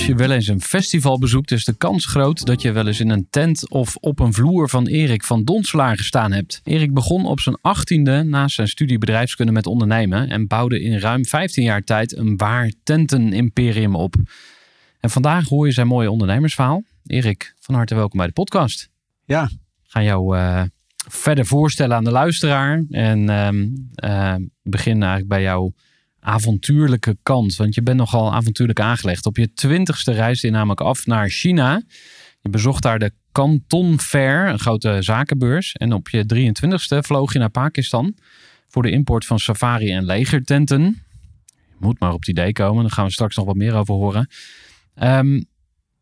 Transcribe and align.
Als 0.00 0.08
je 0.08 0.14
wel 0.14 0.30
eens 0.30 0.46
een 0.46 0.60
festival 0.60 1.18
bezoekt, 1.18 1.50
is 1.50 1.64
de 1.64 1.76
kans 1.76 2.06
groot 2.06 2.46
dat 2.46 2.62
je 2.62 2.72
wel 2.72 2.86
eens 2.86 3.00
in 3.00 3.10
een 3.10 3.26
tent 3.30 3.70
of 3.70 3.96
op 3.96 4.18
een 4.18 4.32
vloer 4.32 4.68
van 4.68 4.86
Erik 4.86 5.24
van 5.24 5.44
Donslaar 5.44 5.96
gestaan 5.96 6.32
hebt. 6.32 6.60
Erik 6.64 6.94
begon 6.94 7.26
op 7.26 7.40
zijn 7.40 7.58
achttiende 7.60 8.22
naast 8.22 8.54
zijn 8.54 8.68
studie 8.68 8.98
bedrijfskunde 8.98 9.52
met 9.52 9.66
ondernemen 9.66 10.28
en 10.28 10.46
bouwde 10.46 10.82
in 10.82 10.98
ruim 10.98 11.24
15 11.24 11.64
jaar 11.64 11.84
tijd 11.84 12.16
een 12.16 12.36
waar 12.36 12.72
tentenimperium 12.82 13.94
op. 13.94 14.14
En 15.00 15.10
vandaag 15.10 15.48
hoor 15.48 15.66
je 15.66 15.72
zijn 15.72 15.86
mooie 15.86 16.10
ondernemersverhaal. 16.10 16.82
Erik, 17.06 17.54
van 17.58 17.74
harte 17.74 17.94
welkom 17.94 18.18
bij 18.18 18.26
de 18.26 18.32
podcast. 18.32 18.90
Ja, 19.24 19.50
gaan 19.82 20.04
jou 20.04 20.36
eh, 20.36 20.62
verder 21.08 21.46
voorstellen 21.46 21.96
aan 21.96 22.04
de 22.04 22.10
luisteraar 22.10 22.84
en 22.90 23.28
eh, 23.94 24.34
beginnen 24.62 25.08
eigenlijk 25.08 25.28
bij 25.28 25.42
jouw 25.42 25.72
avontuurlijke 26.20 27.16
kant. 27.22 27.56
Want 27.56 27.74
je 27.74 27.82
bent 27.82 27.96
nogal 27.96 28.34
avontuurlijk 28.34 28.80
aangelegd. 28.80 29.26
Op 29.26 29.36
je 29.36 29.52
twintigste 29.52 30.12
reisde 30.12 30.46
je 30.46 30.52
namelijk 30.52 30.80
af 30.80 31.06
naar 31.06 31.28
China. 31.28 31.82
Je 32.40 32.50
bezocht 32.50 32.82
daar 32.82 32.98
de 32.98 33.12
Canton 33.32 34.00
Fair, 34.00 34.48
een 34.48 34.58
grote 34.58 34.96
zakenbeurs. 35.00 35.72
En 35.72 35.92
op 35.92 36.08
je 36.08 36.24
23ste 36.24 36.98
vloog 36.98 37.32
je 37.32 37.38
naar 37.38 37.50
Pakistan 37.50 38.14
voor 38.68 38.82
de 38.82 38.90
import 38.90 39.26
van 39.26 39.38
safari- 39.38 39.92
en 39.92 40.04
legertenten. 40.04 40.82
Je 41.46 41.76
moet 41.78 42.00
maar 42.00 42.12
op 42.12 42.18
het 42.18 42.28
idee 42.28 42.52
komen, 42.52 42.82
daar 42.82 42.92
gaan 42.92 43.04
we 43.04 43.12
straks 43.12 43.36
nog 43.36 43.46
wat 43.46 43.56
meer 43.56 43.74
over 43.74 43.94
horen. 43.94 44.28
Ehm, 44.94 45.42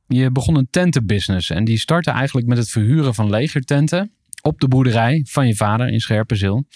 je 0.07 0.31
begon 0.31 0.57
een 0.57 0.69
tentenbusiness 0.71 1.51
en 1.51 1.65
die 1.65 1.79
startte 1.79 2.11
eigenlijk 2.11 2.47
met 2.47 2.59
het 2.59 2.71
verhuren 2.71 3.15
van 3.15 3.31
legertenten 3.31 4.13
op 4.43 4.61
de 4.61 4.69
boerderij 4.69 5.25
van 5.29 5.47
je 5.47 5.57
vader 5.57 5.89
in 5.89 6.01
Scherpenzeel. 6.01 6.67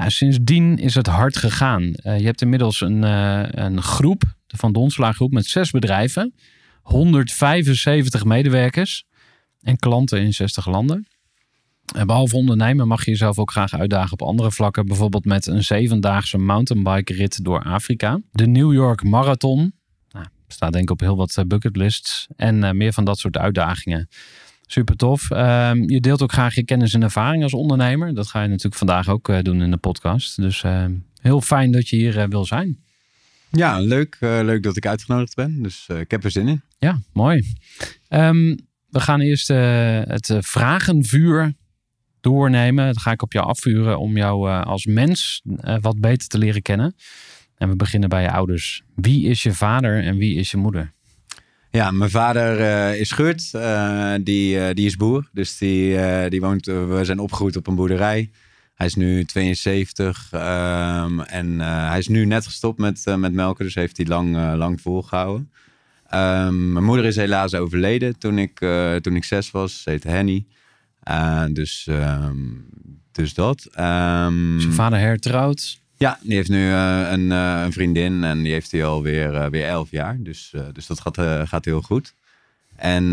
Ja, 0.00 0.08
sindsdien 0.08 0.76
is 0.76 0.94
het 0.94 1.06
hard 1.06 1.36
gegaan. 1.36 1.92
Eh, 1.94 2.18
je 2.18 2.24
hebt 2.24 2.42
inmiddels 2.42 2.80
een, 2.80 3.04
eh, 3.04 3.42
een 3.48 3.82
groep, 3.82 4.22
de 4.46 4.56
Van 4.56 4.72
Donselaar 4.72 5.14
groep, 5.14 5.32
met 5.32 5.46
zes 5.46 5.70
bedrijven, 5.70 6.34
175 6.82 8.24
medewerkers 8.24 9.04
en 9.60 9.76
klanten 9.76 10.20
in 10.20 10.32
60 10.32 10.66
landen. 10.66 11.06
En 11.94 12.06
behalve 12.06 12.36
ondernemen 12.36 12.88
mag 12.88 13.04
je 13.04 13.10
jezelf 13.10 13.38
ook 13.38 13.50
graag 13.50 13.74
uitdagen 13.74 14.12
op 14.12 14.22
andere 14.22 14.52
vlakken. 14.52 14.86
Bijvoorbeeld 14.86 15.24
met 15.24 15.46
een 15.46 15.64
zevendaagse 15.64 16.38
mountainbike 16.38 17.12
rit 17.12 17.44
door 17.44 17.62
Afrika. 17.62 18.20
De 18.32 18.46
New 18.46 18.72
York 18.72 19.02
Marathon. 19.02 19.72
Nou, 20.10 20.26
staat 20.48 20.72
denk 20.72 20.84
ik 20.84 20.90
op 20.90 21.00
heel 21.00 21.16
wat 21.16 21.36
eh, 21.36 21.44
bucketlists. 21.44 22.26
En 22.36 22.64
eh, 22.64 22.70
meer 22.70 22.92
van 22.92 23.04
dat 23.04 23.18
soort 23.18 23.36
uitdagingen. 23.36 24.08
Super 24.66 24.96
tof. 24.96 25.30
Ehm, 25.30 25.90
je 25.90 26.00
deelt 26.00 26.22
ook 26.22 26.32
graag 26.32 26.54
je 26.54 26.64
kennis 26.64 26.94
en 26.94 27.02
ervaring 27.02 27.42
als 27.42 27.52
ondernemer. 27.52 28.14
Dat 28.14 28.26
ga 28.26 28.42
je 28.42 28.48
natuurlijk 28.48 28.74
vandaag 28.74 29.08
ook 29.08 29.28
eh, 29.28 29.38
doen 29.42 29.62
in 29.62 29.70
de 29.70 29.76
podcast. 29.76 30.40
Dus 30.40 30.62
ehm, 30.62 30.94
heel 31.20 31.40
fijn 31.40 31.70
dat 31.70 31.88
je 31.88 31.96
hier 31.96 32.18
eh, 32.18 32.28
wil 32.28 32.44
zijn. 32.44 32.78
ja 33.50 33.80
leuk, 33.80 34.16
eh, 34.20 34.40
leuk 34.42 34.62
dat 34.62 34.76
ik 34.76 34.86
uitgenodigd 34.86 35.34
ben. 35.34 35.62
Dus 35.62 35.86
ik 35.98 36.10
heb 36.10 36.24
er 36.24 36.30
zin 36.30 36.48
in. 36.48 36.62
Ja, 36.78 37.00
mooi. 37.12 37.54
Ehm, 38.08 38.56
we 38.88 39.00
gaan 39.00 39.20
eerst 39.20 39.48
het 39.48 40.34
vragenvuur 40.38 41.54
doornemen. 42.20 42.86
Dat 42.86 43.00
ga 43.00 43.10
ik 43.10 43.22
op 43.22 43.32
jou 43.32 43.46
afvuren 43.46 43.98
om 43.98 44.16
jou 44.16 44.50
als 44.64 44.86
mens 44.86 45.42
wat 45.80 46.00
beter 46.00 46.28
te 46.28 46.38
leren 46.38 46.62
kennen. 46.62 46.94
En 47.56 47.68
we 47.68 47.76
beginnen 47.76 48.08
bij 48.08 48.22
je 48.22 48.30
ouders. 48.30 48.82
Wie 48.94 49.28
is 49.28 49.42
je 49.42 49.52
vader 49.52 50.02
en 50.02 50.16
wie 50.16 50.34
is 50.34 50.50
je 50.50 50.56
moeder? 50.56 50.94
Ja, 51.70 51.90
mijn 51.90 52.10
vader 52.10 52.60
eh, 52.60 53.00
is 53.00 53.10
Geurt. 53.10 53.54
eh, 53.54 54.14
die, 54.20 54.60
eh, 54.60 54.74
die 54.74 54.86
is 54.86 54.96
boer. 54.96 55.28
Dus 55.32 55.58
die, 55.58 55.98
die 56.28 56.40
woont, 56.40 56.66
we 56.66 57.00
zijn 57.02 57.18
opgegroeid 57.18 57.56
op 57.56 57.66
een 57.66 57.74
boerderij. 57.74 58.30
Hij 58.74 58.86
is 58.86 58.94
nu 58.94 59.24
72 59.24 60.28
ehm, 60.32 61.20
en 61.20 61.60
hij 61.60 61.98
is 61.98 62.08
nu 62.08 62.24
net 62.24 62.44
gestopt 62.46 62.78
met, 62.78 63.04
met 63.16 63.32
melken. 63.32 63.64
Dus 63.64 63.74
heeft 63.74 63.96
hij 63.96 64.06
lang, 64.06 64.56
lang 64.56 64.80
volgehouden. 64.80 65.50
Ehm, 66.06 66.72
mijn 66.72 66.84
moeder 66.84 67.04
is 67.04 67.16
helaas 67.16 67.54
overleden 67.54 68.18
toen 68.18 68.38
ik, 68.38 68.58
toen 69.00 69.16
ik 69.16 69.24
zes 69.24 69.50
was. 69.50 69.82
Ze 69.82 69.90
heette 69.90 70.08
Henny. 70.08 70.46
Dus, 71.52 71.86
ehm, 71.88 72.36
dus 73.12 73.34
dat. 73.34 73.68
Je 73.72 74.68
vader 74.70 74.98
hertrouwd? 74.98 75.80
Ja, 75.98 76.18
die 76.22 76.34
heeft 76.34 76.48
nu 76.48 76.70
eh, 76.70 77.06
een, 77.10 77.32
eh, 77.32 77.62
een 77.64 77.72
vriendin 77.72 78.24
en 78.24 78.42
die 78.42 78.52
heeft 78.52 78.72
hij 78.72 78.84
alweer 78.84 79.34
eh, 79.34 79.50
weer 79.50 79.64
elf 79.64 79.90
jaar. 79.90 80.16
Dus, 80.20 80.54
dus 80.72 80.86
dat 80.86 81.00
gaat, 81.00 81.48
gaat 81.48 81.64
heel 81.64 81.82
goed. 81.82 82.14
En 82.76 83.04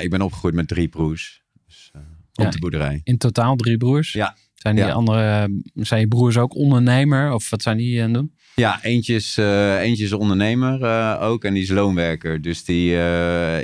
ik 0.00 0.10
ben 0.10 0.22
opgegroeid 0.22 0.54
met 0.54 0.68
drie 0.68 0.88
broers. 0.88 1.42
Dus, 1.66 1.90
op 2.34 2.44
Ja. 2.44 2.50
de 2.50 2.58
boerderij. 2.58 3.00
In 3.04 3.18
totaal 3.18 3.56
drie 3.56 3.76
broers? 3.76 4.12
Ja. 4.12 4.36
Zijn 4.54 4.76
die 4.76 4.84
Ja. 4.84 4.92
andere, 4.92 5.50
zijn 5.74 6.00
je 6.00 6.08
broers 6.08 6.36
ook 6.36 6.54
ondernemer? 6.54 7.32
Of 7.32 7.50
wat 7.50 7.62
zijn 7.62 7.76
die 7.76 7.98
aan 7.98 8.04
het 8.04 8.14
doen? 8.14 8.34
Ja, 8.54 8.82
eentje 8.82 9.14
is, 9.14 9.36
eentje 9.36 10.04
is 10.04 10.12
ondernemer 10.12 11.18
ook 11.18 11.44
en 11.44 11.54
die 11.54 11.62
is 11.62 11.68
loonwerker. 11.70 12.42
Dus 12.42 12.64
die, 12.64 12.88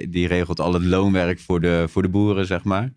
die 0.08 0.26
regelt 0.26 0.60
al 0.60 0.72
het 0.72 0.84
loonwerk 0.84 1.40
voor 1.40 1.60
de, 1.60 1.84
voor 1.88 2.02
de 2.02 2.08
boeren, 2.08 2.46
zeg 2.46 2.64
maar. 2.64 2.92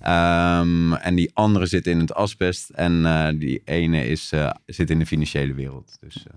Ehm, 0.00 0.92
en 0.92 1.14
die 1.14 1.30
andere 1.34 1.66
zit 1.66 1.86
in 1.86 2.00
het 2.00 2.14
asbest 2.14 2.70
en 2.70 3.06
eh, 3.06 3.28
die 3.38 3.62
ene 3.64 4.08
is, 4.08 4.32
eh, 4.32 4.50
zit 4.66 4.90
in 4.90 4.98
de 4.98 5.06
financiële 5.06 5.54
wereld. 5.54 5.96
Dus, 6.00 6.16
eh, 6.16 6.36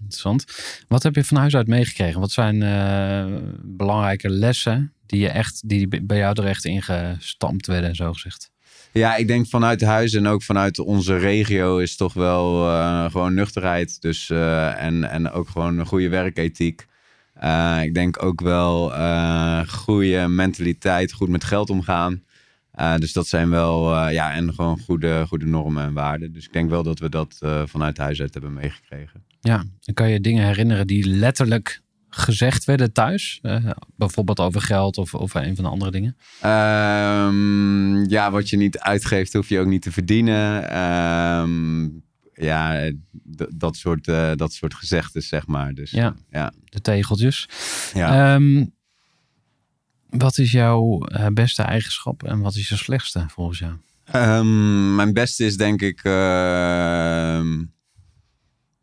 Interessant. 0.00 0.44
Wat 0.88 1.02
heb 1.02 1.14
je 1.14 1.24
van 1.24 1.36
huis 1.36 1.56
uit 1.56 1.66
meegekregen? 1.66 2.20
Wat 2.20 2.30
zijn 2.30 2.58
belangrijke 3.62 4.30
lessen 4.30 4.92
die, 5.06 5.20
je 5.20 5.28
echt, 5.28 5.68
die 5.68 6.02
bij 6.02 6.16
jou 6.16 6.42
er 6.42 6.48
echt 6.48 6.64
ingestampt 6.64 7.66
werden, 7.66 7.94
zo 7.94 8.12
gezegd? 8.12 8.50
Ja, 8.92 9.16
ik 9.16 9.26
denk 9.26 9.46
vanuit 9.46 9.80
huis 9.80 10.12
en 10.12 10.26
ook 10.26 10.42
vanuit 10.42 10.78
onze 10.78 11.16
regio 11.16 11.78
is 11.78 11.96
toch 11.96 12.12
wel 12.12 12.64
gewoon 13.10 13.34
nuchterheid. 13.34 14.00
Dus, 14.00 14.30
en, 14.30 15.10
en 15.10 15.30
ook 15.30 15.48
gewoon 15.48 15.78
een 15.78 15.86
goede 15.86 16.08
werkethiek. 16.08 16.86
Ik 17.82 17.94
denk 17.94 18.22
ook 18.22 18.40
wel 18.40 18.90
goede 19.66 20.28
mentaliteit, 20.28 21.12
goed 21.12 21.28
met 21.28 21.44
geld 21.44 21.70
omgaan. 21.70 22.22
Eh, 22.72 22.96
dus 22.96 23.12
dat 23.12 23.26
zijn 23.26 23.50
wel, 23.50 23.94
eh, 23.94 24.12
ja, 24.12 24.32
en 24.32 24.54
gewoon 24.54 24.78
goede, 24.78 25.24
goede 25.28 25.46
normen 25.46 25.84
en 25.84 25.92
waarden. 25.92 26.32
Dus 26.32 26.44
ik 26.46 26.52
denk 26.52 26.70
wel 26.70 26.82
dat 26.82 26.98
we 26.98 27.08
dat 27.08 27.36
eh, 27.40 27.62
vanuit 27.66 27.98
huis 27.98 28.20
uit 28.20 28.32
hebben 28.32 28.52
meegekregen. 28.52 29.24
Ja, 29.40 29.64
en 29.84 29.94
kan 29.94 30.10
je 30.10 30.20
dingen 30.20 30.46
herinneren 30.46 30.86
die 30.86 31.06
letterlijk 31.06 31.82
gezegd 32.08 32.64
werden 32.64 32.92
thuis? 32.92 33.40
Bijvoorbeeld 33.96 34.40
over 34.40 34.60
geld 34.60 34.98
of 34.98 35.14
over 35.14 35.46
een 35.46 35.54
van 35.54 35.64
de 35.64 35.70
andere 35.70 35.90
dingen? 35.90 36.16
Ehm, 36.40 38.04
ja, 38.10 38.30
wat 38.30 38.48
je 38.50 38.56
niet 38.56 38.78
uitgeeft, 38.78 39.32
hoef 39.32 39.48
je 39.48 39.58
ook 39.58 39.66
niet 39.66 39.82
te 39.82 39.92
verdienen. 39.92 40.70
Ehm, 40.70 41.88
ja, 42.34 42.90
dat 43.54 43.76
soort, 43.76 44.04
dat 44.38 44.52
soort 44.52 44.74
gezegdes, 44.74 45.28
zeg 45.28 45.46
maar. 45.46 45.74
Dus, 45.74 45.90
Ja. 45.90 46.14
ja. 46.30 46.52
De 46.64 46.80
tegeltjes. 46.80 47.48
ja. 47.94 48.34
Ehm, 48.34 48.64
Wat 50.18 50.38
is 50.38 50.50
jouw 50.52 51.00
eh, 51.00 51.26
beste 51.26 51.62
eigenschap 51.62 52.22
en 52.22 52.40
wat 52.40 52.54
is 52.54 52.68
je 52.68 52.76
slechtste 52.76 53.24
volgens 53.28 53.58
jou? 53.58 53.72
Ehm, 54.04 54.94
mijn 54.94 55.12
beste 55.12 55.44
is 55.44 55.56
denk 55.56 55.82
ik 55.82 56.00
ehm, 56.02 57.64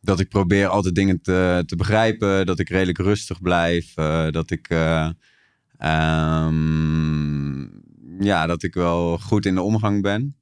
dat 0.01 0.19
ik 0.19 0.29
probeer 0.29 0.67
altijd 0.67 0.95
dingen 0.95 1.21
te, 1.21 1.63
te 1.65 1.75
begrijpen. 1.75 2.45
Dat 2.45 2.59
ik 2.59 2.69
redelijk 2.69 2.97
rustig 2.97 3.41
blijf. 3.41 3.91
eh, 3.95 4.29
dat 4.29 4.51
ik 4.51 4.69
eh, 4.69 5.09
ehm, 5.77 7.61
ja, 8.19 8.45
dat 8.45 8.63
ik 8.63 8.73
wel 8.73 9.17
goed 9.17 9.45
in 9.45 9.55
de 9.55 9.61
omgang 9.61 10.01
ben. 10.01 10.35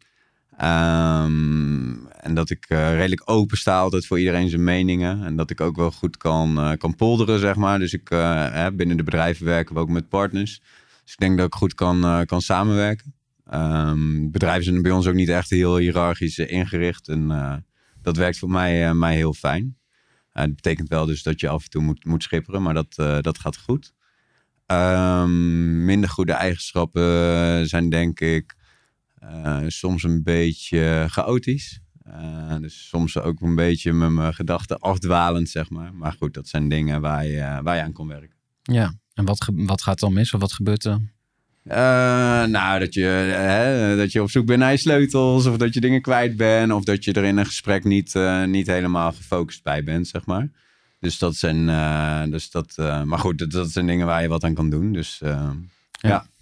En 2.18 2.33
dat 2.33 2.50
ik 2.50 2.66
redelijk 2.69 3.22
open 3.25 3.57
sta 3.57 3.80
altijd 3.80 4.06
voor 4.06 4.19
iedereen 4.19 4.50
zijn 4.50 4.63
meningen. 4.63 5.24
En 5.24 5.36
dat 5.36 5.50
ik 5.50 5.62
ook 5.62 5.75
wel 5.75 5.92
goed 5.92 6.18
kan, 6.18 6.75
kan 6.78 6.95
polderen, 6.95 7.40
zeg 7.40 7.56
maar. 7.56 7.80
Dus 7.80 7.94
ik, 7.94 8.10
binnen 8.74 8.98
de 8.98 9.04
bedrijven 9.04 9.45
werken 9.45 9.75
we 9.75 9.81
ook 9.81 9.90
met 9.90 10.10
partners. 10.10 10.62
Dus 11.07 11.15
ik 11.15 11.21
denk 11.21 11.38
dat 11.38 11.48
ik 11.48 11.54
goed 11.54 11.74
kan, 11.74 12.04
eh, 12.04 12.21
kan 12.21 12.42
samenwerken. 12.42 13.13
Ehm, 13.45 14.30
bedrijven 14.30 14.63
zijn 14.63 14.81
bij 14.81 14.92
ons 14.92 15.07
ook 15.07 15.13
niet 15.13 15.30
echt 15.30 15.50
heel 15.50 15.77
hiërarchisch 15.77 16.38
eh, 16.38 16.51
ingericht. 16.51 17.07
En 17.07 17.31
eh, 17.31 17.56
dat 18.01 18.18
werkt 18.18 18.38
voor 18.38 18.50
mij, 18.50 18.94
mij 18.94 19.15
heel 19.15 19.33
fijn. 19.33 19.77
Dat 20.33 20.56
betekent 20.56 20.89
wel 20.89 21.06
dus 21.06 21.24
dat 21.24 21.39
je 21.39 21.50
af 21.50 21.63
en 21.63 21.69
toe 21.69 21.81
moet, 21.81 22.06
moet 22.06 22.24
schipperen, 22.24 22.62
maar 22.62 22.74
dat, 22.74 22.95
dat 23.24 23.39
gaat 23.39 23.57
goed. 23.57 23.94
Ehm, 24.65 25.86
minder 25.86 26.09
goede 26.09 26.31
eigenschappen 26.31 27.68
zijn 27.68 27.89
denk 27.89 28.19
ik 28.19 28.56
soms 29.68 30.04
een 30.04 30.24
beetje 30.24 31.06
chaotisch. 31.09 31.81
Eh, 32.12 32.56
dus 32.59 32.88
soms 32.88 33.18
ook 33.18 33.42
een 33.42 33.56
beetje 33.56 33.94
met 33.94 34.09
mijn 34.09 34.33
gedachten 34.33 34.80
afdwalend, 34.80 35.50
zeg 35.50 35.69
maar. 35.69 35.94
Maar 35.94 36.13
goed, 36.13 36.33
dat 36.33 36.48
zijn 36.48 36.69
dingen 36.69 37.01
waar 37.01 37.25
je, 37.25 37.59
waar 37.63 37.75
je 37.75 37.81
aan 37.81 37.94
kon 37.94 38.07
werken. 38.07 38.36
Ja, 38.62 38.94
en 39.18 39.25
wat, 39.25 39.48
wat 39.54 39.81
gaat 39.81 40.00
dan 40.00 40.14
mis 40.14 40.34
of 40.34 40.40
wat 40.42 40.54
gebeurt 40.54 40.84
er? 40.86 41.00
Eh, 41.64 41.78
nou, 42.44 42.80
dat 42.80 42.94
je, 42.94 43.02
hè, 43.02 43.96
dat 43.98 44.12
je 44.12 44.22
op 44.22 44.30
zoek 44.30 44.46
bent 44.46 44.60
naar 44.60 44.72
je 44.72 44.78
sleutels, 44.78 45.46
of 45.46 45.58
dat 45.58 45.74
je 45.74 45.80
dingen 45.80 46.02
kwijt 46.02 46.38
bent, 46.38 46.72
of 46.72 46.84
dat 46.84 47.04
je 47.04 47.14
er 47.14 47.24
in 47.24 47.38
een 47.38 47.46
gesprek 47.46 47.84
niet, 47.84 48.16
eh, 48.16 48.44
niet 48.44 48.68
helemaal 48.68 49.12
gefocust 49.12 49.64
bij 49.64 49.84
bent, 49.84 50.08
zeg 50.08 50.25
maar. 50.25 50.50
Dus 51.00 51.18
dat 51.18 51.36
zijn, 51.36 51.69
eh, 51.69 52.24
dus 52.24 52.52
dat, 52.52 52.74
maar 52.78 53.19
goed, 53.19 53.38
dat, 53.38 53.52
dat 53.52 53.72
zijn 53.72 53.88
dingen 53.88 54.06
waar 54.06 54.22
je 54.22 54.28
wat 54.28 54.44
aan 54.44 54.54
kan 54.54 54.69
doen. 54.69 54.94
Dus 54.94 55.22
eh, 55.22 55.50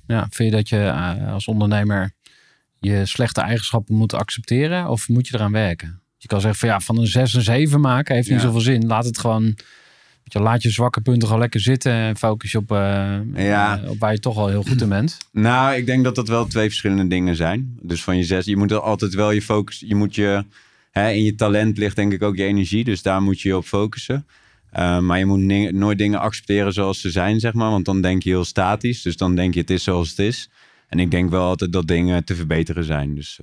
Ja, 0.08 0.28
vind 0.30 0.50
je 0.52 0.56
dat 0.56 0.70
je 0.70 0.92
als 1.28 1.46
ondernemer 1.48 2.12
je 2.80 3.06
slechte 3.06 3.42
eigenschappen 3.42 3.96
moet 3.96 4.14
accepteren 4.14 4.90
of 4.90 5.10
moet 5.10 5.28
je 5.28 5.36
eraan 5.36 5.52
werken? 5.52 6.00
Je 6.18 6.28
kan 6.28 6.42
zeggen 6.42 6.60
van 6.60 6.70
ja, 6.70 6.80
van 6.80 6.98
een 6.98 7.08
6 7.08 7.34
een 7.34 7.42
7 7.42 7.80
maken 7.82 8.16
heeft 8.16 8.30
niet 8.30 8.40
Ja. 8.40 8.46
zoveel 8.46 8.60
zin. 8.62 8.86
Laat 8.88 9.06
het 9.06 9.18
gewoon, 9.18 9.56
je, 10.34 10.40
laat 10.40 10.62
je 10.62 10.70
zwakke 10.70 11.02
punten 11.02 11.24
gewoon 11.28 11.42
lekker 11.42 11.60
zitten 11.60 11.92
en 11.92 12.18
focus 12.18 12.52
je 12.52 12.58
op, 12.58 12.72
eh, 12.72 13.18
Ja. 13.36 13.82
eh, 13.84 13.90
op 13.90 14.00
waar 14.00 14.12
je 14.12 14.20
toch 14.20 14.38
al 14.38 14.48
heel 14.48 14.64
goed 14.64 14.82
in 14.82 14.90
bent. 14.90 15.18
Nou, 15.32 15.76
ik 15.76 15.86
denk 15.86 16.04
dat 16.04 16.16
dat 16.16 16.28
wel 16.28 16.46
twee 16.46 16.68
verschillende 16.68 17.08
dingen 17.08 17.36
zijn. 17.36 17.78
Dus 17.82 18.04
van 18.04 18.18
je 18.18 18.24
zes, 18.24 18.46
je 18.46 18.58
moet 18.58 18.72
er 18.72 18.80
altijd 18.80 19.14
wel 19.14 19.32
je 19.32 19.42
focus, 19.42 19.80
je 19.86 19.96
moet 19.96 20.16
je, 20.16 20.46
hè, 20.92 21.10
in 21.12 21.24
je 21.24 21.36
talent 21.36 21.78
ligt 21.78 21.96
denk 21.96 22.14
ik 22.14 22.24
ook 22.24 22.36
je 22.38 22.44
energie, 22.44 22.84
dus 22.84 23.02
daar 23.02 23.22
moet 23.22 23.42
je 23.42 23.50
je 23.50 23.58
op 23.58 23.66
focussen. 23.66 24.26
Uh, 24.78 25.00
maar 25.00 25.20
je 25.20 25.26
moet 25.26 25.40
ni- 25.40 25.72
nooit 25.72 25.98
dingen 25.98 26.20
accepteren 26.20 26.74
zoals 26.74 27.02
ze 27.02 27.10
zijn, 27.12 27.40
zeg 27.40 27.54
maar, 27.54 27.70
want 27.70 27.86
dan 27.86 28.02
denk 28.02 28.24
je 28.24 28.30
heel 28.30 28.46
statisch. 28.46 29.02
Dus 29.02 29.18
dan 29.18 29.36
denk 29.36 29.54
je 29.54 29.60
het 29.60 29.70
is 29.70 29.84
zoals 29.84 30.10
het 30.10 30.20
is. 30.20 30.50
En 30.88 31.00
ik 31.00 31.12
denk 31.12 31.30
wel 31.30 31.44
altijd 31.48 31.72
dat 31.74 31.88
dingen 31.88 32.24
te 32.24 32.36
verbeteren 32.36 32.84
zijn. 32.84 33.16
Dus 33.16 33.40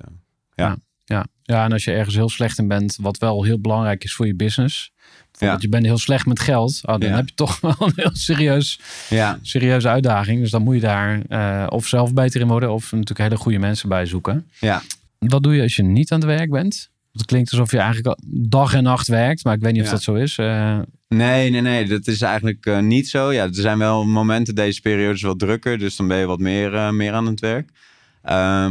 ja. 0.55 0.77
Ja. 1.05 1.25
ja, 1.43 1.63
en 1.65 1.71
als 1.71 1.83
je 1.83 1.91
ergens 1.91 2.15
heel 2.15 2.29
slecht 2.29 2.57
in 2.59 2.67
bent, 2.67 2.97
wat 3.01 3.17
wel 3.17 3.43
heel 3.43 3.59
belangrijk 3.59 4.03
is 4.03 4.13
voor 4.13 4.25
je 4.27 4.35
business. 4.35 4.91
Bijvoorbeeld, 5.31 5.61
je 5.61 5.69
bent 5.69 5.85
heel 5.85 5.97
slecht 5.97 6.25
met 6.25 6.39
geld. 6.39 6.81
Oh, 6.85 6.97
dan 6.99 7.09
Ja. 7.09 7.15
heb 7.15 7.27
je 7.27 7.33
toch 7.35 7.59
wel 7.61 7.75
een 7.79 7.91
heel 7.95 8.09
serieus, 8.13 8.79
ja. 9.09 9.39
serieuze 9.41 9.87
uitdaging. 9.89 10.41
Dus 10.41 10.51
dan 10.51 10.61
moet 10.61 10.75
je 10.75 10.81
daar 10.81 11.21
eh, 11.29 11.65
of 11.69 11.87
zelf 11.87 12.13
beter 12.13 12.41
in 12.41 12.47
worden 12.47 12.71
of 12.73 12.91
natuurlijk 12.91 13.19
hele 13.19 13.35
goede 13.37 13.59
mensen 13.59 13.89
bij 13.89 14.05
zoeken. 14.05 14.47
Ja. 14.59 14.81
Wat 15.19 15.43
doe 15.43 15.55
je 15.55 15.61
als 15.61 15.75
je 15.75 15.83
niet 15.83 16.11
aan 16.11 16.19
het 16.19 16.27
werk 16.27 16.49
bent? 16.49 16.91
Het 17.11 17.25
klinkt 17.25 17.51
alsof 17.51 17.71
je 17.71 17.77
eigenlijk 17.79 18.17
dag 18.27 18.73
en 18.73 18.83
nacht 18.83 19.07
werkt, 19.07 19.43
maar 19.43 19.53
ik 19.53 19.61
weet 19.61 19.71
niet 19.73 19.81
of 19.81 19.87
Ja. 19.87 19.93
dat 19.93 20.03
zo 20.03 20.13
is. 20.13 20.37
Eh, 20.37 20.79
Nee, 21.07 21.49
nee, 21.49 21.61
nee. 21.61 21.85
Dat 21.85 22.07
is 22.07 22.21
eigenlijk 22.21 22.65
eh, 22.65 22.79
niet 22.79 23.09
zo. 23.09 23.31
Ja, 23.31 23.43
er 23.43 23.49
zijn 23.53 23.77
wel 23.77 24.05
momenten, 24.05 24.55
deze 24.55 24.81
periode 24.81 25.13
is 25.13 25.21
wat 25.21 25.39
drukker. 25.39 25.77
Dus 25.79 25.95
dan 25.95 26.07
ben 26.07 26.17
je 26.17 26.25
wat 26.25 26.39
meer, 26.39 26.93
meer 26.93 27.13
aan 27.13 27.25
het 27.25 27.39
werk. 27.39 27.69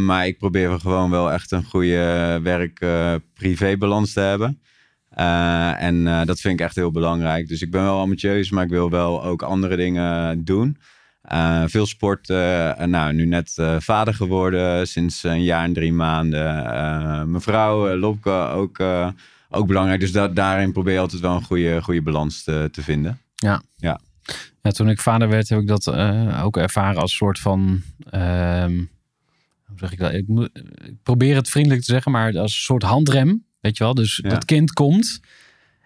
Maar 0.01 0.27
ik 0.27 0.39
probeer 0.39 0.81
gewoon 0.81 1.11
wel 1.11 1.33
echt 1.33 1.51
een 1.51 1.65
goede 1.65 2.41
werk-privé-balans 2.43 4.13
te 4.13 4.21
hebben. 4.21 4.61
Eh, 5.15 5.83
en 5.83 6.07
eh, 6.07 6.25
dat 6.25 6.41
vind 6.41 6.61
ik 6.61 6.67
echt 6.67 6.77
heel 6.77 6.91
belangrijk. 6.91 7.49
Dus 7.49 7.63
ik 7.63 7.71
ben 7.71 7.83
wel 7.83 8.01
ambitieus, 8.01 8.51
maar 8.51 8.65
ik 8.65 8.71
wil 8.71 8.91
wel 8.91 9.25
ook 9.25 9.43
andere 9.43 9.77
dingen 9.77 10.45
doen. 10.45 10.77
Eh, 11.23 11.63
veel 11.67 11.87
sport. 11.87 12.29
nou, 12.87 13.13
nu 13.13 13.27
net 13.27 13.55
vader 13.79 14.15
geworden 14.15 14.89
sinds 14.89 15.23
een 15.23 15.43
jaar 15.43 15.65
en 15.65 15.73
drie 15.73 15.93
maanden. 15.93 16.41
Mijn 17.31 17.41
vrouw, 17.41 17.97
Lopke, 17.97 18.31
ook, 18.31 18.81
ook 19.51 19.67
belangrijk. 19.67 20.01
Dus 20.01 20.13
da- 20.13 20.29
daarin 20.29 20.73
probeer 20.73 20.93
je 20.93 20.99
altijd 20.99 21.23
wel 21.23 21.35
een 21.35 21.43
goede, 21.45 21.83
goede 21.83 22.03
balans 22.03 22.43
te, 22.43 22.69
te 22.73 22.83
vinden. 22.83 23.19
ja, 23.77 24.01
toen 24.71 24.89
ik 24.89 25.01
vader 25.01 25.29
werd, 25.29 25.49
heb 25.49 25.61
ik 25.61 25.67
dat 25.67 25.87
ook 26.43 26.57
ervaren 26.57 27.01
als 27.01 27.15
soort 27.15 27.39
van. 27.39 27.83
ehm, 28.11 28.77
hoe 29.67 29.79
zeg 29.79 29.93
ik 29.93 29.99
dat? 29.99 30.13
Ik 30.13 30.27
probeer 31.03 31.35
het 31.37 31.49
vriendelijk 31.49 31.83
te 31.85 31.93
zeggen, 31.93 32.13
maar 32.13 32.27
als 32.39 32.53
een 32.53 32.61
soort 32.63 32.83
handrem. 32.83 33.45
Weet 33.63 33.77
je 33.77 33.85
wel? 33.85 33.95
Dus 33.95 34.21
Ja. 34.23 34.29
dat 34.29 34.45
kind 34.45 34.73
komt. 34.73 35.21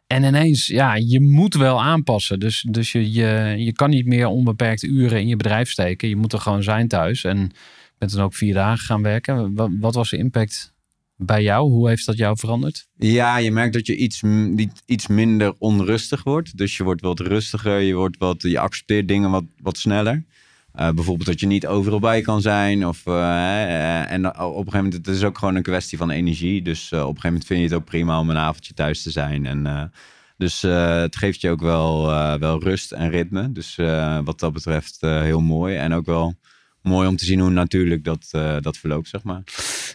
En 0.06 0.23
ineens, 0.23 0.67
ja, 0.67 0.94
je 0.94 1.20
moet 1.20 1.55
wel 1.55 1.82
aanpassen. 1.82 2.40
Dus, 2.40 2.67
dus 2.70 2.93
je, 2.93 3.12
je, 3.12 3.55
je 3.58 3.73
kan 3.73 3.90
niet 3.90 4.06
meer 4.06 4.26
onbeperkte 4.26 4.87
uren 4.87 5.20
in 5.20 5.28
je 5.28 5.37
bedrijf 5.37 5.70
steken. 5.70 6.08
Je 6.08 6.17
moet 6.17 6.32
er 6.32 6.40
gewoon 6.40 6.62
zijn 6.62 6.88
thuis. 6.88 7.25
En 7.25 7.50
bent 7.99 8.12
dan 8.12 8.25
ook 8.25 8.34
vier 8.34 8.55
dagen 8.55 8.84
gaan 8.84 9.02
werken. 9.02 9.55
Wat, 9.55 9.70
wat 9.81 9.94
was 9.94 10.11
de 10.11 10.17
impact 10.17 10.73
bij 11.17 11.43
jou? 11.43 11.70
Hoe 11.70 11.88
heeft 11.88 12.06
dat 12.06 12.17
jou 12.17 12.38
veranderd? 12.38 12.88
Ja, 12.96 13.37
je 13.37 13.50
merkt 13.50 13.73
dat 13.75 13.87
je 13.87 13.96
iets, 13.96 14.23
iets 14.87 15.06
minder 15.06 15.55
onrustig 15.58 16.23
wordt. 16.23 16.56
Dus 16.56 16.76
je 16.76 16.82
wordt 16.84 17.00
wat 17.00 17.20
rustiger, 17.20 17.81
je, 17.81 17.94
wordt 17.94 18.19
wat, 18.19 18.43
je 18.43 18.58
accepteert 18.58 19.08
dingen 19.08 19.31
wat, 19.31 19.44
wat 19.62 19.78
sneller. 19.78 20.25
Eh, 20.76 20.90
bijvoorbeeld 20.90 21.28
dat 21.28 21.40
je 21.40 21.46
niet 21.46 21.67
overal 21.67 22.00
bij 22.00 22.20
kan 22.20 22.40
zijn. 22.40 22.87
Of, 22.87 23.06
eh, 23.06 23.12
eh, 23.12 24.12
en 24.12 24.26
op 24.26 24.37
een 24.37 24.55
gegeven 24.55 24.84
moment, 24.84 24.93
het 24.93 25.06
is 25.06 25.25
ook 25.25 25.38
gewoon 25.38 25.55
een 25.55 25.62
kwestie 25.62 25.99
van 25.99 26.11
energie. 26.11 26.62
Dus 26.62 26.93
op 26.93 26.99
een 26.99 27.06
gegeven 27.06 27.28
moment 27.28 27.46
vind 27.46 27.61
je 27.61 27.67
het 27.67 27.75
ook 27.75 27.84
prima 27.84 28.20
om 28.20 28.31
een 28.31 28.37
avondje 28.37 28.75
thuis 28.75 29.02
te 29.02 29.11
zijn. 29.11 29.46
En, 29.46 29.93
dus 30.37 30.62
het 30.62 31.17
geeft 31.17 31.40
je 31.40 31.50
ook 31.50 31.61
wel, 31.61 32.06
wel 32.38 32.62
rust 32.62 32.93
en 32.93 33.11
ritme. 33.11 33.52
Dus 33.52 33.76
wat 34.25 34.40
dat 34.40 34.52
betreft 34.52 35.00
heel 35.00 35.40
mooi. 35.40 35.76
En 35.76 35.93
ook 35.93 36.06
wel 36.06 36.34
mooi 36.82 37.08
om 37.08 37.17
te 37.17 37.25
zien 37.25 37.40
hoe 37.40 37.50
natuurlijk 37.50 38.05
dat, 38.05 38.28
dat 38.61 38.76
verloopt, 38.76 39.08
zeg 39.08 39.23
maar. 39.23 39.43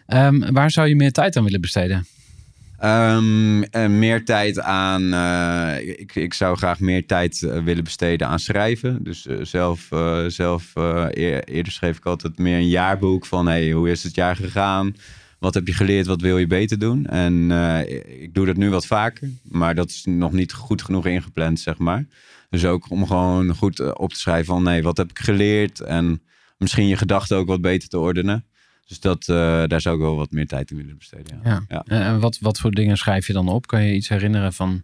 Ehm, 0.06 0.54
waar 0.54 0.72
zou 0.72 0.88
je 0.88 0.95
meer 0.95 1.12
tijd 1.12 1.38
aan 1.38 1.44
willen 1.44 1.61
besteden? 1.61 2.06
Ehm, 2.81 3.61
en 3.61 4.00
meer 4.00 4.26
tijd 4.26 4.59
aan. 4.59 5.14
eh, 5.14 6.00
ik, 6.00 6.16
ik 6.16 6.33
zou 6.33 6.57
graag 6.57 6.80
meer 6.80 7.06
tijd 7.06 7.44
eh, 7.44 7.64
willen 7.64 7.83
besteden 7.83 8.28
aan 8.28 8.40
schrijven. 8.40 9.04
Dus 9.04 9.28
eh, 9.28 9.38
zelf, 9.42 9.88
zelf 10.28 10.71
eer- 10.76 11.44
eerder 11.44 11.71
schreef 11.71 11.97
ik 11.97 12.06
altijd 12.06 12.38
meer 12.38 12.57
een 12.57 12.68
jaarboek 12.68 13.26
van 13.26 13.47
hey, 13.47 13.71
hoe 13.71 13.90
is 13.90 14.04
het 14.04 14.16
jaar 14.16 14.35
gegaan? 14.35 14.95
Wat 15.40 15.54
heb 15.54 15.68
je 15.68 15.73
geleerd? 15.73 16.06
Wat 16.06 16.21
wil 16.21 16.38
je 16.38 16.47
beter 16.47 16.80
doen? 16.80 17.06
En 17.06 17.52
ik 18.21 18.33
doe 18.33 18.45
dat 18.45 18.56
nu 18.57 18.69
wat 18.69 18.85
vaker, 18.85 19.30
maar 19.44 19.76
dat 19.76 19.90
is 19.90 20.06
nog 20.06 20.31
niet 20.31 20.54
goed 20.54 20.81
genoeg 20.81 21.06
ingepland, 21.06 21.59
zeg 21.59 21.78
maar. 21.78 22.06
Dus 22.50 22.66
ook 22.66 22.90
om 22.90 23.07
gewoon 23.07 23.56
goed 23.56 23.94
op 23.97 24.14
te 24.14 24.19
schrijven 24.19 24.45
van 24.45 24.64
nee, 24.64 24.83
wat 24.83 24.97
heb 24.97 25.09
ik 25.09 25.19
geleerd? 25.19 25.80
En 25.80 26.21
misschien 26.57 26.88
je 26.88 26.97
gedachten 26.97 27.38
ook 27.38 27.47
wat 27.47 27.61
beter 27.61 27.90
te 27.90 28.00
ordenen. 28.00 28.45
Dus 28.85 29.00
dat, 29.00 29.28
eh, 29.28 29.64
daar 29.68 29.81
zou 29.81 29.95
ik 29.95 30.02
wel 30.02 30.16
wat 30.16 30.31
meer 30.31 30.47
tijd 30.47 30.71
in 30.71 30.78
willen 30.78 30.97
besteden. 30.97 31.40
Ja. 31.44 31.64
Ja. 31.68 31.83
Ja. 31.85 32.02
En 32.02 32.19
wat, 32.19 32.38
wat 32.40 32.59
voor 32.59 32.71
dingen 32.71 32.97
schrijf 32.97 33.28
je 33.28 33.33
dan 33.33 33.47
op? 33.47 33.68
Kan 33.68 33.83
je 33.83 33.94
iets 33.94 34.09
herinneren 34.09 34.54
van... 34.54 34.83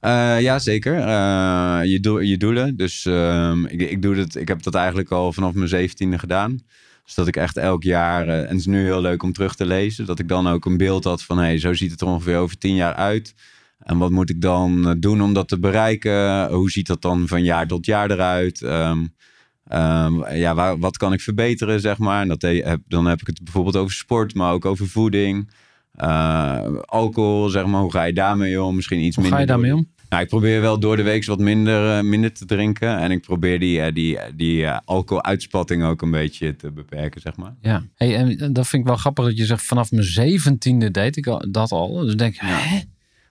Eh, 0.00 0.40
ja, 0.40 0.58
zeker. 0.58 0.98
Eh, 0.98 1.80
je, 1.84 1.98
doel, 2.00 2.20
je 2.20 2.36
doelen. 2.36 2.76
Dus 2.76 3.06
ehm, 3.06 3.64
ik, 3.64 3.80
ik, 3.80 4.02
doe 4.02 4.14
dat, 4.14 4.34
ik 4.34 4.48
heb 4.48 4.62
dat 4.62 4.74
eigenlijk 4.74 5.10
al 5.10 5.32
vanaf 5.32 5.54
mijn 5.54 5.68
zeventiende 5.68 6.18
gedaan. 6.18 6.62
Dus 7.08 7.16
dat 7.16 7.26
ik 7.26 7.36
echt 7.36 7.56
elk 7.56 7.82
jaar, 7.82 8.28
eh, 8.28 8.40
en 8.40 8.48
het 8.48 8.56
is 8.58 8.66
nu 8.66 8.84
heel 8.84 9.00
leuk 9.00 9.22
om 9.22 9.32
terug 9.32 9.54
te 9.54 9.66
lezen, 9.66 10.06
dat 10.06 10.18
ik 10.18 10.28
dan 10.28 10.48
ook 10.48 10.64
een 10.64 10.76
beeld 10.76 11.04
had 11.04 11.22
van, 11.22 11.38
hey, 11.38 11.58
zo 11.58 11.74
ziet 11.74 11.90
het 11.90 12.00
er 12.00 12.06
ongeveer 12.06 12.36
over 12.36 12.58
tien 12.58 12.74
jaar 12.74 12.94
uit. 12.94 13.34
En 13.78 13.98
wat 13.98 14.10
moet 14.10 14.30
ik 14.30 14.40
dan 14.40 14.88
eh, 14.88 14.94
doen 14.98 15.22
om 15.22 15.32
dat 15.32 15.48
te 15.48 15.58
bereiken? 15.58 16.48
Hoe 16.52 16.70
ziet 16.70 16.86
dat 16.86 17.02
dan 17.02 17.28
van 17.28 17.44
jaar 17.44 17.66
tot 17.66 17.86
jaar 17.86 18.10
eruit? 18.10 18.62
Ehm, 18.62 19.06
ehm, 19.68 20.34
ja, 20.34 20.54
waar, 20.54 20.78
wat 20.78 20.96
kan 20.96 21.12
ik 21.12 21.20
verbeteren, 21.20 21.80
zeg 21.80 21.98
maar? 21.98 22.22
En 22.22 22.28
dat 22.28 22.42
he- 22.42 22.62
heb, 22.64 22.80
dan 22.88 23.06
heb 23.06 23.20
ik 23.20 23.26
het 23.26 23.42
bijvoorbeeld 23.44 23.76
over 23.76 23.94
sport, 23.94 24.34
maar 24.34 24.52
ook 24.52 24.64
over 24.64 24.88
voeding. 24.88 25.50
Eh, 25.92 26.64
alcohol, 26.84 27.48
zeg 27.48 27.66
maar, 27.66 27.80
hoe 27.80 27.92
ga 27.92 28.02
je 28.04 28.12
daarmee 28.12 28.62
om? 28.62 28.74
Misschien 28.74 29.00
iets 29.00 29.14
Hoe 29.16 29.24
minder. 29.24 29.40
ga 29.40 29.46
je 29.46 29.52
daarmee 29.52 29.74
om? 29.76 29.88
nou, 30.08 30.22
ik 30.22 30.28
probeer 30.28 30.60
wel 30.60 30.78
door 30.80 30.96
de 30.96 31.02
week 31.02 31.24
wat 31.24 31.38
minder, 31.38 31.96
eh, 31.98 32.02
minder 32.04 32.32
te 32.32 32.44
drinken. 32.44 32.98
En 32.98 33.10
ik 33.10 33.20
probeer 33.20 33.58
die, 33.58 33.80
eh, 33.80 33.94
die, 33.94 34.18
die 34.36 34.68
alcoholuitspatting 34.68 35.84
ook 35.84 36.02
een 36.02 36.10
beetje 36.10 36.56
te 36.56 36.70
beperken, 36.72 37.20
zeg 37.20 37.36
maar. 37.36 37.54
Ja. 37.60 37.82
Hey, 37.94 38.16
en 38.16 38.52
dat 38.52 38.66
vind 38.68 38.82
ik 38.82 38.88
wel 38.88 38.96
grappig 38.96 39.24
dat 39.24 39.36
je 39.36 39.44
zegt 39.44 39.62
vanaf 39.62 39.90
mijn 39.90 40.04
zeventiende 40.04 40.90
deed 40.90 41.16
ik 41.16 41.26
al- 41.26 41.44
dat 41.50 41.72
al. 41.72 41.92
Dus 41.92 42.14
denk 42.16 42.34
ik, 42.34 42.40
hè? 42.44 42.80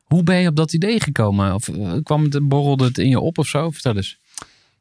Hoe 0.04 0.24
ben 0.24 0.38
je 0.38 0.48
op 0.48 0.56
dat 0.56 0.74
idee 0.74 1.02
gekomen? 1.02 1.54
Of 1.54 1.70
kwam 2.04 2.24
het, 2.24 2.48
borrelde 2.48 2.84
het 2.86 2.98
in 2.98 3.10
je 3.10 3.20
op 3.20 3.38
of 3.38 3.48
zo? 3.48 3.70
Vertel 3.70 3.96
eens. 3.96 4.20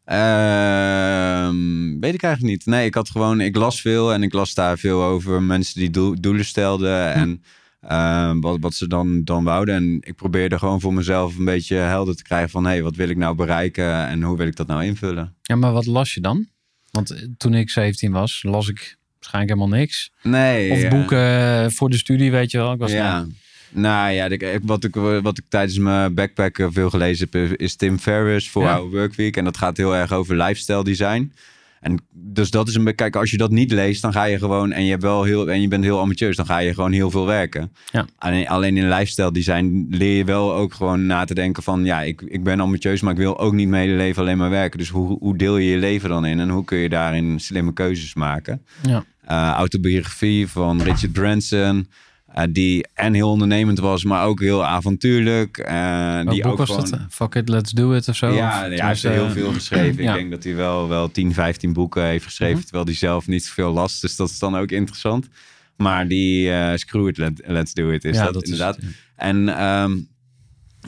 Ehm, 0.07 1.99
weet 2.01 2.15
ik 2.15 2.23
eigenlijk 2.23 2.43
niet. 2.43 2.67
Nee, 2.67 2.87
ik 2.87 2.95
had 2.95 3.11
gewoon, 3.11 3.41
ik 3.41 3.57
las 3.57 3.81
veel 3.81 4.13
en 4.13 4.23
ik 4.23 4.33
las 4.33 4.55
daar 4.55 4.79
veel 4.79 5.03
over 5.03 5.43
mensen 5.43 5.81
die 5.81 5.91
doel- 5.91 6.21
doelen 6.21 6.45
stelden 6.45 7.13
en 7.13 7.43
ehm, 7.81 8.41
wat, 8.41 8.57
wat 8.61 8.75
ze 8.75 8.89
dan, 8.89 9.25
dan 9.25 9.45
wouden. 9.45 9.75
En 9.75 9.99
ik 10.01 10.15
probeerde 10.15 10.59
gewoon 10.59 10.81
voor 10.81 10.95
mezelf 10.95 11.39
een 11.39 11.45
beetje 11.45 11.77
helder 11.77 12.17
te 12.17 12.23
krijgen 12.23 12.51
van, 12.51 12.65
hé, 12.65 12.71
hey, 12.71 12.83
wat 12.83 12.97
wil 12.97 13.09
ik 13.09 13.17
nou 13.17 13.35
bereiken 13.35 14.07
en 14.07 14.23
hoe 14.23 14.37
wil 14.37 14.47
ik 14.47 14.57
dat 14.57 14.67
nou 14.67 14.85
invullen? 14.85 15.35
Ja, 15.43 15.57
maar 15.57 15.73
wat 15.73 15.87
las 15.87 16.15
je 16.15 16.21
dan? 16.21 16.49
Want 16.91 17.11
eh, 17.11 17.23
toen 17.37 17.55
ik 17.55 17.71
17 17.71 18.13
was, 18.13 18.43
las 18.43 18.69
ik 18.69 18.97
waarschijnlijk 19.19 19.55
helemaal 19.55 19.79
niks. 19.79 20.13
Nee. 20.23 20.71
Of 20.71 20.81
ja. 20.81 20.89
boeken 20.89 21.73
voor 21.73 21.91
de 21.91 21.97
studie, 21.97 22.31
weet 22.31 22.51
je 22.51 22.59
wel. 22.59 22.73
Ik 22.73 22.79
was 22.79 22.93
ja. 22.93 23.19
nou, 23.19 23.33
Nou 23.77 24.13
ja, 24.13 24.29
wat 24.63 24.85
ik, 24.85 24.95
wat 25.23 25.39
ik 25.39 25.45
tijdens 25.49 25.79
mijn 25.79 26.15
backpacken 26.15 26.73
veel 26.73 26.91
gelezen 26.91 27.29
heb, 27.31 27.61
is 27.61 27.77
Tim 27.77 27.99
Ferriss 27.99 28.51
voor 28.51 28.63
Ja. 28.63 28.75
Our 28.75 28.91
Workweek. 28.91 29.37
En 29.37 29.45
dat 29.45 29.57
gaat 29.57 29.77
heel 29.77 29.97
erg 29.97 30.13
over 30.13 30.37
lifestyle 30.37 30.85
design. 30.85 31.33
En 31.81 31.99
dus 32.11 32.51
dat 32.51 32.69
is 32.69 32.75
een 32.75 32.95
kijk, 32.95 33.17
als 33.17 33.31
je 33.31 33.37
dat 33.37 33.51
niet 33.51 33.71
leest, 33.71 34.03
dan 34.03 34.13
ga 34.13 34.25
je 34.25 34.39
gewoon, 34.39 34.73
en 34.73 34.85
je, 34.85 34.91
hebt 34.91 35.03
wel 35.03 35.25
heel, 35.25 35.51
en 35.51 35.61
je 35.61 35.69
bent 35.69 35.85
heel 35.85 36.01
ambitieus, 36.01 36.37
dan 36.37 36.47
ga 36.47 36.59
je 36.59 36.75
gewoon 36.75 36.93
heel 36.93 37.11
veel 37.11 37.27
werken. 37.27 37.73
Ja. 37.91 38.07
Alleen, 38.19 38.49
alleen 38.49 38.77
in 38.77 38.89
lifestyle 38.89 39.33
design 39.33 39.87
leer 39.91 40.17
je 40.17 40.25
wel 40.25 40.55
ook 40.55 40.75
gewoon 40.75 41.07
na 41.07 41.25
te 41.25 41.35
denken 41.35 41.63
van, 41.63 41.85
ja, 41.85 42.03
ik, 42.03 42.23
ik 42.23 42.45
ben 42.45 42.61
ambitieus, 42.61 43.01
maar 43.01 43.13
ik 43.13 43.19
wil 43.19 43.39
ook 43.39 43.53
niet 43.53 43.69
mijn 43.69 43.83
hele 43.83 43.97
leven 43.97 44.23
alleen 44.23 44.39
maar 44.39 44.51
werken. 44.51 44.79
Dus 44.79 44.89
hoe, 44.89 45.19
hoe 45.19 45.37
deel 45.37 45.57
je 45.57 45.71
je 45.71 45.77
leven 45.77 46.09
dan 46.09 46.27
in 46.27 46.41
en 46.41 46.49
hoe 46.49 46.65
kun 46.65 46.79
je 46.79 46.89
daarin 46.89 47.41
slimme 47.41 47.73
keuzes 47.73 48.15
maken? 48.15 48.63
ja. 48.83 49.05
eh, 49.25 49.51
autobiografie 49.51 50.49
van 50.49 50.83
Richard 50.83 51.13
Branson. 51.13 51.89
Eh, 52.27 52.45
die 52.51 52.87
en 52.95 53.15
heel 53.15 53.31
ondernemend 53.31 53.79
was, 53.79 54.05
maar 54.05 54.25
ook 54.25 54.41
heel 54.41 54.65
avontuurlijk. 54.65 55.59
eh, 55.59 55.73
Welk 56.15 56.31
die 56.31 56.43
boek 56.43 56.53
ook 56.53 56.59
was 56.59 56.69
gewoon, 56.71 56.91
dat? 56.91 57.01
Fuck 57.11 57.35
it, 57.35 57.49
let's 57.49 57.73
do 57.73 57.93
it 57.93 58.09
of 58.09 58.17
zo? 58.17 58.27
Ja, 58.27 58.33
Of 58.33 58.71
ja, 58.73 58.77
hij 58.79 58.89
heeft 58.89 59.03
er 59.05 59.13
heel 59.13 59.31
veel 59.31 59.53
geschreven. 59.53 60.03
ja. 60.03 60.11
Ik 60.13 60.19
denk 60.19 60.31
dat 60.31 60.45
hij 60.45 60.55
wel, 60.55 60.89
wel 60.89 61.11
10, 61.11 61.35
15 61.35 61.73
boeken 61.73 62.05
heeft 62.05 62.25
geschreven, 62.25 62.55
Mhm. 62.57 62.63
terwijl 62.65 62.85
hij 62.85 62.95
zelf 62.95 63.27
niet 63.27 63.45
zoveel 63.45 63.73
las. 63.73 64.01
Dus 64.01 64.17
dat 64.17 64.29
is 64.31 64.39
dan 64.39 64.57
ook 64.57 64.71
interessant. 64.71 65.29
Maar 65.77 66.09
die 66.09 66.51
eh 66.53 66.77
Screw 66.77 67.09
it, 67.09 67.17
let, 67.19 67.41
let's 67.47 67.73
do 67.75 67.91
it 67.91 68.05
is 68.05 68.17
ja, 68.17 68.25
dat, 68.25 68.33
dat 68.35 68.43
is 68.43 68.51
inderdaad. 68.51 68.77
het, 68.77 68.85
En 69.17 69.49
ehm, 69.49 69.97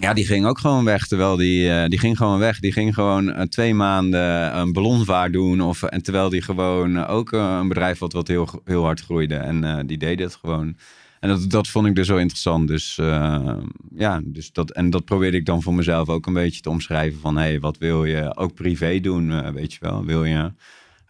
ja, 0.01 0.13
die 0.13 0.27
ging 0.27 0.47
ook 0.47 0.59
gewoon 0.59 0.85
weg. 0.85 1.07
Terwijl 1.07 1.37
die, 1.37 1.71
eh, 1.71 1.89
die 1.89 1.99
ging 1.99 2.17
gewoon 2.17 2.39
weg. 2.39 2.61
Die 2.61 2.73
ging 2.73 2.95
gewoon 2.95 3.33
eh, 3.33 3.43
twee 3.43 3.75
maanden 3.75 4.57
een 4.59 4.73
ballonvaart 4.73 5.33
doen. 5.33 5.61
Of, 5.61 5.83
en 5.83 6.03
terwijl 6.03 6.29
die 6.29 6.43
gewoon 6.43 6.97
eh, 6.97 7.11
ook 7.11 7.33
eh, 7.33 7.57
een 7.61 7.69
bedrijf 7.69 7.99
had 7.99 8.13
wat 8.13 8.29
heel, 8.29 8.63
heel 8.65 8.83
hard 8.85 9.01
groeide. 9.01 9.35
En 9.35 9.65
eh, 9.65 9.79
die 9.87 9.99
deed 9.99 10.19
het 10.19 10.35
gewoon. 10.35 10.77
En 11.21 11.29
dat, 11.29 11.51
dat 11.51 11.69
vond 11.69 11.87
ik 11.87 11.95
dus 11.95 12.07
zo 12.07 12.17
interessant. 12.17 12.69
Dus 12.69 12.99
eh, 12.99 13.57
ja, 13.95 14.21
dus 14.25 14.53
dat, 14.53 14.71
en 14.71 14.91
dat 14.91 15.05
probeerde 15.05 15.37
ik 15.37 15.47
dan 15.47 15.63
voor 15.63 15.75
mezelf 15.75 16.09
ook 16.09 16.27
een 16.27 16.33
beetje 16.33 16.61
te 16.61 16.71
omschrijven. 16.71 17.21
Van 17.21 17.37
hé, 17.37 17.43
hey, 17.43 17.61
wat 17.61 17.79
wil 17.79 18.05
je 18.05 18.37
ook 18.37 18.55
privé 18.55 19.01
doen? 19.01 19.33
eh, 19.33 19.51
weet 19.51 19.73
je 19.73 19.79
wel, 19.81 20.05
wil 20.05 20.25
je... 20.25 20.53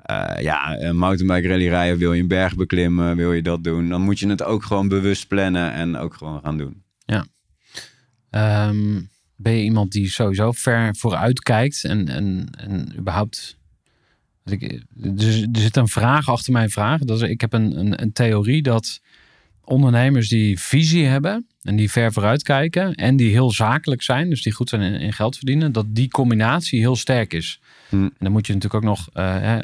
eh, 0.03 0.43
ja, 0.43 0.79
een 0.81 0.97
mountainbike 0.97 1.49
rally 1.49 1.69
rijden, 1.69 1.99
wil 1.99 2.13
je 2.13 2.21
een 2.21 2.29
berg 2.29 2.57
beklimmen, 2.57 3.17
wil 3.17 3.33
je 3.33 3.43
dat 3.43 3.65
doen, 3.65 3.89
dan 3.89 4.01
moet 4.03 4.19
je 4.19 4.29
het 4.29 4.43
ook 4.43 4.63
gewoon 4.65 4.89
bewust 4.89 5.29
plannen 5.29 5.73
en 5.73 5.97
ook 5.97 6.15
gewoon 6.15 6.41
gaan 6.43 6.59
doen. 6.59 6.83
Ehm, 8.31 9.01
ben 9.37 9.53
je 9.53 9.63
iemand 9.63 9.93
die 9.93 10.11
sowieso 10.11 10.53
ver 10.53 10.97
vooruit 10.97 11.41
kijkt 11.41 11.85
en, 11.85 12.09
en, 12.09 12.49
en 12.59 12.93
überhaupt... 12.99 13.57
Ik, 14.45 14.63
er, 15.03 15.49
er 15.53 15.61
zit 15.61 15.77
een 15.77 15.89
vraag 15.89 16.29
achter 16.29 16.53
mijn 16.53 16.71
vraag. 16.71 17.01
Dat 17.01 17.23
is, 17.23 17.29
ik 17.29 17.41
heb 17.41 17.53
een, 17.53 17.79
een, 17.79 18.03
een 18.03 18.13
theorie 18.13 18.63
dat 18.63 19.01
ondernemers 19.69 20.29
die 20.29 20.61
visie 20.61 21.07
hebben 21.07 21.47
en 21.63 21.77
die 21.77 21.91
ver 21.91 22.13
vooruit 22.13 22.43
kijken 22.43 22.95
en 22.95 23.17
die 23.17 23.31
heel 23.31 23.51
zakelijk 23.53 24.03
zijn, 24.03 24.31
dus 24.31 24.43
die 24.43 24.53
goed 24.53 24.69
zijn 24.69 24.83
in, 24.83 25.01
in 25.01 25.13
geld 25.13 25.37
verdienen, 25.37 25.73
dat 25.73 25.87
die 25.89 26.09
combinatie 26.09 26.79
heel 26.81 26.97
sterk 26.97 27.33
is. 27.33 27.61
Hm. 27.89 27.97
En 27.97 28.13
dan 28.19 28.33
moet 28.33 28.47
je 28.47 28.53
natuurlijk 28.55 28.85
ook 28.85 28.91
nog 28.91 29.09
eh, 29.13 29.59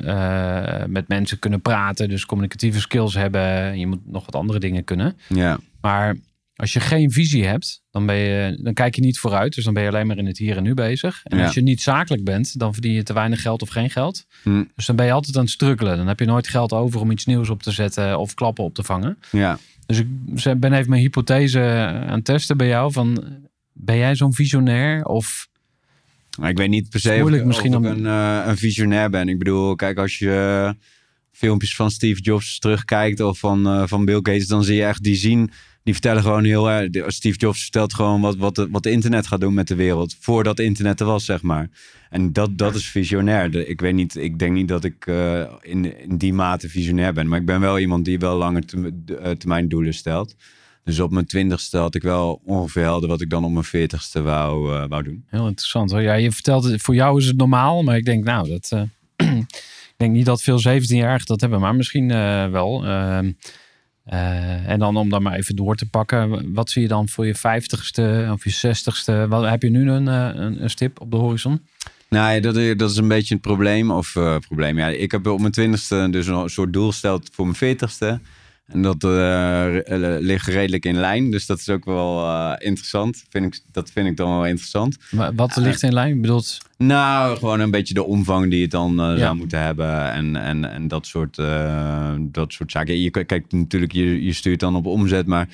eh, 0.83 0.89
met 0.89 1.09
mensen 1.09 1.39
kunnen 1.39 1.61
praten, 1.61 2.09
dus 2.09 2.27
communicatieve 2.27 2.81
skills 2.81 3.15
hebben. 3.15 3.79
Je 3.79 3.87
moet 3.87 4.01
nog 4.07 4.25
wat 4.25 4.35
andere 4.35 4.59
dingen 4.59 4.85
kunnen. 4.85 5.17
Ja, 5.29 5.59
Maar 5.81 6.17
als 6.57 6.73
je 6.73 6.81
geen 6.81 7.11
visie 7.11 7.45
hebt, 7.45 7.83
dan, 7.91 8.07
ben 8.07 8.17
je, 8.17 8.59
dan 8.63 8.75
kijk 8.75 8.95
je 8.95 9.01
niet 9.01 9.19
vooruit. 9.19 9.55
Dus 9.55 9.65
dan 9.65 9.75
ben 9.75 9.83
je 9.83 9.89
alleen 9.89 10.07
maar 10.07 10.19
in 10.19 10.27
het 10.27 10.39
hier 10.39 10.57
en 10.57 10.63
nu 10.63 10.75
bezig. 10.75 11.21
En 11.25 11.39
Ja. 11.39 11.45
als 11.45 11.55
je 11.55 11.61
niet 11.63 11.83
zakelijk 11.83 12.25
bent, 12.25 12.59
dan 12.59 12.73
verdien 12.73 12.93
je 12.93 13.03
te 13.03 13.13
weinig 13.13 13.43
geld 13.43 13.63
of 13.63 13.69
geen 13.69 13.91
geld. 13.91 14.27
Hm. 14.43 14.65
Dus 14.77 14.87
dan 14.87 14.97
ben 14.97 15.07
je 15.07 15.13
altijd 15.13 15.37
aan 15.37 15.43
het 15.43 15.51
struggelen. 15.51 15.97
Dan 15.97 16.07
heb 16.07 16.19
je 16.19 16.25
nooit 16.27 16.49
geld 16.49 16.73
over 16.73 17.01
om 17.01 17.11
iets 17.11 17.25
nieuws 17.25 17.49
op 17.49 17.63
te 17.63 17.71
zetten 17.71 18.19
of 18.19 18.35
klappen 18.35 18.65
op 18.65 18.75
te 18.75 18.83
vangen. 18.83 19.19
ja. 19.31 19.59
Dus 19.87 19.99
ik 20.47 20.61
ben 20.61 20.73
even 20.73 20.91
mijn 20.91 21.03
hypothese 21.03 21.61
aan 22.07 22.15
het 22.15 22.25
testen 22.25 22.57
bij 22.57 22.67
jou. 22.67 22.93
Van, 22.93 23.25
ben 23.73 23.97
jij 23.97 24.15
zo'n 24.15 24.35
visionair? 24.35 25.05
Of 25.05 25.49
Maar 26.39 26.51
ik 26.51 26.57
weet 26.57 26.69
niet 26.69 26.91
per 26.91 27.01
se 27.01 27.09
of, 27.09 27.15
ik- 27.15 27.41
of 27.41 27.47
misschien 27.47 27.73
ik 27.73 27.85
een, 27.97 28.07
eh, 28.07 28.43
een 28.47 28.57
visionair 28.57 29.11
ben. 29.11 29.29
Ik 29.29 29.39
bedoel, 29.39 29.75
kijk, 29.75 29.99
als 29.99 30.19
je 30.19 30.75
filmpjes 31.33 31.75
van 31.77 31.91
Steve 31.91 32.21
Jobs 32.21 32.59
terugkijkt 32.59 33.21
of 33.21 33.39
van, 33.39 33.67
eh, 33.67 33.83
van 33.87 34.05
Bill 34.05 34.15
Gates, 34.23 34.47
dan 34.47 34.65
zie 34.65 34.77
je 34.77 34.85
echt 34.85 35.03
die 35.03 35.15
zien. 35.17 35.51
Die 35.85 35.93
vertellen 35.93 36.23
gewoon 36.23 36.45
heel 36.45 36.71
erg. 36.71 37.13
Steve 37.13 37.39
Jobs 37.39 37.61
vertelt 37.63 37.95
gewoon 37.95 38.21
wat, 38.21 38.37
wat, 38.37 38.55
de- 38.55 38.69
wat 38.71 38.83
de 38.83 38.91
internet 38.91 39.27
gaat 39.27 39.41
doen 39.41 39.55
met 39.55 39.69
de 39.69 39.75
wereld. 39.75 40.17
Voordat 40.21 40.59
internet 40.59 41.01
er 41.01 41.07
was, 41.07 41.25
zeg 41.25 41.43
maar. 41.43 41.69
En 42.11 42.33
dat, 42.33 42.59
dat 42.59 42.75
is 42.75 42.87
visionair. 42.89 43.69
Ik 43.69 43.81
weet 43.81 43.95
niet, 43.95 44.17
ik 44.17 44.39
denk 44.39 44.53
niet 44.55 44.69
dat 44.69 44.85
ik 44.85 45.07
eh, 45.07 45.41
in, 45.63 46.01
in 46.01 46.17
die 46.17 46.33
mate 46.33 46.69
visionair 46.69 47.13
ben. 47.13 47.29
Maar 47.29 47.39
ik 47.41 47.47
ben 47.47 47.61
wel 47.61 47.79
iemand 47.79 48.05
die 48.05 48.19
wel 48.19 48.37
lange 48.37 48.65
term- 48.65 49.05
eh, 49.23 49.31
termijn 49.31 49.69
doelen 49.69 49.95
stelt. 49.95 50.35
Dus 50.85 51.01
op 51.01 51.11
mijn 51.11 51.27
twintigste 51.27 51.79
had 51.79 51.95
ik 51.95 52.03
wel 52.03 52.41
ongeveer 52.45 52.83
helder 52.83 53.09
wat 53.09 53.21
ik 53.21 53.31
dan 53.31 53.45
op 53.45 53.53
mijn 53.53 53.65
veertigste 53.65 54.23
wou, 54.23 54.75
eh, 54.75 54.85
wou 54.89 55.03
doen. 55.03 55.25
heel 55.29 55.47
interessant 55.47 55.91
hoor. 55.91 56.03
Ja, 56.03 56.15
je 56.15 56.33
vertelt 56.33 56.65
het, 56.65 56.83
voor 56.83 56.95
jou 56.95 57.19
is 57.19 57.27
het 57.27 57.37
normaal. 57.37 57.83
Maar 57.83 57.97
ik 57.97 58.05
denk, 58.05 58.25
nou, 58.25 58.49
dat. 58.49 58.71
ik 59.17 59.95
denk 59.97 60.13
niet 60.13 60.27
dat 60.27 60.43
veel 60.43 60.59
17-jarigen 60.69 61.27
dat 61.27 61.41
hebben, 61.41 61.61
maar 61.61 61.75
misschien 61.75 62.09
wel. 62.51 62.85
Eh, 64.05 64.69
en 64.69 64.79
dan 64.79 64.97
om 64.97 65.09
dan 65.11 65.23
maar 65.23 65.35
even 65.35 65.57
door 65.57 65.77
te 65.77 65.89
pakken. 65.89 66.53
Wat 66.55 66.71
zie 66.71 66.83
je 66.83 66.89
dan 66.89 67.09
voor 67.09 67.27
je 67.27 67.35
50ste 67.37 68.31
of 68.33 68.45
je 68.45 68.51
60ste? 68.77 69.29
Wat, 69.29 69.49
heb 69.49 69.63
je 69.63 69.71
nu 69.71 69.91
een, 69.91 70.09
eh, 70.09 70.29
een, 70.35 70.63
een 70.63 70.71
stip 70.71 71.01
op 71.01 71.11
de 71.11 71.17
horizon? 71.17 71.61
Nou 72.09 72.41
dat, 72.41 72.57
is- 72.57 72.77
dat 72.77 72.91
is 72.91 72.97
een 72.97 73.09
beetje 73.09 73.35
het 73.35 73.43
probleem. 73.43 73.91
Of 73.91 74.17
eh, 74.17 74.37
probleem. 74.39 74.79
Ja, 74.79 74.89
ik 74.89 75.11
heb 75.11 75.27
op 75.27 75.41
mijn 75.41 75.53
twintigste 75.53 76.09
dus 76.11 76.27
een 76.27 76.49
soort 76.49 76.73
doel 76.73 76.87
gesteld 76.87 77.29
voor 77.33 77.45
mijn 77.45 77.57
veertigste. 77.57 78.21
En 78.67 78.83
dat 78.83 79.05
eh, 79.05 79.77
eh, 79.77 80.21
ligt 80.21 80.47
redelijk 80.47 80.85
in 80.85 80.97
lijn. 80.97 81.31
Dus 81.31 81.47
dat 81.47 81.59
is 81.59 81.69
ook 81.69 81.85
wel 81.85 82.25
eh, 82.27 82.53
interessant. 82.67 83.25
Vind 83.29 83.45
ik, 83.55 83.61
dat 83.73 83.91
vind 83.91 84.07
ik 84.09 84.17
dan 84.17 84.31
wel 84.31 84.47
interessant. 84.47 84.97
Wa- 85.11 85.35
Wat 85.35 85.57
ligt 85.57 85.83
in 85.83 85.93
lijn? 85.93 86.21
Bedoelt, 86.21 86.59
Nou, 86.79 87.37
gewoon 87.37 87.61
een 87.61 87.71
beetje 87.71 87.95
de 87.95 88.05
omvang 88.05 88.51
die 88.51 88.63
het 88.63 88.71
dan 88.71 88.95
Ja. 88.97 89.17
zou 89.17 89.37
moeten 89.37 89.61
hebben. 89.63 90.13
En, 90.13 90.37
en, 90.37 90.71
en 90.73 90.89
dat, 90.89 91.07
soort, 91.07 91.37
dat 92.21 92.53
soort 92.53 92.71
zaken. 92.71 93.01
Je 93.01 93.11
kijkt 93.11 93.53
natuurlijk, 93.53 93.93
je, 93.93 94.25
je 94.25 94.33
stuurt 94.33 94.61
dan 94.61 94.77
op 94.77 94.87
omzet. 94.87 95.27
Maar 95.27 95.49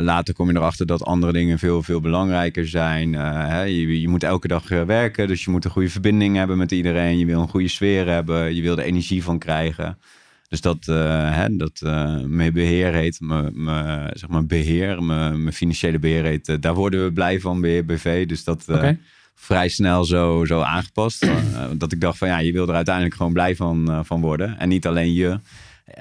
later 0.00 0.34
kom 0.34 0.50
je 0.50 0.56
erachter 0.56 0.86
dat 0.86 1.04
andere 1.04 1.32
dingen 1.32 1.58
veel, 1.58 1.82
veel 1.82 2.00
belangrijker 2.00 2.68
zijn. 2.68 3.12
Hè, 3.12 3.62
je, 3.62 4.00
je 4.00 4.08
moet 4.08 4.22
elke 4.22 4.48
dag 4.48 4.68
werken. 4.68 5.28
Dus 5.28 5.44
je 5.44 5.50
moet 5.50 5.64
een 5.64 5.70
goede 5.70 5.88
verbinding 5.90 6.36
hebben 6.36 6.58
met 6.58 6.72
iedereen. 6.72 7.18
Je 7.18 7.26
wil 7.26 7.40
een 7.40 7.48
goede 7.48 7.68
sfeer 7.68 8.08
hebben. 8.08 8.54
Je 8.54 8.62
wil 8.62 8.78
er 8.78 8.84
energie 8.84 9.22
van 9.22 9.38
krijgen. 9.38 9.98
Dus 10.52 10.60
dat, 10.60 10.88
eh, 10.88 11.34
hè, 11.36 11.56
dat 11.56 11.80
eh, 11.84 12.20
mijn 12.20 12.52
beheer 12.52 12.92
heet, 12.92 13.20
mijn, 13.20 13.64
mijn, 13.64 14.10
zeg 14.12 14.28
maar 14.28 14.46
beheer, 14.46 15.02
mijn, 15.02 15.42
mijn 15.42 15.54
financiële 15.54 15.98
beheer 15.98 16.24
heet. 16.24 16.48
eh, 16.48 16.56
daar 16.60 16.74
worden 16.74 17.04
we 17.04 17.12
blij 17.12 17.40
van, 17.40 17.60
beheer 17.60 17.84
BV. 17.84 18.26
Dus 18.26 18.44
dat 18.44 18.64
vrij 19.34 19.68
snel 19.68 20.04
zo, 20.04 20.44
zo 20.44 20.60
aangepast. 20.60 21.26
Dat 21.78 21.92
ik 21.92 22.00
dacht 22.00 22.18
van 22.18 22.28
ja, 22.28 22.38
je 22.38 22.52
wil 22.52 22.68
er 22.68 22.74
uiteindelijk 22.74 23.14
gewoon 23.14 23.32
blij 23.32 23.56
van, 23.56 24.04
van 24.04 24.20
worden. 24.20 24.58
En 24.58 24.68
niet 24.68 24.86
alleen 24.86 25.12
je. 25.12 25.38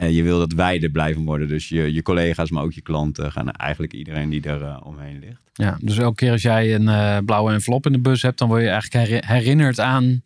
Je 0.09 0.23
wil 0.23 0.39
dat 0.39 0.53
wij 0.53 0.81
er 0.81 0.89
blij 0.89 1.13
van 1.13 1.25
worden. 1.25 1.47
Dus 1.47 1.69
je, 1.69 1.93
je 1.93 2.01
collega's, 2.01 2.49
maar 2.49 2.63
ook 2.63 2.73
je 2.73 2.81
klanten. 2.81 3.31
Gaan 3.31 3.51
eigenlijk 3.51 3.93
iedereen 3.93 4.29
die 4.29 4.41
er 4.43 4.81
omheen 4.83 5.19
ligt. 5.19 5.41
ja, 5.53 5.77
dus 5.81 5.97
elke 5.97 6.15
keer 6.15 6.31
als 6.31 6.41
jij 6.41 6.75
een 6.75 7.25
blauwe 7.25 7.51
envelop 7.51 7.85
in 7.85 7.91
de 7.91 7.99
bus 7.99 8.21
hebt, 8.21 8.37
dan 8.37 8.47
word 8.47 8.61
je 8.61 8.69
eigenlijk 8.69 9.09
her- 9.09 9.27
herinnerd 9.35 9.79
aan. 9.79 10.21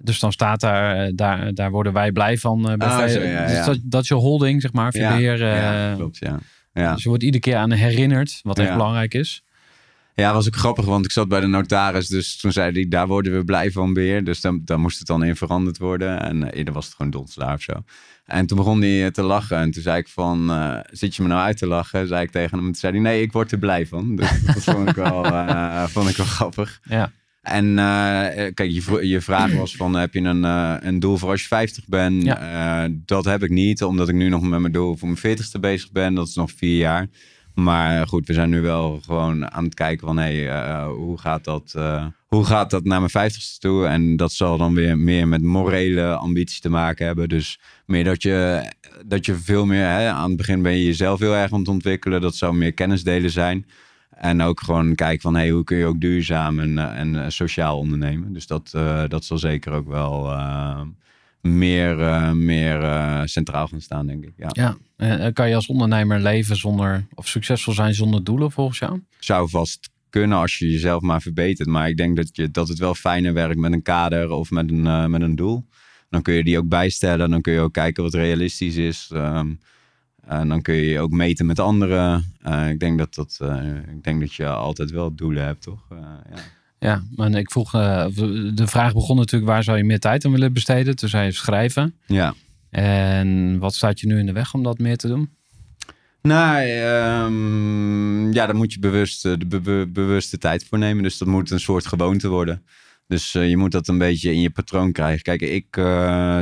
Dus 0.00 0.18
dan 0.20 0.32
staat 0.32 0.60
daar, 0.60 1.06
eh, 1.06 1.12
daar, 1.14 1.54
daar 1.54 1.70
worden 1.70 1.92
wij 1.92 2.12
blij 2.12 2.38
van. 2.38 2.78
Ah, 2.80 2.98
zo, 3.08 3.20
ja, 3.20 3.50
ja. 3.50 3.64
Dat, 3.64 3.78
dat 3.82 4.02
is 4.02 4.08
je 4.08 4.14
holding, 4.14 4.60
zeg 4.62 4.72
maar, 4.72 4.92
voor 4.92 5.00
je 5.00 5.08
beheer. 5.08 5.42
eh, 5.42 5.56
ja, 5.62 5.94
klopt, 5.94 6.18
ja. 6.18 6.38
Ja. 6.72 6.92
Dus 6.92 7.02
je 7.02 7.08
wordt 7.08 7.22
iedere 7.24 7.42
keer 7.42 7.56
aan 7.56 7.70
herinnerd, 7.72 8.40
wat 8.42 8.58
echt 8.58 8.68
Ja. 8.68 8.76
belangrijk 8.76 9.14
is. 9.14 9.42
Ja, 10.14 10.32
was 10.32 10.46
ook 10.46 10.56
grappig, 10.56 10.84
want 10.84 11.04
ik 11.04 11.10
zat 11.10 11.28
bij 11.28 11.40
de 11.40 11.46
notaris. 11.46 12.08
Dus 12.08 12.36
toen 12.40 12.52
zei 12.52 12.72
hij, 12.72 12.86
daar 12.88 13.06
worden 13.06 13.32
we 13.32 13.44
blij 13.44 13.70
van 13.70 13.94
weer. 13.94 14.24
Dus 14.24 14.40
dan, 14.40 14.60
daar 14.64 14.80
moest 14.80 14.98
het 14.98 15.06
dan 15.06 15.24
in 15.24 15.36
veranderd 15.36 15.78
worden. 15.78 16.20
En 16.20 16.50
eh, 16.50 16.58
eerder 16.58 16.74
was 16.74 16.86
het 16.86 16.94
gewoon 16.94 17.10
donselaar 17.10 17.54
of 17.54 17.62
zo. 17.62 17.72
En 18.24 18.46
toen 18.46 18.56
begon 18.56 18.82
hij 18.82 19.10
te 19.10 19.22
lachen. 19.22 19.56
En 19.58 19.70
toen 19.70 19.82
zei 19.82 19.98
ik 19.98 20.08
van, 20.08 20.52
zit 20.90 21.16
je 21.16 21.22
me 21.22 21.28
nou 21.28 21.40
uit 21.40 21.58
te 21.58 21.66
lachen? 21.66 22.06
Zei 22.08 22.22
ik 22.22 22.30
tegen 22.30 22.56
hem. 22.56 22.66
Toen 22.66 22.74
zei 22.74 22.92
hij, 22.92 23.00
nee, 23.02 23.22
ik 23.22 23.32
word 23.32 23.52
er 23.52 23.58
blij 23.58 23.86
van. 23.86 24.16
Dus 24.16 24.42
dat 24.44 24.62
vond 24.64 24.88
ik 24.88 24.94
wel, 24.94 25.24
vond 25.94 26.08
ik 26.08 26.16
wel 26.16 26.26
grappig. 26.26 26.80
Ja, 26.82 27.12
En 27.42 27.78
eh, 27.78 28.54
kijk, 28.54 28.70
je, 28.70 29.08
je 29.08 29.20
vraag 29.20 29.52
was 29.54 29.76
van, 29.76 29.94
heb 29.94 30.14
je 30.14 30.20
een, 30.20 30.44
eh, 30.44 30.74
een 30.80 30.98
doel 30.98 31.16
voor 31.16 31.30
als 31.30 31.42
je 31.42 31.46
50 31.46 31.86
bent? 31.86 32.26
Eh, 32.26 32.84
dat 32.90 33.24
heb 33.24 33.42
ik 33.42 33.50
niet, 33.50 33.82
omdat 33.82 34.08
ik 34.08 34.14
nu 34.14 34.28
nog 34.28 34.42
met 34.42 34.60
mijn 34.60 34.72
doel 34.72 34.96
voor 34.96 35.08
mijn 35.08 35.38
40ste 35.38 35.60
bezig 35.60 35.92
ben. 35.92 36.14
Dat 36.14 36.28
is 36.28 36.34
nog 36.34 36.50
vier 36.56 36.76
jaar. 36.76 37.08
Maar 37.58 38.06
goed, 38.06 38.26
we 38.26 38.32
zijn 38.32 38.50
nu 38.50 38.60
wel 38.60 39.00
gewoon 39.04 39.52
aan 39.52 39.64
het 39.64 39.74
kijken 39.74 40.06
van, 40.06 40.16
hé, 40.16 40.44
hey, 40.44 40.48
eh, 40.48 40.88
hoe 40.88 41.18
gaat 41.18 41.44
dat, 41.44 41.72
eh, 41.76 42.06
hoe 42.26 42.44
gaat 42.44 42.70
dat 42.70 42.84
naar 42.84 42.98
mijn 42.98 43.10
vijftigste 43.10 43.58
toe? 43.58 43.86
En 43.86 44.16
dat 44.16 44.32
zal 44.32 44.58
dan 44.58 44.74
weer 44.74 44.98
meer 44.98 45.28
met 45.28 45.42
morele 45.42 46.14
ambitie 46.14 46.60
te 46.60 46.68
maken 46.68 47.06
hebben. 47.06 47.28
Dus 47.28 47.60
meer 47.86 48.04
dat 48.04 48.22
je, 48.22 48.68
dat 49.06 49.26
je 49.26 49.34
veel 49.34 49.66
meer, 49.66 49.84
hè, 49.84 50.08
aan 50.08 50.28
het 50.28 50.36
begin 50.36 50.62
ben 50.62 50.72
je 50.72 50.84
jezelf 50.84 51.18
heel 51.18 51.34
erg 51.34 51.52
aan 51.52 51.58
het 51.58 51.68
ontwikkelen. 51.68 52.20
Dat 52.20 52.36
zou 52.36 52.54
meer 52.54 52.72
kennisdelen 52.72 53.30
zijn. 53.30 53.66
En 54.20 54.42
ook 54.42 54.60
gewoon 54.60 54.94
kijken 54.94 55.20
van, 55.20 55.34
hey, 55.34 55.50
hoe 55.50 55.64
kun 55.64 55.76
je 55.76 55.86
ook 55.86 56.00
duurzaam 56.00 56.60
en, 56.60 56.78
eh, 56.78 56.98
en 56.98 57.24
eh, 57.24 57.28
sociaal 57.28 57.78
ondernemen. 57.78 58.32
Dus 58.32 58.46
dat, 58.46 58.72
uh, 58.76 59.04
dat 59.08 59.24
zal 59.24 59.38
zeker 59.38 59.72
ook 59.72 59.88
wel 59.88 60.36
meer, 61.40 61.96
meer 62.36 62.80
centraal 63.24 63.68
gaan 63.68 63.80
staan, 63.80 64.06
denk 64.06 64.24
ik. 64.24 64.32
Ja. 64.36 64.48
ja. 64.52 64.76
En 64.96 65.32
kan 65.32 65.48
je 65.48 65.54
als 65.54 65.66
ondernemer 65.66 66.20
leven 66.20 66.56
zonder, 66.56 67.06
of 67.14 67.28
succesvol 67.28 67.74
zijn 67.74 67.94
zonder 67.94 68.24
doelen 68.24 68.50
volgens 68.50 68.78
jou? 68.78 69.00
Zou 69.18 69.48
vast 69.48 69.90
kunnen 70.10 70.38
als 70.38 70.58
je 70.58 70.70
jezelf 70.70 71.02
maar 71.02 71.20
verbetert. 71.20 71.68
Maar 71.68 71.88
ik 71.88 71.96
denk 71.96 72.16
dat, 72.16 72.28
je, 72.32 72.50
dat 72.50 72.68
het 72.68 72.78
wel 72.78 72.94
fijner 72.94 73.32
werkt 73.32 73.58
met 73.58 73.72
een 73.72 73.82
kader 73.82 74.30
of 74.30 74.50
met 74.50 74.70
een, 74.70 74.84
uh, 74.84 75.06
met 75.06 75.22
een 75.22 75.36
doel. 75.36 75.66
Dan 76.10 76.22
kun 76.22 76.34
je 76.34 76.44
die 76.44 76.58
ook 76.58 76.68
bijstellen. 76.68 77.30
Dan 77.30 77.40
kun 77.40 77.52
je 77.52 77.60
ook 77.60 77.72
kijken 77.72 78.02
wat 78.02 78.14
realistisch 78.14 78.76
is. 78.76 79.10
Um, 79.14 79.58
en 80.28 80.48
dan 80.48 80.62
kun 80.62 80.74
je 80.74 80.86
je 80.86 81.00
ook 81.00 81.10
meten 81.10 81.46
met 81.46 81.58
anderen. 81.58 82.34
Uh, 82.46 82.68
ik, 82.68 82.80
denk 82.80 82.98
dat 82.98 83.14
dat, 83.14 83.38
uh, 83.42 83.66
ik 83.94 84.02
denk 84.02 84.20
dat 84.20 84.34
je 84.34 84.46
altijd 84.46 84.90
wel 84.90 85.14
doelen 85.14 85.44
hebt, 85.44 85.62
toch? 85.62 85.86
ja. 85.90 86.38
Ja, 86.80 87.02
maar 87.16 87.30
ik 87.30 87.50
vroeg, 87.50 87.70
de 87.70 88.66
vraag 88.66 88.92
begon 88.92 89.16
natuurlijk, 89.16 89.50
waar 89.50 89.62
zou 89.62 89.76
je 89.76 89.84
meer 89.84 89.98
tijd 89.98 90.24
aan 90.24 90.30
willen 90.30 90.52
besteden? 90.52 90.96
Toen 90.96 91.08
zei 91.08 91.24
je 91.24 91.32
schrijven. 91.32 91.94
Ja. 92.06 92.34
En 92.70 93.58
wat 93.58 93.74
staat 93.74 94.00
je 94.00 94.06
nu 94.06 94.18
in 94.18 94.26
de 94.26 94.32
weg 94.32 94.54
om 94.54 94.62
dat 94.62 94.78
meer 94.78 94.96
te 94.96 95.08
doen? 95.08 95.30
Nou, 96.22 96.68
um, 96.68 98.32
ja, 98.32 98.46
daar 98.46 98.56
moet 98.56 98.72
je 98.72 98.78
bewust, 98.78 99.22
de 99.22 99.46
be 99.46 99.60
be 99.60 99.88
bewuste 99.92 100.38
tijd 100.38 100.64
voor 100.64 100.78
nemen. 100.78 101.02
Dus 101.02 101.18
dat 101.18 101.28
moet 101.28 101.50
een 101.50 101.60
soort 101.60 101.86
gewoonte 101.86 102.28
worden. 102.28 102.62
Dus 103.06 103.32
je 103.32 103.56
moet 103.56 103.72
dat 103.72 103.88
een 103.88 103.98
beetje 103.98 104.32
in 104.32 104.40
je 104.40 104.50
patroon 104.50 104.92
krijgen. 104.92 105.22
Kijk, 105.22 105.40
ik, 105.40 105.80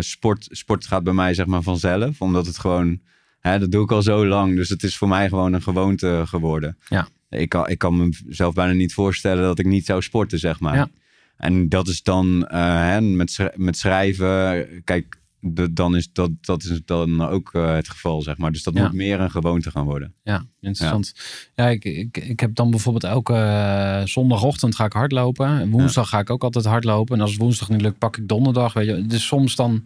sport, 0.04 0.48
sport 0.50 0.86
gaat 0.86 1.04
bij 1.04 1.12
mij 1.12 1.34
zeg 1.34 1.46
maar 1.46 1.62
vanzelf. 1.62 2.20
Omdat 2.20 2.46
het 2.46 2.58
gewoon, 2.58 3.00
hè, 3.50 3.58
dat 3.58 3.70
doe 3.70 3.82
ik 3.84 3.92
al 3.92 4.02
zo 4.02 4.26
lang. 4.26 4.56
Dus 4.56 4.68
het 4.68 4.82
is 4.82 4.96
voor 4.96 5.08
mij 5.08 5.28
gewoon 5.28 5.52
een 5.52 5.62
gewoonte 5.62 6.22
geworden. 6.26 6.78
Ja. 6.88 7.08
Ik 7.30 7.48
kan, 7.48 7.68
ik 7.68 7.78
kan 7.78 8.14
mezelf 8.26 8.54
bijna 8.54 8.72
niet 8.72 8.94
voorstellen 8.94 9.42
dat 9.42 9.58
ik 9.58 9.66
niet 9.66 9.86
zou 9.86 10.02
sporten, 10.02 10.38
zeg 10.38 10.60
maar. 10.60 10.74
Ja. 10.74 10.88
En 11.36 11.68
dat 11.68 11.88
is 11.88 12.02
dan 12.02 12.26
uh, 12.26 12.48
hè, 12.80 13.00
met, 13.00 13.38
met 13.54 13.76
schrijven. 13.78 14.66
Kijk, 14.84 15.20
de, 15.40 15.72
dan 15.72 15.96
is 15.96 16.12
dat, 16.12 16.30
dat 16.40 16.62
is 16.62 16.80
dan 16.84 17.26
ook 17.26 17.52
uh, 17.54 17.74
het 17.74 17.88
geval, 17.88 18.22
zeg 18.22 18.36
maar. 18.38 18.52
Dus 18.52 18.62
dat 18.62 18.74
Ja. 18.74 18.82
moet 18.82 18.92
meer 18.92 19.20
een 19.20 19.30
gewoonte 19.30 19.70
gaan 19.70 19.84
worden. 19.84 20.14
Ja, 20.22 20.44
interessant. 20.60 21.14
Ja, 21.54 21.68
ik, 21.68 21.84
ik, 21.84 22.16
ik 22.16 22.40
heb 22.40 22.54
dan 22.54 22.70
bijvoorbeeld 22.70 23.04
elke 23.04 23.34
eh, 23.34 24.02
zondagochtend 24.04 24.74
ga 24.74 24.84
ik 24.84 24.92
hardlopen. 24.92 25.46
En 25.46 25.70
woensdag 25.70 26.08
ga 26.08 26.18
ik 26.18 26.30
ook 26.30 26.44
altijd 26.44 26.64
hardlopen. 26.64 27.14
En 27.14 27.20
als 27.20 27.30
het 27.30 27.40
woensdag 27.40 27.68
niet 27.68 27.80
lukt, 27.80 27.98
pak 27.98 28.16
ik 28.16 28.28
donderdag. 28.28 28.72
Weet 28.72 28.86
je. 28.86 29.06
Dus 29.06 29.26
soms 29.26 29.56
dan, 29.56 29.84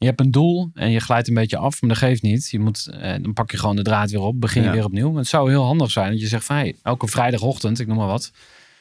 je 0.00 0.06
hebt 0.06 0.20
een 0.20 0.30
doel 0.30 0.70
en 0.74 0.90
je 0.90 1.00
glijdt 1.00 1.28
een 1.28 1.34
beetje 1.34 1.56
af, 1.56 1.80
maar 1.80 1.90
dat 1.90 1.98
geeft 1.98 2.22
niet. 2.22 2.50
Je 2.50 2.58
moet, 2.60 2.86
eh, 2.86 3.14
dan 3.22 3.32
pak 3.32 3.50
je 3.50 3.56
gewoon 3.56 3.76
de 3.76 3.82
draad 3.82 4.10
weer 4.10 4.20
op, 4.20 4.40
begin 4.40 4.62
je 4.62 4.68
Ja. 4.68 4.74
weer 4.74 4.84
opnieuw. 4.84 5.10
Maar 5.10 5.20
het 5.20 5.28
zou 5.28 5.50
heel 5.50 5.64
handig 5.64 5.90
zijn 5.90 6.10
dat 6.10 6.20
je 6.20 6.26
zegt 6.26 6.44
van, 6.44 6.56
hey, 6.56 6.76
elke 6.82 7.06
vrijdagochtend, 7.06 7.80
ik 7.80 7.86
noem 7.86 7.96
maar 7.96 8.06
wat. 8.06 8.32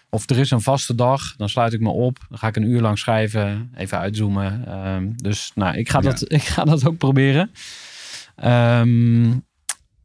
Of 0.10 0.30
er 0.30 0.38
is 0.38 0.52
een 0.52 0.62
vaste 0.62 0.96
dag, 0.96 1.36
dan 1.38 1.50
sluit 1.50 1.74
ik 1.74 1.80
me 1.80 1.90
op. 1.90 2.18
Dan 2.30 2.38
ga 2.38 2.48
ik 2.48 2.56
een 2.56 2.70
uur 2.70 2.82
lang 2.82 3.00
schrijven, 3.00 3.72
even 3.76 3.98
uitzoomen. 4.00 4.66
Ehm, 4.68 5.08
dus 5.16 5.52
nou, 5.56 5.78
ik 5.78 5.90
ga, 5.90 6.00
Ja. 6.02 6.10
dat, 6.10 6.32
ik 6.32 6.42
ga 6.44 6.64
dat 6.64 6.88
ook 6.88 6.98
proberen. 6.98 7.52
Ehm, 8.36 9.32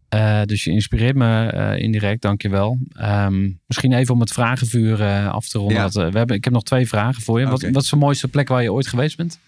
eh, 0.09 0.43
dus 0.45 0.65
je 0.65 0.71
inspireert 0.71 1.17
me 1.17 1.47
eh, 1.47 1.83
indirect, 1.83 2.23
dankjewel. 2.23 2.79
Ehm 2.93 3.51
misschien 3.67 3.93
even 3.93 4.15
om 4.15 4.21
het 4.21 4.33
vragenvuur 4.33 5.01
eh, 5.03 5.29
af 5.33 5.49
te 5.49 5.59
ronden. 5.59 5.77
Ja. 5.77 5.85
Eh, 5.85 6.11
we 6.13 6.19
hebben, 6.19 6.37
ik 6.37 6.45
heb 6.45 6.53
nog 6.53 6.63
twee 6.63 6.89
vragen 6.89 7.23
voor 7.23 7.41
je. 7.41 7.47
Wat, 7.47 7.63
wat 7.71 7.83
is 7.83 7.89
de 7.91 7.97
mooiste 7.97 8.29
plek 8.29 8.49
waar 8.49 8.63
je 8.63 8.73
ooit 8.73 8.87
geweest 8.87 9.17
bent? 9.17 9.39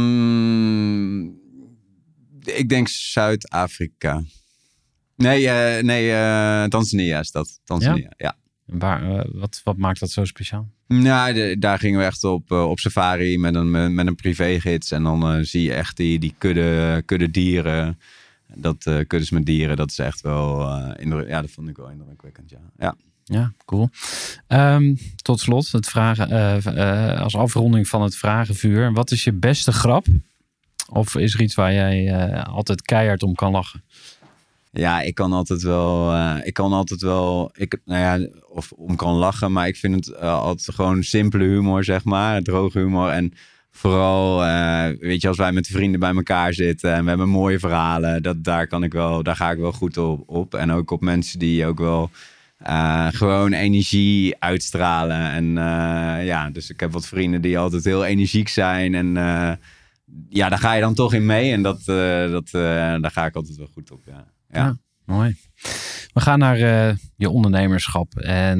Ehm, 0.00 1.24
ik 2.44 2.68
denk 2.68 2.88
Zuid-Afrika. 2.88 4.22
Nee, 5.16 5.48
eh, 5.48 5.82
nee 5.82 6.10
eh, 6.12 6.64
Tanzania 6.64 7.18
is 7.20 7.30
dat. 7.30 7.60
Tanzania, 7.64 8.12
ja. 8.16 8.36
Waar, 8.64 9.18
eh, 9.18 9.24
wat, 9.32 9.60
wat 9.64 9.76
maakt 9.76 10.00
dat 10.00 10.10
zo 10.10 10.24
speciaal? 10.24 10.68
Nou, 10.86 11.32
de- 11.32 11.56
daar 11.58 11.78
gingen 11.78 11.98
we 12.00 12.04
echt 12.06 12.24
op, 12.24 12.50
op 12.50 12.78
safari 12.78 13.38
met 13.38 13.54
een, 13.54 13.70
met, 13.70 13.92
met 13.92 14.06
een 14.06 14.14
privégids. 14.14 14.90
En 14.90 15.02
dan 15.02 15.44
zie 15.44 15.62
je 15.62 15.72
echt 15.74 15.96
die, 15.96 16.18
die 16.18 16.34
kudde, 16.38 17.02
kudde 17.06 17.30
dieren. 17.30 17.98
Dat 18.54 18.86
uh, 18.86 18.98
kuddes 19.06 19.30
met 19.30 19.46
dieren, 19.46 19.76
dat 19.76 19.90
is 19.90 19.98
echt 19.98 20.20
wel... 20.20 20.60
ja, 21.26 21.40
dat 21.40 21.50
vond 21.50 21.68
ik 21.68 21.76
wel 21.76 21.90
indrukwekkend, 21.90 22.50
ja. 22.50 22.58
ja. 22.78 22.96
Ja, 23.30 23.52
cool. 23.64 23.88
Ehm, 24.46 24.94
tot 25.22 25.40
slot, 25.40 25.72
het 25.72 25.88
vragen, 25.88 26.30
eh, 26.30 27.12
eh, 27.12 27.20
als 27.20 27.36
afronding 27.36 27.88
van 27.88 28.02
het 28.02 28.16
vragenvuur. 28.16 28.92
Wat 28.92 29.10
is 29.10 29.24
je 29.24 29.32
beste 29.32 29.72
grap? 29.72 30.06
Of 30.88 31.16
is 31.16 31.34
er 31.34 31.40
iets 31.40 31.54
waar 31.54 31.72
jij 31.72 32.08
eh, 32.08 32.44
altijd 32.44 32.82
keihard 32.82 33.22
om 33.22 33.34
kan 33.34 33.52
lachen? 33.52 33.82
Ja, 34.72 35.00
ik 35.00 35.14
kan 35.14 35.32
altijd 35.32 35.62
wel, 35.62 36.16
ik 36.42 36.54
kan 36.54 36.72
altijd 36.72 37.00
wel, 37.00 37.50
ik, 37.54 37.80
nou 37.84 38.00
ja, 38.00 38.28
of 38.48 38.72
om 38.72 38.96
kan 38.96 39.14
lachen, 39.14 39.52
maar 39.52 39.68
ik 39.68 39.76
vind 39.76 39.94
het 39.94 40.16
altijd 40.20 40.74
gewoon 40.74 41.02
simpele 41.02 41.44
humor, 41.44 41.84
zeg 41.84 42.04
maar, 42.04 42.42
droge 42.42 42.78
humor. 42.78 43.10
En 43.10 43.32
vooral, 43.70 44.38
weet 44.98 45.20
je, 45.20 45.28
als 45.28 45.36
wij 45.36 45.52
met 45.52 45.66
vrienden 45.66 46.00
bij 46.00 46.14
elkaar 46.14 46.52
zitten 46.52 46.92
en 46.92 47.02
we 47.02 47.08
hebben 47.08 47.28
mooie 47.28 47.58
verhalen, 47.58 48.22
dat, 48.22 48.44
daar 48.44 48.66
kan 48.66 48.82
ik 48.82 48.92
wel, 48.92 49.22
daar 49.22 49.36
ga 49.36 49.50
ik 49.50 49.58
wel 49.58 49.72
goed 49.72 49.96
op. 49.96 50.22
op. 50.26 50.54
En 50.54 50.70
ook 50.70 50.90
op 50.90 51.00
mensen 51.00 51.38
die 51.38 51.66
ook 51.66 51.78
wel 51.78 52.10
eh, 52.60 53.06
gewoon 53.10 53.52
energie 53.52 54.36
uitstralen. 54.38 55.30
En 55.30 55.58
eh, 55.58 56.26
ja, 56.26 56.50
dus 56.50 56.70
ik 56.70 56.80
heb 56.80 56.92
wat 56.92 57.06
vrienden 57.06 57.40
die 57.40 57.58
altijd 57.58 57.84
heel 57.84 58.04
energiek 58.04 58.48
zijn 58.48 58.94
en 58.94 59.16
eh, 59.16 59.52
ja, 60.28 60.48
daar 60.48 60.58
ga 60.58 60.72
je 60.72 60.80
dan 60.80 60.94
toch 60.94 61.14
in 61.14 61.26
mee. 61.26 61.52
En 61.52 61.62
dat, 61.62 61.84
dat, 62.30 62.50
daar 62.50 63.10
ga 63.10 63.26
ik 63.26 63.34
altijd 63.34 63.56
wel 63.56 63.70
goed 63.72 63.90
op, 63.90 64.00
ja. 64.06 64.26
ja. 64.48 64.64
Ja. 64.64 64.76
Mooi. 65.04 65.36
We 66.12 66.20
gaan 66.20 66.38
naar 66.38 66.58
je 67.16 67.30
ondernemerschap. 67.30 68.14
En 68.14 68.58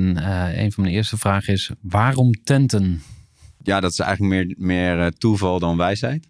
een 0.63 0.73
van 0.73 0.83
mijn 0.83 0.95
eerste 0.95 1.17
vragen 1.17 1.53
is: 1.53 1.71
waarom 1.81 2.33
tenten? 2.45 3.03
ja, 3.63 3.81
dat 3.81 3.91
is 3.91 3.99
eigenlijk 3.99 4.35
meer, 4.35 4.55
meer 4.59 5.13
toeval 5.13 5.59
dan 5.59 5.77
wijsheid. 5.77 6.29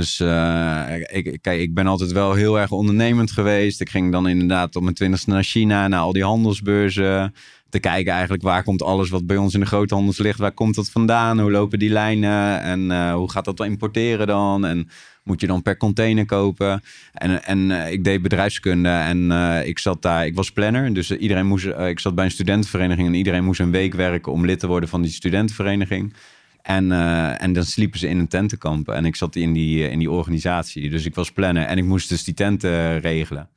Dus 0.00 0.20
eh, 0.20 0.84
ik, 1.10 1.46
ik 1.46 1.74
ben 1.74 1.86
altijd 1.86 2.12
wel 2.12 2.32
heel 2.32 2.58
erg 2.58 2.70
ondernemend 2.70 3.30
geweest. 3.30 3.80
Ik 3.80 3.90
ging 3.90 4.12
dan 4.12 4.28
inderdaad 4.28 4.76
op 4.76 4.82
mijn 4.82 4.94
twintigste 4.94 5.30
naar 5.30 5.42
China, 5.42 5.88
naar 5.88 6.00
al 6.00 6.12
die 6.12 6.24
handelsbeurzen. 6.24 7.34
Te 7.68 7.78
kijken 7.78 8.12
eigenlijk 8.12 8.42
waar 8.42 8.62
komt 8.62 8.82
alles 8.82 9.10
wat 9.10 9.26
bij 9.26 9.36
ons 9.36 9.54
in 9.54 9.60
de 9.60 9.66
groothandels 9.66 10.18
ligt, 10.18 10.38
waar 10.38 10.52
komt 10.52 10.74
dat 10.74 10.90
vandaan? 10.90 11.40
Hoe 11.40 11.50
lopen 11.50 11.78
die 11.78 11.90
lijnen? 11.90 12.60
En 12.60 12.90
eh, 12.90 13.14
hoe 13.14 13.30
gaat 13.30 13.44
dat 13.44 13.58
wel 13.58 13.66
importeren 13.66 14.26
dan? 14.26 14.64
En 14.64 14.88
moet 15.24 15.40
je 15.40 15.46
dan 15.46 15.62
per 15.62 15.76
container 15.76 16.26
kopen? 16.26 16.82
En, 17.12 17.44
en 17.44 17.70
eh, 17.70 17.92
ik 17.92 18.04
deed 18.04 18.22
bedrijfskunde 18.22 18.88
en 18.88 19.30
ik 19.66 19.78
zat 19.78 20.02
daar, 20.02 20.26
ik 20.26 20.34
was 20.34 20.52
planner. 20.52 20.94
Dus 20.94 21.10
iedereen 21.10 21.46
moest, 21.46 21.66
ik 21.66 22.00
zat 22.00 22.14
bij 22.14 22.24
een 22.24 22.30
studentenvereniging 22.30 23.06
en 23.06 23.14
iedereen 23.14 23.44
moest 23.44 23.60
een 23.60 23.70
week 23.70 23.94
werken 23.94 24.32
om 24.32 24.46
lid 24.46 24.58
te 24.58 24.66
worden 24.66 24.88
van 24.88 25.02
die 25.02 25.10
studentenvereniging. 25.10 26.12
En, 26.62 26.92
eh, 26.92 27.42
en 27.42 27.52
dan 27.52 27.64
sliepen 27.64 27.98
ze 27.98 28.08
in 28.08 28.18
een 28.18 28.28
tentenkamp. 28.28 28.88
En 28.88 29.04
ik 29.04 29.16
zat 29.16 29.36
in 29.36 29.52
die, 29.52 29.84
eh, 29.84 29.92
in 29.92 29.98
die 29.98 30.10
organisatie. 30.10 30.90
Dus 30.90 31.04
ik 31.04 31.14
was 31.14 31.32
planner 31.32 31.64
en 31.66 31.78
ik 31.78 31.84
moest 31.84 32.08
dus 32.08 32.24
die 32.24 32.34
tenten 32.34 32.98
regelen. 33.00 33.48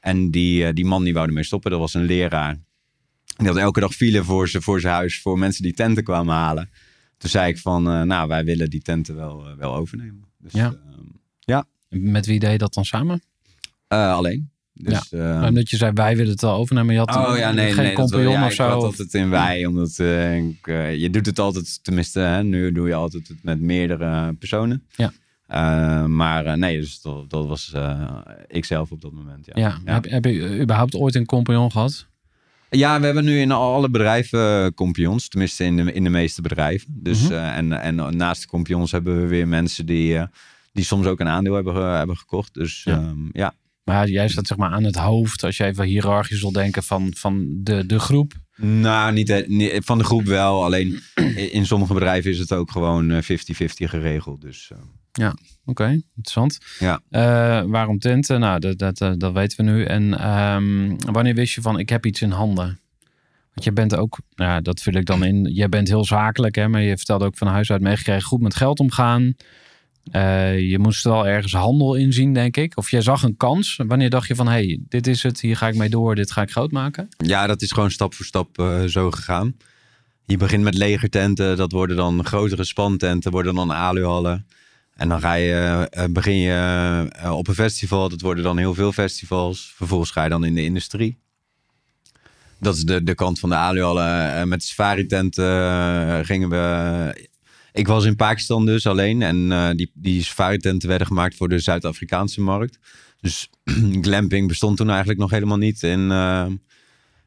En 0.00 0.30
die, 0.30 0.64
eh, 0.66 0.74
die 0.74 0.84
man 0.84 1.04
die 1.04 1.12
wou 1.14 1.26
ermee 1.26 1.44
stoppen, 1.44 1.70
dat 1.70 1.80
was 1.80 1.94
een 1.94 2.04
leraar. 2.04 2.56
Die 3.36 3.46
had 3.46 3.56
elke 3.56 3.80
dag 3.80 3.92
file 3.94 4.24
voor 4.24 4.48
zijn 4.48 4.62
voor 4.62 4.80
zijn 4.80 4.94
huis 4.94 5.20
voor 5.20 5.38
mensen 5.38 5.62
die 5.62 5.72
tenten 5.74 6.04
kwamen 6.04 6.34
halen. 6.34 6.70
Toen 7.18 7.30
zei 7.30 7.48
ik 7.50 7.58
van, 7.58 7.88
eh, 7.90 8.02
nou, 8.02 8.28
wij 8.28 8.44
willen 8.44 8.70
die 8.70 8.82
tenten 8.82 9.14
wel, 9.14 9.48
eh, 9.48 9.56
wel 9.56 9.74
overnemen. 9.74 10.24
Dus, 10.38 10.52
Ja. 10.52 10.66
ehm, 10.66 11.06
Met 11.90 12.26
wie 12.26 12.38
deed 12.38 12.50
je 12.50 12.58
dat 12.58 12.74
dan 12.74 12.84
samen? 12.84 13.22
eh, 13.88 14.12
alleen. 14.12 14.50
Dus, 14.80 15.12
eh, 15.12 15.44
Omdat 15.48 15.70
je 15.70 15.76
zei: 15.76 15.92
wij 15.94 16.16
willen 16.16 16.32
het 16.32 16.40
wel 16.40 16.54
overnemen. 16.54 16.92
Je 16.94 16.98
had 17.00 17.16
Oh 17.16 17.36
ja, 17.38 17.52
nee, 17.52 17.72
geen 17.72 17.84
nee. 17.84 17.94
dat 17.94 18.10
wel- 18.10 18.20
compagnon 18.20 18.32
ja, 18.32 18.44
of 18.44 18.50
ik 18.50 18.56
zo. 18.56 18.68
had 18.68 18.82
altijd 18.82 19.14
in 19.14 19.30
wij, 19.30 19.66
omdat 19.66 19.98
eh, 19.98 20.36
ik, 20.36 20.66
eh, 20.66 20.96
je 20.96 21.10
doet 21.10 21.26
het 21.26 21.38
altijd, 21.38 21.84
tenminste, 21.84 22.20
hè, 22.20 22.42
nu 22.42 22.72
doe 22.72 22.88
je 22.88 22.94
altijd 22.94 23.28
het 23.28 23.42
met 23.42 23.60
meerdere 23.60 24.32
personen. 24.34 24.82
Ja. 24.96 25.12
Eh, 25.46 26.04
maar 26.04 26.58
nee, 26.58 26.80
dus 26.80 27.00
dat, 27.00 27.30
dat 27.30 27.46
was 27.46 27.72
eh 27.74 28.16
ikzelf 28.48 28.90
op 28.90 29.00
dat 29.00 29.12
moment. 29.12 29.46
Ja. 29.46 29.52
ja. 29.54 29.78
Ja. 29.84 29.92
Heb, 29.92 30.04
heb 30.04 30.24
je 30.24 30.60
überhaupt 30.60 30.94
ooit 30.94 31.14
een 31.14 31.26
compagnon 31.26 31.70
gehad? 31.72 32.06
Ja, 32.70 32.98
we 33.00 33.04
hebben 33.06 33.24
nu 33.24 33.40
in 33.40 33.52
alle 33.52 33.90
bedrijven 33.90 34.74
compagnons, 34.74 35.28
tenminste 35.28 35.64
in 35.64 35.76
de, 35.76 35.92
in 35.92 36.04
de 36.04 36.10
meeste 36.10 36.42
bedrijven. 36.42 36.88
Dus, 37.02 37.22
Mhm. 37.22 37.32
en, 37.32 37.72
en 37.72 38.16
naast 38.16 38.42
de 38.42 38.48
compagnons 38.48 38.92
hebben 38.92 39.20
we 39.20 39.26
weer 39.26 39.48
mensen 39.48 39.86
die, 39.86 40.18
die 40.72 40.84
soms 40.84 41.06
ook 41.06 41.20
een 41.20 41.28
aandeel 41.28 41.54
hebben, 41.54 41.96
hebben 41.96 42.16
gekocht. 42.16 42.54
Dus 42.54 42.82
Ja. 42.84 42.92
ja. 42.94 43.14
ja. 43.32 43.54
Maar 43.88 44.08
jij 44.08 44.28
staat 44.28 44.46
zeg 44.46 44.56
maar 44.56 44.70
aan 44.70 44.84
het 44.84 44.96
hoofd, 44.96 45.44
als 45.44 45.56
je 45.56 45.64
even 45.64 45.84
hiërarchisch 45.84 46.40
wil 46.40 46.52
denken, 46.52 46.82
van, 46.82 47.12
van 47.16 47.46
de, 47.62 47.86
de 47.86 47.98
groep. 47.98 48.32
Nou, 48.56 49.12
niet, 49.12 49.28
he- 49.28 49.44
niet- 49.46 49.80
van 49.84 49.98
de 49.98 50.04
groep 50.04 50.24
wel. 50.24 50.64
Alleen 50.64 51.00
in 51.52 51.66
sommige 51.66 51.94
bedrijven 51.94 52.30
is 52.30 52.38
het 52.38 52.52
ook 52.52 52.70
gewoon 52.70 53.10
eh, 53.10 53.22
50-50 53.22 53.28
geregeld. 53.66 54.40
Dus 54.40 54.70
eh, 54.72 54.78
Oké, 55.64 55.86
interessant. 56.16 56.58
Ja. 56.78 57.00
Eh, 57.10 57.62
waarom 57.66 57.98
tenten? 57.98 58.40
Nou, 58.40 58.58
dat, 58.60 58.78
dat, 58.78 59.00
eh, 59.00 59.12
dat 59.16 59.32
weten 59.32 59.64
we 59.64 59.70
nu. 59.70 59.84
En 59.84 60.18
ehm, 60.18 60.96
wanneer 61.12 61.34
wist 61.34 61.54
je 61.54 61.60
van, 61.60 61.78
ik 61.78 61.88
heb 61.88 62.06
iets 62.06 62.22
in 62.22 62.30
handen? 62.30 62.80
Want 63.54 63.64
je 63.64 63.72
bent 63.72 63.96
ook, 63.96 64.18
nou, 64.34 64.50
ja, 64.50 64.60
dat 64.60 64.80
vul 64.80 64.92
ik 64.92 65.06
dan 65.06 65.24
in. 65.24 65.54
Je 65.54 65.68
bent 65.68 65.88
heel 65.88 66.04
zakelijk, 66.04 66.54
hè, 66.54 66.68
maar 66.68 66.82
je 66.82 66.96
vertelde 66.96 67.24
ook 67.24 67.36
van 67.36 67.46
huis 67.48 67.70
uit 67.70 67.80
meegekregen 67.80 68.22
goed 68.22 68.40
met 68.40 68.54
geld 68.54 68.80
omgaan. 68.80 69.34
Eh, 70.10 70.70
je 70.70 70.78
moest 70.78 71.04
wel 71.04 71.26
ergens 71.26 71.52
handel 71.52 71.94
inzien, 71.94 72.34
denk 72.34 72.56
ik. 72.56 72.76
Of 72.76 72.90
jij 72.90 73.02
zag 73.02 73.22
een 73.22 73.36
kans. 73.36 73.80
Wanneer 73.86 74.10
dacht 74.10 74.28
je 74.28 74.34
van, 74.34 74.48
hey, 74.48 74.80
dit 74.88 75.06
is 75.06 75.22
het, 75.22 75.40
hier 75.40 75.56
ga 75.56 75.68
ik 75.68 75.76
mee 75.76 75.88
door, 75.88 76.14
dit 76.14 76.32
ga 76.32 76.42
ik 76.42 76.50
groot 76.50 76.70
maken? 76.70 77.08
Ja, 77.16 77.46
dat 77.46 77.62
is 77.62 77.72
gewoon 77.72 77.90
stap 77.90 78.14
voor 78.14 78.24
stap 78.24 78.58
eh, 78.58 78.84
zo 78.84 79.10
gegaan. 79.10 79.56
Je 80.24 80.36
begint 80.36 80.62
met 80.62 80.74
legertenten, 80.74 81.56
dat 81.56 81.72
worden 81.72 81.96
dan 81.96 82.24
grotere 82.24 82.64
spantenten, 82.64 83.30
worden 83.30 83.54
dan 83.54 83.72
aluhallen. 83.72 84.46
En 84.94 85.08
dan 85.08 85.20
ga 85.20 85.34
je, 85.34 85.86
eh, 85.90 86.04
begin 86.10 86.38
je 86.38 87.10
op 87.30 87.48
een 87.48 87.54
festival, 87.54 88.08
dat 88.08 88.20
worden 88.20 88.44
dan 88.44 88.58
heel 88.58 88.74
veel 88.74 88.92
festivals. 88.92 89.72
Vervolgens 89.76 90.10
ga 90.10 90.22
je 90.22 90.30
dan 90.30 90.44
in 90.44 90.54
de 90.54 90.64
industrie. 90.64 91.18
Dat 92.60 92.76
is 92.76 92.82
de, 92.82 93.02
de 93.02 93.14
kant 93.14 93.38
van 93.38 93.48
de 93.48 93.54
aluhallen. 93.54 94.48
Met 94.48 94.62
safari-tenten 94.62 96.24
gingen 96.24 96.48
we... 96.48 97.27
Ik 97.78 97.86
was 97.86 98.04
in 98.04 98.16
Pakistan 98.16 98.66
dus 98.66 98.86
alleen. 98.86 99.22
En 99.22 99.52
eh, 99.52 99.68
die, 99.74 99.90
die 99.94 100.22
safari-tenten 100.22 100.88
werden 100.88 101.06
gemaakt 101.06 101.36
voor 101.36 101.48
de 101.48 101.58
Zuid-Afrikaanse 101.58 102.40
markt. 102.40 102.78
Dus 103.20 103.50
glamping 104.00 104.48
bestond 104.48 104.76
toen 104.76 104.88
eigenlijk 104.88 105.18
nog 105.18 105.30
helemaal 105.30 105.56
niet 105.56 105.82
in, 105.82 106.10
eh, 106.10 106.46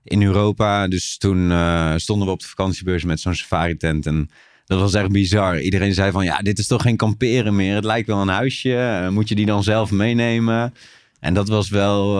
in 0.04 0.24
Europa. 0.24 0.88
Dus 0.88 1.18
toen 1.18 1.52
eh, 1.52 1.94
stonden 1.96 2.28
we 2.28 2.34
op 2.34 2.40
de 2.40 2.48
vakantiebeurs 2.48 3.04
met 3.04 3.20
zo'n 3.20 3.36
safari-tent. 3.36 4.06
En 4.06 4.30
dat 4.66 4.80
was 4.80 4.94
echt 4.94 5.12
bizar. 5.12 5.62
Iedereen 5.62 5.94
zei 5.94 6.12
van, 6.12 6.24
ja, 6.24 6.38
dit 6.38 6.60
is 6.60 6.68
toch 6.68 6.82
geen 6.82 6.98
kamperen 6.98 7.56
meer. 7.56 7.76
Het 7.76 7.86
lijkt 7.86 8.08
wel 8.08 8.22
een 8.22 8.28
huisje. 8.28 9.08
Moet 9.12 9.30
je 9.30 9.36
die 9.36 9.46
dan 9.46 9.64
zelf 9.64 9.92
meenemen? 9.92 10.74
En 11.20 11.34
dat 11.34 11.48
was 11.48 11.70
wel, 11.70 12.14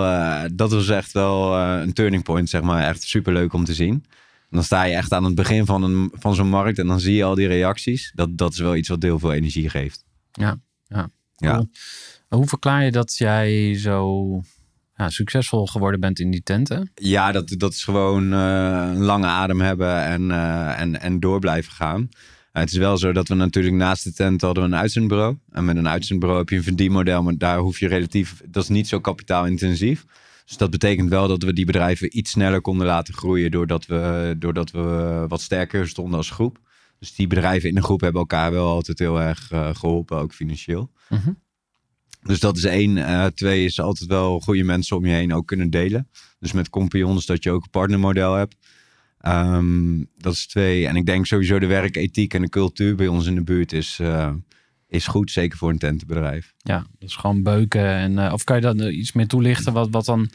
dat 0.54 0.72
was 0.72 0.90
echt 0.90 1.12
wel 1.12 1.58
een 1.58 1.94
turning 1.94 2.24
point, 2.24 2.50
zeg 2.50 2.62
maar. 2.62 2.88
Echt 2.88 3.04
superleuk 3.04 3.54
om 3.54 3.66
te 3.66 3.74
zien. 3.74 4.04
Dan 4.52 4.64
sta 4.64 4.84
je 4.84 4.96
echt 4.96 5.12
aan 5.12 5.24
het 5.24 5.36
begin 5.36 5.66
van, 5.66 5.84
een, 5.84 6.12
van 6.14 6.36
zo'n 6.36 6.50
markt 6.50 6.80
en 6.80 6.88
dan 6.88 7.00
zie 7.00 7.16
je 7.16 7.24
al 7.24 7.36
die 7.36 7.48
reacties. 7.48 8.12
Dat, 8.16 8.38
dat 8.38 8.54
is 8.54 8.60
wel 8.60 8.76
iets 8.76 8.90
wat 8.90 9.02
heel 9.02 9.20
veel 9.20 9.34
energie 9.34 9.70
geeft. 9.70 10.04
Ja, 10.32 10.60
ja. 10.88 11.10
Ja. 11.36 11.54
Cool. 11.54 11.70
Hoe 12.28 12.48
verklaar 12.48 12.84
je 12.84 12.92
dat 12.92 13.18
jij 13.18 13.76
zo 13.78 14.42
ja, 14.96 15.10
succesvol 15.10 15.66
geworden 15.66 16.00
bent 16.00 16.20
in 16.20 16.32
die 16.32 16.44
tenten? 16.44 16.92
Ja, 16.96 17.32
dat, 17.32 17.54
dat 17.58 17.72
is 17.72 17.84
gewoon 17.84 18.34
eh, 18.34 18.90
een 18.94 19.04
lange 19.04 19.28
adem 19.28 19.62
hebben 19.62 20.04
en, 20.04 20.32
eh, 20.32 20.80
en, 20.80 21.02
en 21.02 21.20
door 21.20 21.40
blijven 21.40 21.72
gaan. 21.72 22.10
Eh, 22.52 22.62
het 22.62 22.72
is 22.72 22.78
wel 22.78 22.98
zo 22.98 23.12
dat 23.12 23.28
we 23.28 23.34
natuurlijk 23.34 23.76
naast 23.76 24.04
de 24.04 24.14
tent 24.14 24.42
hadden 24.42 24.64
we 24.64 24.70
een 24.70 24.76
uitzendbureau. 24.76 25.38
En 25.52 25.66
met 25.66 25.78
een 25.78 25.88
uitzendbureau 25.88 26.40
heb 26.40 26.50
je 26.50 26.56
een 26.56 26.64
verdienmodel, 26.64 27.24
maar 27.24 27.38
daar 27.38 27.58
hoef 27.58 27.80
je 27.80 27.88
relatief, 27.88 28.42
dat 28.48 28.64
is 28.64 28.70
niet 28.70 28.88
zo 28.88 29.00
kapitaalintensief. 29.00 30.06
Dus 30.52 30.60
dat 30.60 30.70
betekent 30.70 31.10
wel 31.10 31.28
dat 31.28 31.44
we 31.44 31.54
die 31.54 31.66
bedrijven 31.66 32.18
iets 32.18 32.32
sneller 32.32 32.62
konden 32.62 32.88
laten 32.88 33.14
groeien 33.14 33.52
doordat 33.52 33.86
we, 33.86 34.36
doordat 34.40 34.72
we 34.72 35.26
wat 35.28 35.42
sterker 35.42 35.88
stonden 35.88 36.18
als 36.18 36.30
groep. 36.30 36.60
Dus 37.00 37.16
die 37.16 37.28
bedrijven 37.28 37.70
in 37.70 37.76
de 37.76 37.82
groep 37.82 38.02
hebben 38.02 38.22
elkaar 38.22 38.52
wel 38.52 38.68
altijd 38.68 39.00
heel 39.00 39.22
erg 39.22 39.52
eh, 39.52 39.76
geholpen, 39.76 40.18
ook 40.18 40.34
financieel. 40.34 40.92
Mhm. 41.10 41.32
Dus 42.22 42.40
dat 42.40 42.58
is 42.58 42.64
één. 42.64 42.98
Eh, 42.98 43.26
twee 43.26 43.66
is 43.66 43.80
altijd 43.80 44.10
wel 44.10 44.40
goede 44.40 44.64
mensen 44.64 44.98
om 44.98 45.06
je 45.06 45.14
heen 45.14 45.34
ook 45.34 45.48
kunnen 45.48 45.70
delen. 45.70 46.10
Dus 46.40 46.52
met 46.52 46.70
compagnons 46.70 47.26
dat 47.26 47.44
je 47.44 47.52
ook 47.52 47.64
een 47.64 47.70
partnermodel 47.70 48.34
hebt. 48.34 48.56
Ehm, 49.20 50.04
dat 50.18 50.34
is 50.34 50.48
twee. 50.48 50.88
En 50.88 50.96
ik 50.96 51.06
denk 51.06 51.26
sowieso 51.26 51.60
de 51.60 51.66
werkethiek 51.66 52.34
en 52.34 52.42
de 52.42 52.50
cultuur 52.50 52.96
bij 52.96 53.08
ons 53.08 53.26
in 53.26 53.36
de 53.36 53.44
buurt 53.44 53.74
is, 53.74 53.98
eh, 54.02 54.34
is 54.92 55.08
goed. 55.08 55.32
Zeker 55.32 55.58
voor 55.58 55.70
een 55.70 55.78
tentenbedrijf. 55.78 56.54
Ja, 56.58 56.78
dat 56.78 57.10
is 57.10 57.16
gewoon 57.16 57.44
beuken. 57.44 57.86
En, 57.86 58.20
eh, 58.20 58.34
of 58.34 58.44
kan 58.44 58.56
je 58.56 58.62
dat 58.62 58.80
eh, 58.80 58.98
iets 58.98 59.12
meer 59.12 59.28
toelichten? 59.28 59.74
Wat, 59.74 59.88
wat 59.92 60.06
dan... 60.06 60.30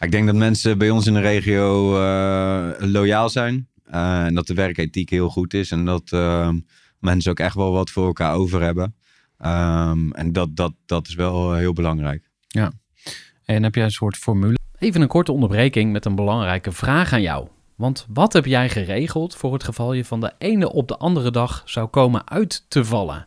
Ik 0.00 0.10
denk 0.10 0.26
dat 0.26 0.34
mensen 0.34 0.78
bij 0.78 0.90
ons 0.90 1.06
in 1.06 1.14
de 1.14 1.20
regio 1.20 1.96
eh, 1.96 2.70
loyaal 2.78 3.28
zijn. 3.28 3.68
Eh, 3.84 4.24
en 4.24 4.34
dat 4.34 4.46
de 4.46 4.54
werkethiek 4.54 5.10
heel 5.10 5.28
goed 5.28 5.54
is. 5.54 5.70
En 5.70 5.84
dat 5.84 6.12
ehm, 6.12 6.58
mensen 6.98 7.30
ook 7.30 7.38
echt 7.38 7.54
wel 7.54 7.72
wat 7.72 7.90
voor 7.90 8.06
elkaar 8.06 8.34
over 8.34 8.62
hebben. 8.62 8.94
Ehm, 9.38 10.10
en 10.10 10.32
dat, 10.32 10.56
dat, 10.56 10.72
dat 10.86 11.08
is 11.08 11.14
wel 11.14 11.54
heel 11.54 11.72
belangrijk. 11.72 12.30
En 13.44 13.62
heb 13.62 13.74
jij 13.74 13.84
een 13.84 13.90
soort 13.90 14.16
formule? 14.16 14.58
Even 14.78 15.00
een 15.00 15.08
korte 15.08 15.32
onderbreking 15.32 15.92
met 15.92 16.04
een 16.04 16.14
belangrijke 16.14 16.72
vraag 16.72 17.12
aan 17.12 17.22
jou. 17.22 17.48
Want 17.74 18.06
wat 18.08 18.32
heb 18.32 18.44
jij 18.44 18.68
geregeld 18.68 19.34
voor 19.34 19.52
het 19.52 19.64
geval 19.64 19.92
je 19.92 20.04
van 20.04 20.20
de 20.20 20.32
ene 20.38 20.72
op 20.72 20.88
de 20.88 20.96
andere 20.96 21.30
dag 21.30 21.62
zou 21.64 21.86
komen 21.86 22.28
uit 22.28 22.64
te 22.68 22.84
vallen? 22.84 23.26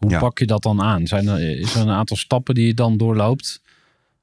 hoe 0.00 0.10
Ja. 0.10 0.18
pak 0.18 0.38
je 0.38 0.46
dat 0.46 0.62
dan 0.62 0.82
aan? 0.82 1.06
Zijn 1.06 1.28
er, 1.28 1.58
is 1.58 1.74
er 1.74 1.80
een 1.80 1.88
aantal 1.88 2.16
stappen 2.16 2.54
die 2.54 2.66
je 2.66 2.74
dan 2.74 2.96
doorloopt 2.96 3.60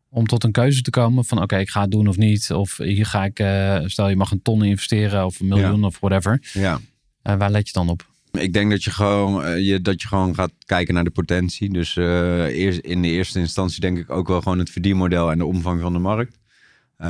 om 0.09 0.27
tot 0.27 0.43
een 0.43 0.51
keuze 0.51 0.81
te 0.81 0.89
komen 0.89 1.25
van 1.25 1.41
oké, 1.41 1.57
ik 1.57 1.69
ga 1.69 1.81
het 1.81 1.91
doen 1.91 2.07
of 2.07 2.17
niet. 2.17 2.51
Of 2.51 2.77
hier 2.77 3.05
ga 3.05 3.25
ik, 3.25 3.39
eh, 3.39 3.79
stel 3.85 4.09
je 4.09 4.15
mag 4.15 4.31
een 4.31 4.41
ton 4.41 4.63
investeren 4.63 5.25
of 5.25 5.39
een 5.39 5.47
miljoen 5.47 5.83
of 5.83 5.99
whatever. 5.99 6.49
Ja. 6.53 6.79
Eh, 7.21 7.35
waar 7.35 7.51
let 7.51 7.67
je 7.67 7.73
dan 7.73 7.89
op? 7.89 8.05
Ik 8.31 8.53
denk 8.53 8.71
dat 8.71 8.83
je 8.83 8.91
gewoon, 8.91 9.43
eh, 9.43 9.65
je, 9.67 9.81
dat 9.81 10.01
je 10.01 10.07
gewoon 10.07 10.35
gaat 10.35 10.51
kijken 10.65 10.93
naar 10.93 11.03
de 11.03 11.09
potentie. 11.09 11.73
Dus 11.73 11.95
eerst, 11.95 12.79
in 12.79 13.01
de 13.01 13.07
eerste 13.07 13.39
instantie 13.39 13.79
denk 13.79 13.97
ik 13.97 14.09
ook 14.09 14.27
wel 14.27 14.41
gewoon 14.41 14.59
het 14.59 14.69
verdienmodel 14.69 15.31
en 15.31 15.37
de 15.37 15.45
omvang 15.45 15.81
van 15.81 15.93
de 15.93 15.99
markt. 15.99 16.37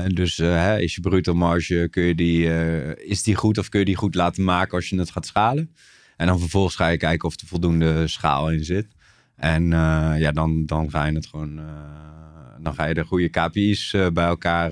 Dus 0.08 0.38
hè, 0.38 0.80
is 0.80 0.96
je 0.96 1.02
bruto 1.02 1.34
marge, 1.34 1.88
kun 1.92 2.04
je 2.04 2.16
die, 2.16 2.46
is 2.96 3.24
die 3.24 3.36
goed 3.36 3.58
of 3.58 3.70
kun 3.70 3.80
je 3.80 3.86
die 3.86 3.96
goed 3.96 4.16
laten 4.16 4.44
maken 4.44 4.74
als 4.74 4.90
je 4.90 5.00
het 5.00 5.12
gaat 5.12 5.26
schalen? 5.26 5.76
En 6.18 6.28
dan 6.28 6.40
vervolgens 6.40 6.76
ga 6.76 6.88
je 6.88 6.98
kijken 6.98 7.28
of 7.28 7.42
er 7.42 7.48
voldoende 7.48 8.08
schaal 8.08 8.52
in 8.52 8.64
zit. 8.64 8.88
En 9.38 9.74
eh, 9.74 10.14
ja, 10.18 10.32
dan, 10.32 10.66
dan 10.66 10.90
ga 10.90 11.06
je 11.06 11.14
het 11.14 11.28
gewoon, 11.28 11.58
eh, 11.58 11.66
dan 12.60 12.74
ga 12.74 12.86
je 12.86 12.94
de 12.94 13.06
goede 13.06 13.30
KPI's 13.30 13.94
eh, 13.94 14.08
bij 14.08 14.26
elkaar 14.26 14.72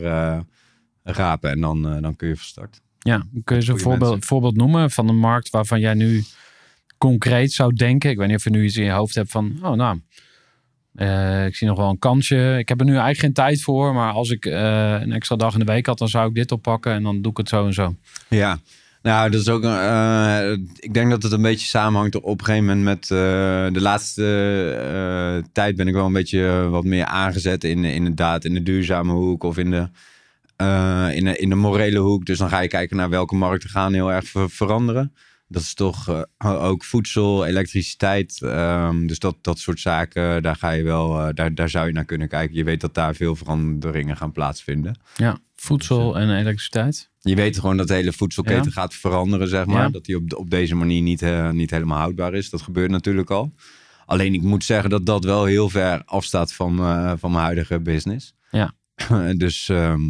rapen 1.03 1.51
en 1.51 1.61
dan, 1.61 2.01
dan 2.01 2.15
kun 2.15 2.27
je 2.27 2.35
van 2.35 2.45
start. 2.45 2.81
Ja, 2.99 3.25
kun 3.43 3.61
je 3.61 3.71
een 3.71 3.79
voorbeeld, 3.79 4.25
voorbeeld 4.25 4.55
noemen 4.55 4.91
van 4.91 5.07
een 5.09 5.17
markt 5.17 5.49
waarvan 5.49 5.79
jij 5.79 5.93
nu 5.93 6.23
concreet 6.97 7.51
zou 7.51 7.73
denken? 7.73 8.09
Ik 8.09 8.17
weet 8.17 8.27
niet 8.27 8.37
of 8.37 8.43
je 8.43 8.49
nu 8.49 8.63
iets 8.63 8.77
in 8.77 8.83
je 8.83 8.91
hoofd 8.91 9.15
hebt 9.15 9.31
van, 9.31 9.59
oh 9.61 9.71
nou, 9.71 9.99
ik 11.47 11.55
zie 11.55 11.67
nog 11.67 11.77
wel 11.77 11.89
een 11.89 11.99
kansje. 11.99 12.55
Ik 12.57 12.69
heb 12.69 12.79
er 12.79 12.85
nu 12.85 12.91
eigenlijk 12.91 13.19
geen 13.19 13.33
tijd 13.33 13.61
voor, 13.61 13.93
maar 13.93 14.11
als 14.11 14.29
ik 14.29 14.45
een 14.45 15.11
extra 15.11 15.35
dag 15.35 15.53
in 15.53 15.59
de 15.59 15.65
week 15.65 15.85
had, 15.85 15.97
dan 15.97 16.07
zou 16.07 16.27
ik 16.27 16.35
dit 16.35 16.51
oppakken 16.51 16.93
en 16.93 17.03
dan 17.03 17.21
doe 17.21 17.31
ik 17.31 17.37
het 17.37 17.49
zo 17.49 17.65
en 17.65 17.73
zo. 17.73 17.95
Ja, 18.29 18.59
nou, 19.05 19.29
dat 19.29 19.41
is 19.41 19.49
ook. 19.49 19.63
eh, 19.63 20.51
ik 20.79 20.93
denk 20.93 21.09
dat 21.09 21.23
het 21.23 21.31
een 21.31 21.41
beetje 21.41 21.67
samenhangt 21.67 22.15
op 22.15 22.39
een 22.39 22.45
gegeven 22.45 22.65
moment 22.65 22.83
met 22.85 23.03
eh, 23.03 23.17
de 23.73 23.81
laatste 23.81 24.23
eh, 24.79 25.49
tijd 25.51 25.75
ben 25.75 25.87
ik 25.87 25.93
wel 25.93 26.05
een 26.05 26.13
beetje 26.13 26.67
wat 26.69 26.83
meer 26.83 27.05
aangezet 27.05 27.63
in 27.63 27.83
inderdaad 27.83 28.45
in 28.45 28.53
de 28.53 28.63
duurzame 28.63 29.13
hoek 29.13 29.43
of 29.43 29.57
in 29.57 29.71
de, 29.71 29.87
in 31.15 31.23
de 31.25 31.37
in 31.37 31.49
de 31.49 31.55
morele 31.55 31.99
hoek. 31.99 32.25
Dus 32.25 32.37
dan 32.37 32.49
ga 32.49 32.59
je 32.59 32.67
kijken 32.67 32.97
naar 32.97 33.09
welke 33.09 33.35
markten 33.35 33.69
gaan 33.69 33.93
heel 33.93 34.11
erg 34.11 34.25
ver- 34.27 34.49
veranderen. 34.49 35.13
Dat 35.47 35.61
is 35.61 35.73
toch 35.73 36.25
ook 36.39 36.83
voedsel, 36.83 37.45
elektriciteit. 37.45 38.41
ehm, 38.41 39.05
dus 39.07 39.19
dat, 39.19 39.35
dat 39.41 39.59
soort 39.59 39.79
zaken, 39.79 40.43
daar 40.43 40.55
ga 40.55 40.71
je 40.71 40.83
wel, 40.83 41.33
daar, 41.33 41.55
daar 41.55 41.69
zou 41.69 41.87
je 41.87 41.93
naar 41.93 42.05
kunnen 42.05 42.27
kijken. 42.27 42.55
Je 42.55 42.63
weet 42.63 42.81
dat 42.81 42.93
daar 42.93 43.15
veel 43.15 43.35
veranderingen 43.35 44.17
gaan 44.17 44.31
plaatsvinden. 44.31 44.95
Ja, 45.15 45.37
voedsel 45.55 46.17
en 46.17 46.29
elektriciteit. 46.37 47.09
Je 47.29 47.35
weet 47.35 47.59
gewoon 47.59 47.77
dat 47.77 47.87
de 47.87 47.93
hele 47.93 48.13
voedselketen 48.13 48.65
Ja. 48.65 48.71
gaat 48.71 48.93
veranderen, 48.93 49.47
zeg 49.47 49.65
maar. 49.65 49.83
Ja. 49.83 49.89
Dat 49.89 50.05
die 50.05 50.15
op, 50.15 50.33
op 50.35 50.49
deze 50.49 50.75
manier 50.75 51.01
niet, 51.01 51.21
eh, 51.21 51.49
niet 51.51 51.71
helemaal 51.71 51.97
houdbaar 51.99 52.33
is. 52.33 52.49
Dat 52.49 52.61
gebeurt 52.61 52.91
natuurlijk 52.91 53.29
al. 53.29 53.53
Alleen 54.05 54.33
ik 54.33 54.41
moet 54.41 54.63
zeggen 54.63 54.89
dat 54.89 55.05
dat 55.05 55.23
wel 55.23 55.45
heel 55.45 55.69
ver 55.69 56.01
afstaat 56.05 56.53
van, 56.53 56.79
eh, 56.79 57.13
van 57.17 57.31
mijn 57.31 57.43
huidige 57.43 57.79
business. 57.81 58.33
Ja. 58.51 58.73
dus 59.37 59.69
ehm, 59.69 60.01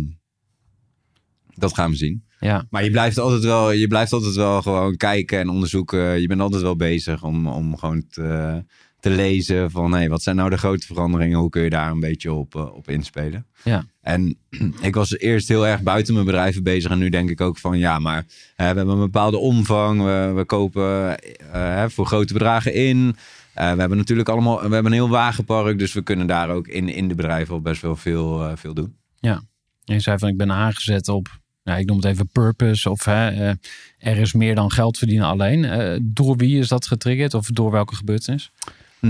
dat 1.55 1.73
gaan 1.73 1.89
we 1.91 1.95
zien. 1.97 2.23
Ja, 2.39 2.65
Maar 2.69 2.83
je 2.83 2.91
blijft 2.91 3.17
altijd 3.17 3.43
wel, 3.43 3.71
je 3.71 3.87
blijft 3.87 4.13
altijd 4.13 4.35
wel 4.35 4.61
gewoon 4.61 4.97
kijken 4.97 5.39
en 5.39 5.49
onderzoeken. 5.49 6.21
Je 6.21 6.27
bent 6.27 6.41
altijd 6.41 6.61
wel 6.61 6.75
bezig 6.75 7.23
om, 7.23 7.47
om 7.47 7.77
gewoon 7.77 8.07
te, 8.07 8.63
te 8.99 9.09
lezen 9.09 9.71
van 9.71 9.91
hey, 9.91 10.09
wat 10.09 10.23
zijn 10.23 10.35
nou 10.35 10.49
de 10.49 10.57
grote 10.57 10.85
veranderingen? 10.85 11.39
Hoe 11.39 11.49
kun 11.49 11.61
je 11.61 11.69
daar 11.69 11.91
een 11.91 11.99
beetje 11.99 12.33
op, 12.33 12.55
uh, 12.55 12.75
op 12.75 12.89
inspelen? 12.89 13.45
Ja. 13.63 13.85
En 14.05 14.37
ik 14.81 14.95
was 14.95 15.17
eerst 15.17 15.47
heel 15.47 15.67
erg 15.67 15.81
buiten 15.81 16.13
mijn 16.13 16.25
bedrijven 16.25 16.63
bezig. 16.63 16.91
En 16.91 16.97
nu 16.97 17.09
denk 17.09 17.29
ik 17.29 17.41
ook 17.41 17.57
van 17.57 17.77
ja, 17.77 17.99
maar 17.99 18.25
we 18.55 18.63
hebben 18.63 18.87
een 18.87 18.99
bepaalde 18.99 19.37
omvang. 19.37 20.03
We, 20.03 20.31
we 20.35 20.45
kopen 20.45 21.17
uh, 21.53 21.85
voor 21.87 22.05
grote 22.05 22.33
bedragen 22.33 22.73
in. 22.73 22.97
Uh, 22.97 23.13
we 23.53 23.79
hebben 23.79 23.97
natuurlijk 23.97 24.29
allemaal, 24.29 24.55
we 24.55 24.73
hebben 24.73 24.85
een 24.85 24.91
heel 24.91 25.09
wagenpark. 25.09 25.79
Dus 25.79 25.93
we 25.93 26.01
kunnen 26.01 26.27
daar 26.27 26.49
ook 26.49 26.67
in, 26.67 26.89
in 26.89 27.07
de 27.07 27.15
bedrijven 27.15 27.53
al 27.53 27.61
best 27.61 27.81
wel 27.81 27.95
veel, 27.95 28.51
veel 28.55 28.73
doen. 28.73 28.95
Ja, 29.19 29.41
je 29.83 29.99
zei 29.99 30.17
van 30.17 30.29
ik 30.29 30.37
ben 30.37 30.51
aangezet 30.51 31.07
op 31.07 31.43
ik 31.63 31.85
noem 31.85 31.97
het 31.97 32.05
even 32.05 32.27
purpose 32.27 32.89
of 32.89 33.05
hè, 33.05 33.53
er 33.97 34.17
is 34.17 34.33
meer 34.33 34.55
dan 34.55 34.71
geld 34.71 34.97
verdienen 34.97 35.27
alleen. 35.27 35.99
door 36.13 36.37
wie 36.37 36.59
is 36.59 36.67
dat 36.67 36.87
getriggerd 36.87 37.33
of 37.33 37.47
door 37.47 37.71
welke 37.71 37.95
gebeurtenis? 37.95 38.51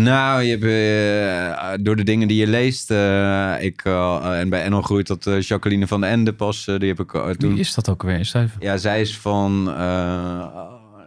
Nou, 0.04 0.44
je 0.44 0.58
hebt, 0.58 0.64
uh, 0.64 1.86
door 1.86 1.96
de 1.96 2.04
dingen 2.04 2.28
die 2.28 2.38
je 2.38 2.48
leest. 2.48 2.92
Uh, 2.92 3.54
ik, 3.60 3.82
uh, 3.88 4.40
en 4.40 4.50
bij 4.50 4.64
Enel 4.64 4.82
groeit 4.82 5.08
dat 5.08 5.48
Jacqueline 5.48 5.88
van 5.88 6.02
den 6.02 6.10
Ende 6.10 6.34
pas. 6.34 6.66
die 6.66 6.88
heb 6.88 7.00
ik 7.00 7.12
toen. 7.38 7.52
Wie 7.52 7.60
is 7.60 7.74
dat 7.74 7.90
ook 7.90 8.04
weer? 8.04 8.20
Even... 8.20 8.52
Ja, 8.60 8.78
zij 8.78 9.02
is 9.02 9.18
van. 9.18 9.66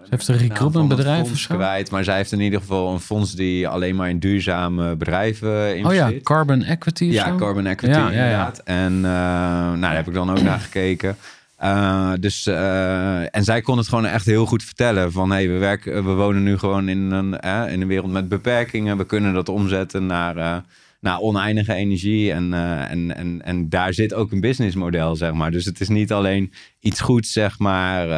ze 0.03 0.09
heeft 0.11 0.29
een 0.29 0.37
recruitment 0.39 0.89
bedrijf 0.89 1.31
of 1.31 1.39
zo? 1.39 1.55
Kwijt, 1.55 1.91
maar 1.91 2.05
zij 2.05 2.17
heeft 2.17 2.33
in 2.33 2.41
ieder 2.41 2.61
geval 2.61 2.93
een 2.93 3.01
fonds 3.01 3.33
die 3.33 3.69
alleen 3.69 3.97
maar 3.97 4.09
in 4.09 4.19
duurzame 4.19 4.97
bedrijven 4.97 5.77
investeert. 5.77 6.09
Oh 6.09 6.15
ja, 6.15 6.21
carbon 6.23 6.63
equity. 6.63 7.05
Ja, 7.05 7.29
zo? 7.29 7.37
carbon 7.37 7.67
equity. 7.67 7.99
Ja, 7.99 8.11
ja, 8.11 8.29
ja. 8.29 8.53
En 8.65 9.01
nou, 9.01 9.81
daar 9.81 9.95
heb 9.95 10.09
ik 10.09 10.15
dan 10.15 10.31
ook 10.31 10.43
naar 10.43 10.61
gekeken. 10.61 11.17
Uh, 11.63 12.13
dus, 12.21 12.47
uh, 12.47 13.37
en 13.37 13.45
zij 13.45 13.61
kon 13.61 13.79
het 13.79 13.89
gewoon 13.89 14.07
echt 14.07 14.27
heel 14.27 14.47
goed 14.47 14.63
vertellen. 14.63 15.13
Van 15.13 15.31
hey, 15.31 15.49
we, 15.49 15.59
werken, 15.59 16.05
we 16.05 16.13
wonen 16.13 16.43
nu 16.43 16.59
gewoon 16.59 16.89
in 16.89 17.11
een, 17.11 17.33
in 17.71 17.81
een 17.81 17.87
wereld 17.87 18.13
met 18.13 18.29
beperkingen. 18.29 18.97
We 18.97 19.07
kunnen 19.07 19.35
dat 19.35 19.49
omzetten 19.49 20.07
naar, 20.07 20.65
naar 21.01 21.19
oneindige 21.19 21.75
energie. 21.75 22.33
En, 22.33 22.55
en, 22.89 23.17
en, 23.17 23.43
en 23.43 23.69
daar 23.69 23.95
zit 23.95 24.15
ook 24.15 24.33
een 24.33 24.41
businessmodel, 24.41 25.17
zeg 25.17 25.33
maar. 25.33 25.51
Dus 25.51 25.65
het 25.65 25.81
is 25.81 25.89
niet 25.89 26.13
alleen 26.13 26.53
iets 26.81 27.01
goeds, 27.01 27.33
zeg 27.33 27.59
maar. 27.59 28.09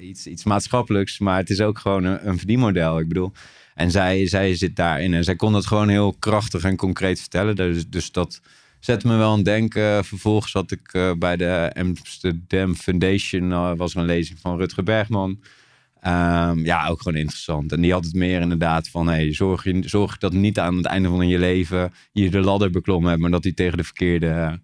iets, 0.00 0.26
iets 0.26 0.44
maatschappelijks. 0.44 1.18
Maar 1.18 1.36
het 1.36 1.50
is 1.50 1.60
ook 1.60 1.78
gewoon 1.78 2.04
een, 2.04 2.28
een 2.28 2.38
verdienmodel. 2.38 2.98
Ik 2.98 3.08
bedoel. 3.08 3.32
En 3.74 3.90
zij, 3.90 4.26
zij 4.26 4.54
zit 4.54 4.76
daarin. 4.76 5.14
En 5.14 5.24
zij 5.24 5.36
kon 5.36 5.54
het 5.54 5.66
gewoon 5.66 5.88
heel 5.88 6.14
krachtig 6.18 6.64
en 6.64 6.76
concreet 6.76 7.20
vertellen. 7.20 7.56
Dus, 7.56 7.88
dus 7.88 8.12
dat 8.12 8.40
zette 8.84 9.06
me 9.06 9.16
wel 9.16 9.30
aan 9.30 9.36
het 9.36 9.44
denken. 9.44 10.04
Vervolgens 10.04 10.52
had 10.52 10.70
ik 10.70 10.92
uh, 10.92 11.12
bij 11.18 11.36
de 11.36 11.72
Amsterdam 11.74 12.74
Foundation, 12.74 13.50
uh, 13.50 13.72
was 13.76 13.94
er 13.94 14.00
een 14.00 14.06
lezing 14.06 14.38
van 14.38 14.56
Rutger 14.56 14.82
Bergman. 14.82 15.30
Um, 16.06 16.64
ja, 16.64 16.86
ook 16.86 17.02
gewoon 17.02 17.18
interessant. 17.18 17.72
En 17.72 17.80
die 17.80 17.92
had 17.92 18.04
het 18.04 18.14
meer 18.14 18.40
inderdaad 18.40 18.88
van, 18.88 19.08
hey, 19.08 19.34
zorg, 19.34 19.64
je, 19.64 19.82
zorg 19.84 20.18
dat 20.18 20.32
niet 20.32 20.58
aan 20.58 20.76
het 20.76 20.86
einde 20.86 21.08
van 21.08 21.28
je 21.28 21.38
leven 21.38 21.92
je 22.12 22.30
de 22.30 22.40
ladder 22.40 22.70
beklommen 22.70 23.08
hebt, 23.08 23.20
maar 23.20 23.30
dat 23.30 23.42
die 23.42 23.54
tegen 23.54 23.76
de 23.76 23.84
verkeerde 23.84 24.60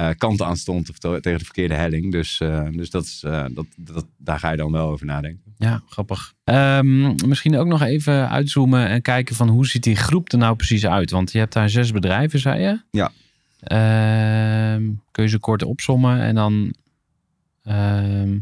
uh, 0.00 0.08
kant 0.16 0.42
aan 0.42 0.56
stond 0.56 0.90
of 0.90 0.98
tegen 0.98 1.38
de 1.38 1.44
verkeerde 1.44 1.74
helling. 1.74 2.12
Dus, 2.12 2.40
dus 2.70 2.90
dat 2.90 3.04
is, 3.04 3.20
dat, 3.54 3.66
dat, 3.76 4.06
daar 4.16 4.38
ga 4.38 4.50
je 4.50 4.56
dan 4.56 4.72
wel 4.72 4.88
over 4.88 5.06
nadenken. 5.06 5.54
Ja, 5.56 5.82
grappig. 5.88 6.34
Um, 6.44 7.14
misschien 7.26 7.56
ook 7.56 7.66
nog 7.66 7.82
even 7.82 8.30
uitzoomen 8.30 8.88
en 8.88 9.02
kijken 9.02 9.34
van 9.34 9.48
hoe 9.48 9.66
ziet 9.66 9.82
die 9.82 9.96
groep 9.96 10.32
er 10.32 10.38
nou 10.38 10.56
precies 10.56 10.86
uit? 10.86 11.10
Want 11.10 11.32
je 11.32 11.38
hebt 11.38 11.52
daar 11.52 11.70
zes 11.70 11.92
bedrijven, 11.92 12.38
zei 12.38 12.60
je? 12.60 12.80
Ja. 12.90 13.10
Uh, 13.62 14.92
kun 15.10 15.24
je 15.24 15.28
ze 15.28 15.38
kort 15.38 15.62
opsommen 15.62 16.20
en 16.20 16.34
dan 16.34 16.74
uh, 17.64 18.40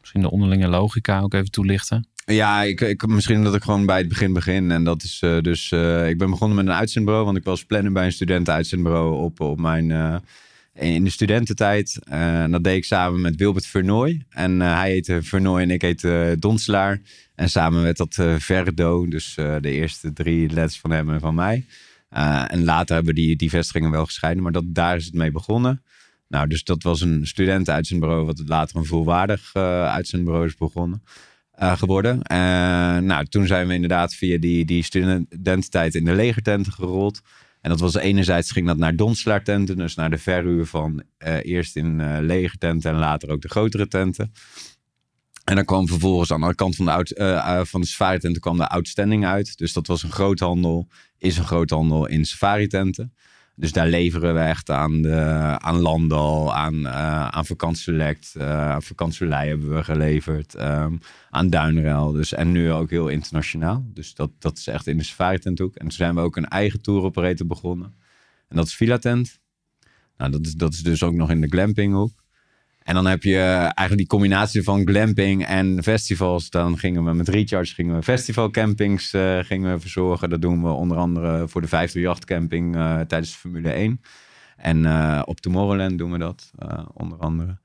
misschien 0.00 0.20
de 0.20 0.30
onderlinge 0.30 0.68
logica 0.68 1.20
ook 1.20 1.34
even 1.34 1.50
toelichten? 1.50 2.08
Ja, 2.24 2.62
ik, 2.62 2.80
ik, 2.80 3.06
misschien 3.06 3.44
dat 3.44 3.54
ik 3.54 3.62
gewoon 3.62 3.86
bij 3.86 3.98
het 3.98 4.08
begin 4.08 4.32
begin. 4.32 4.70
En 4.70 4.84
dat 4.84 5.02
is 5.02 5.20
uh, 5.24 5.40
dus, 5.40 5.70
uh, 5.70 6.08
ik 6.08 6.18
ben 6.18 6.30
begonnen 6.30 6.56
met 6.56 6.66
een 6.66 6.72
uitzendbureau, 6.72 7.24
want 7.24 7.36
ik 7.36 7.44
was 7.44 7.64
planner 7.64 7.92
bij 7.92 8.04
een 8.04 8.12
studentenuitzendbureau 8.12 9.22
op, 9.22 9.40
op 9.40 9.60
mijn, 9.60 9.90
uh, 9.90 10.16
in 10.74 11.04
de 11.04 11.10
studententijd. 11.10 11.98
En 12.04 12.50
dat 12.50 12.64
deed 12.64 12.76
ik 12.76 12.84
samen 12.84 13.20
met 13.20 13.36
Wilbert 13.36 13.66
Vernooy. 13.66 14.24
En 14.30 14.60
hij 14.60 14.90
heette 14.90 15.22
Vernooy 15.22 15.60
en 15.60 15.70
ik 15.70 15.82
heette 15.82 16.36
Donselaar. 16.38 17.00
En 17.34 17.50
samen 17.50 17.82
met 17.82 17.96
dat 17.96 18.16
Verdo, 18.38 19.08
dus 19.08 19.34
de 19.34 19.70
eerste 19.70 20.12
drie 20.12 20.50
letters 20.50 20.80
van 20.80 20.90
hem 20.90 21.10
en 21.10 21.20
van 21.20 21.34
mij. 21.34 21.66
Uh, 22.16 22.52
en 22.52 22.64
later 22.64 22.94
hebben 22.94 23.14
die, 23.14 23.36
die 23.36 23.50
vestigingen 23.50 23.90
wel 23.90 24.04
gescheiden, 24.04 24.42
maar 24.42 24.52
dat, 24.52 24.64
daar 24.66 24.96
is 24.96 25.04
het 25.04 25.14
mee 25.14 25.30
begonnen. 25.30 25.82
Nou, 26.28 26.48
dus 26.48 26.64
dat 26.64 26.82
was 26.82 27.00
een 27.00 27.26
studentenuitzendbureau, 27.26 28.24
wat 28.24 28.42
later 28.46 28.76
een 28.76 28.84
volwaardig 28.84 29.54
uh, 29.54 29.62
uitzendbureau 29.92 30.46
is 30.46 30.56
begonnen, 30.56 31.02
uh, 31.62 31.76
geworden. 31.76 32.20
nou, 33.06 33.24
toen 33.24 33.46
zijn 33.46 33.66
we 33.66 33.74
inderdaad 33.74 34.14
via 34.14 34.38
die, 34.38 34.64
die 34.64 34.82
studententijd 34.82 35.94
in 35.94 36.04
de 36.04 36.14
legertenten 36.14 36.72
gerold. 36.72 37.20
En 37.60 37.70
dat 37.70 37.80
was 37.80 37.94
enerzijds 37.94 38.50
ging 38.50 38.66
dat 38.66 38.76
naar 38.76 38.96
Donselaar-tenten, 38.96 39.76
dus 39.76 39.94
naar 39.94 40.10
de 40.10 40.18
verhuur 40.18 40.66
van 40.66 41.02
eerst 41.42 41.76
in 41.76 42.20
legertenten 42.26 42.90
en 42.90 42.98
later 42.98 43.30
ook 43.30 43.42
de 43.42 43.48
grotere 43.48 43.88
tenten. 43.88 44.32
En 45.50 45.56
dan 45.56 45.64
kwam 45.64 45.88
vervolgens 45.88 46.32
aan 46.32 46.40
de 46.40 46.54
kant 46.54 46.76
van 46.76 46.84
de, 46.84 46.90
oud, 46.90 47.18
uh, 47.18 47.60
van 47.64 47.80
de 47.80 47.86
safari-tenten 47.86 48.40
kwam 48.40 48.56
de 48.56 48.68
outstanding 48.68 49.26
uit. 49.26 49.58
Dus 49.58 49.72
dat 49.72 49.86
was 49.86 50.02
een 50.02 50.12
groothandel, 50.12 50.88
is 51.18 51.38
een 51.38 51.44
groothandel 51.44 52.06
in 52.06 52.26
safari-tenten. 52.26 53.14
Dus 53.54 53.72
daar 53.72 53.86
leveren 53.86 54.34
we 54.34 54.40
echt 54.40 54.70
aan, 54.70 55.02
de, 55.02 55.16
aan 55.58 55.80
Landal, 55.80 56.54
aan, 56.54 56.74
uh, 56.74 57.28
aan 57.28 57.46
Vakantselect, 57.46 58.34
uh, 58.36 58.76
hebben 59.28 59.74
we 59.74 59.84
geleverd, 59.84 60.60
um, 60.60 61.00
aan 61.30 61.50
Duinrail. 61.50 62.12
Dus, 62.12 62.32
en 62.32 62.52
nu 62.52 62.72
ook 62.72 62.90
heel 62.90 63.08
internationaal. 63.08 63.84
Dus 63.86 64.14
dat, 64.14 64.30
dat 64.38 64.58
is 64.58 64.66
echt 64.66 64.86
in 64.86 64.96
de 64.96 65.04
safari-tenthoek. 65.04 65.74
En 65.74 65.80
toen 65.80 65.92
zijn 65.92 66.14
we 66.14 66.20
ook 66.20 66.36
een 66.36 66.48
eigen 66.48 66.80
tour 66.80 67.02
operator 67.02 67.46
begonnen. 67.46 67.94
En 68.48 68.56
dat 68.56 68.66
is 68.66 68.74
Villa 68.74 68.98
Tent. 68.98 69.40
Nou, 70.16 70.30
dat 70.30 70.46
is, 70.46 70.54
dat 70.54 70.72
is 70.72 70.82
dus 70.82 71.02
ook 71.02 71.14
nog 71.14 71.30
in 71.30 71.40
de 71.40 71.48
glampinghoek. 71.48 72.19
En 72.90 72.96
dan 72.96 73.06
heb 73.06 73.22
je 73.22 73.38
eigenlijk 73.38 73.96
die 73.96 74.06
combinatie 74.06 74.62
van 74.62 74.86
glamping 74.86 75.46
en 75.46 75.82
festivals. 75.82 76.50
Dan 76.50 76.78
gingen 76.78 77.04
we 77.04 77.12
met 77.12 77.28
Recharge 77.28 77.74
gingen 77.74 77.94
we 77.94 78.02
festivalcampings 78.02 79.14
uh, 79.14 79.38
gingen 79.38 79.72
we 79.72 79.80
verzorgen. 79.80 80.30
Dat 80.30 80.42
doen 80.42 80.62
we 80.62 80.68
onder 80.68 80.96
andere 80.96 81.48
voor 81.48 81.60
de 81.60 81.68
50 81.68 82.02
jachtcamping 82.02 82.76
uh, 82.76 83.00
tijdens 83.00 83.32
de 83.32 83.38
Formule 83.38 83.70
1. 83.70 84.00
En 84.56 84.86
op 85.26 85.40
Tomorrowland 85.40 85.98
doen 85.98 86.12
we 86.12 86.18
dat 86.18 86.50
onder 86.94 87.18
andere. 87.18 87.58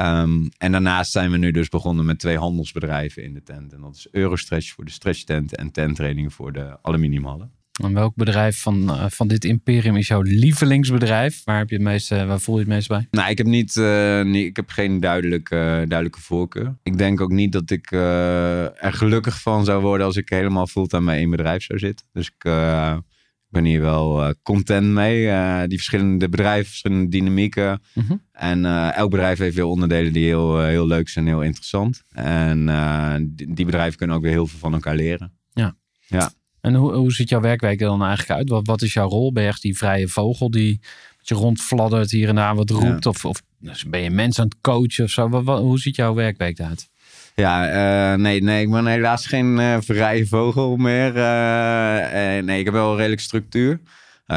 Um, 0.00 0.50
en 0.58 0.72
daarnaast 0.72 1.12
zijn 1.12 1.30
we 1.30 1.36
nu 1.36 1.50
dus 1.50 1.68
begonnen 1.68 2.04
met 2.04 2.18
twee 2.18 2.38
handelsbedrijven 2.38 3.22
in 3.22 3.34
de 3.34 3.42
tent. 3.42 3.72
En 3.72 3.80
dat 3.80 3.94
is 3.94 4.08
Eurostretch 4.10 4.72
voor 4.72 4.84
de 4.84 4.90
stretchtenten 4.90 5.58
en 5.58 5.70
tenttrainingen 5.70 6.30
voor 6.30 6.52
de 6.52 6.78
aluminiumhallen. 6.82 7.52
En 7.82 7.92
welk 7.92 8.14
bedrijf 8.14 8.60
van, 8.60 8.82
uh, 8.82 9.04
van 9.08 9.28
dit 9.28 9.44
imperium 9.44 9.96
is 9.96 10.06
jouw 10.06 10.20
lievelingsbedrijf? 10.22 11.44
Waar, 11.44 11.58
heb 11.58 11.68
je 11.68 11.74
het 11.74 11.84
meeste, 11.84 12.26
waar 12.26 12.40
voel 12.40 12.54
je 12.54 12.60
het 12.60 12.70
meest 12.70 12.88
bij? 12.88 13.06
Nou, 13.10 13.30
ik 13.30 13.38
heb, 13.38 13.46
niet, 13.46 13.76
uh, 13.76 13.84
nee, 14.20 14.44
ik 14.44 14.56
heb 14.56 14.68
geen 14.68 15.00
duidelijke, 15.00 15.84
duidelijke 15.88 16.20
voorkeur. 16.20 16.76
Ik 16.82 16.98
denk 16.98 17.20
ook 17.20 17.30
niet 17.30 17.52
dat 17.52 17.70
ik 17.70 17.92
er 17.92 18.92
gelukkig 18.92 19.40
van 19.40 19.64
zou 19.64 19.82
worden 19.82 20.06
als 20.06 20.16
ik 20.16 20.28
helemaal 20.28 20.66
fulltime 20.66 21.04
bij 21.04 21.16
één 21.16 21.30
bedrijf 21.30 21.62
zou 21.62 21.78
zitten. 21.78 22.06
Dus 22.12 22.26
ik, 22.26 22.52
ben 23.48 23.64
hier 23.64 23.80
wel 23.80 24.34
content 24.42 24.86
mee. 24.86 25.22
die 25.68 25.76
verschillende 25.76 26.28
bedrijven, 26.28 26.66
verschillende 26.66 27.08
dynamieken. 27.08 27.82
Mhm. 27.94 28.16
En 28.32 28.64
elk 28.94 29.10
bedrijf 29.10 29.38
heeft 29.38 29.54
weer 29.54 29.64
onderdelen 29.64 30.12
die 30.12 30.24
heel, 30.24 30.60
heel 30.60 30.86
leuk 30.86 31.08
zijn 31.08 31.26
en 31.26 31.32
heel 31.32 31.42
interessant. 31.42 32.02
En 32.12 32.66
die, 33.34 33.54
die 33.54 33.64
bedrijven 33.64 33.98
kunnen 33.98 34.16
ook 34.16 34.22
weer 34.22 34.32
heel 34.32 34.46
veel 34.46 34.58
van 34.58 34.72
elkaar 34.72 34.94
leren. 34.94 35.32
Ja. 35.52 35.76
Ja. 36.06 36.32
En 36.64 36.74
hoe, 36.74 36.92
hoe 36.92 37.12
ziet 37.12 37.28
jouw 37.28 37.40
werkweek 37.40 37.80
er 37.80 37.86
dan 37.86 38.02
eigenlijk 38.02 38.38
uit? 38.38 38.48
Wat, 38.48 38.66
wat 38.66 38.82
is 38.82 38.92
jouw 38.92 39.08
rol? 39.08 39.32
Ben 39.32 39.42
je 39.42 39.48
echt 39.48 39.62
die 39.62 39.76
vrije 39.76 40.08
vogel 40.08 40.50
die 40.50 40.80
je 41.20 41.34
rondfladdert 41.34 42.10
hier 42.10 42.28
en 42.28 42.34
daar 42.34 42.54
wat 42.54 42.70
roept? 42.70 43.04
Ja. 43.04 43.10
Of, 43.10 43.24
of 43.24 43.42
ben 43.86 44.00
je 44.00 44.10
mensen 44.10 44.42
aan 44.42 44.48
het 44.48 44.60
coachen 44.60 45.04
of 45.04 45.10
zo? 45.10 45.28
Wat, 45.28 45.44
wat, 45.44 45.60
hoe 45.60 45.78
ziet 45.78 45.96
jouw 45.96 46.14
werkweek 46.14 46.58
eruit? 46.58 46.88
Ja, 47.34 47.68
uh, 48.12 48.18
nee, 48.18 48.42
nee, 48.42 48.62
ik 48.62 48.70
ben 48.70 48.86
helaas 48.86 49.26
geen 49.26 49.58
uh, 49.58 49.76
vrije 49.80 50.26
vogel 50.26 50.76
meer. 50.76 51.16
Uh, 51.16 52.44
nee, 52.44 52.58
ik 52.58 52.64
heb 52.64 52.74
wel 52.74 52.90
een 52.90 52.96
redelijk 52.96 53.20
structuur. 53.20 53.80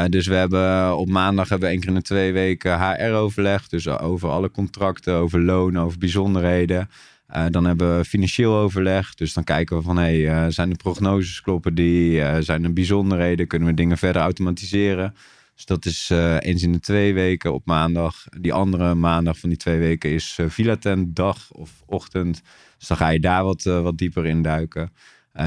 dus 0.08 0.26
we 0.26 0.34
hebben 0.34 0.96
op 0.96 1.08
maandag 1.08 1.48
hebben 1.48 1.68
we 1.68 1.74
één 1.74 1.82
keer 1.82 1.90
in 1.90 1.98
de 1.98 2.02
twee 2.02 2.32
weken 2.32 2.80
HR-overleg. 2.80 3.68
Dus 3.68 3.88
over 3.88 4.28
alle 4.28 4.50
contracten, 4.50 5.14
over 5.14 5.40
loon, 5.40 5.78
over 5.78 5.98
bijzonderheden. 5.98 6.88
Uh, 7.36 7.46
dan 7.50 7.64
hebben 7.64 7.96
we 7.96 8.04
financieel 8.04 8.56
overleg. 8.56 9.14
Dus 9.14 9.32
dan 9.32 9.44
kijken 9.44 9.76
we 9.76 9.82
van, 9.82 9.96
hey, 9.96 10.18
uh, 10.18 10.46
zijn 10.48 10.70
de 10.70 10.76
prognoses 10.76 11.40
kloppen 11.40 11.74
die? 11.74 12.12
Uh, 12.12 12.36
zijn 12.40 12.64
er 12.64 12.72
bijzonderheden? 12.72 13.46
Kunnen 13.46 13.68
we 13.68 13.74
dingen 13.74 13.98
verder 13.98 14.22
automatiseren? 14.22 15.14
Dus 15.54 15.64
dat 15.64 15.84
is 15.84 16.10
eens 16.38 16.62
in 16.62 16.72
de 16.72 16.80
twee 16.80 17.14
weken 17.14 17.54
op 17.54 17.66
maandag. 17.66 18.24
Die 18.40 18.52
andere 18.52 18.94
maandag 18.94 19.38
van 19.38 19.48
die 19.48 19.58
twee 19.58 19.78
weken 19.78 20.10
is 20.10 20.38
Villa 20.46 20.76
Tent 20.76 21.16
dag 21.16 21.50
of 21.50 21.82
ochtend. 21.86 22.42
Dus 22.78 22.88
dan 22.88 22.96
ga 22.96 23.08
je 23.08 23.20
daar 23.20 23.44
wat, 23.44 23.62
wat 23.62 23.98
dieper 23.98 24.26
in 24.26 24.42
duiken. 24.42 24.92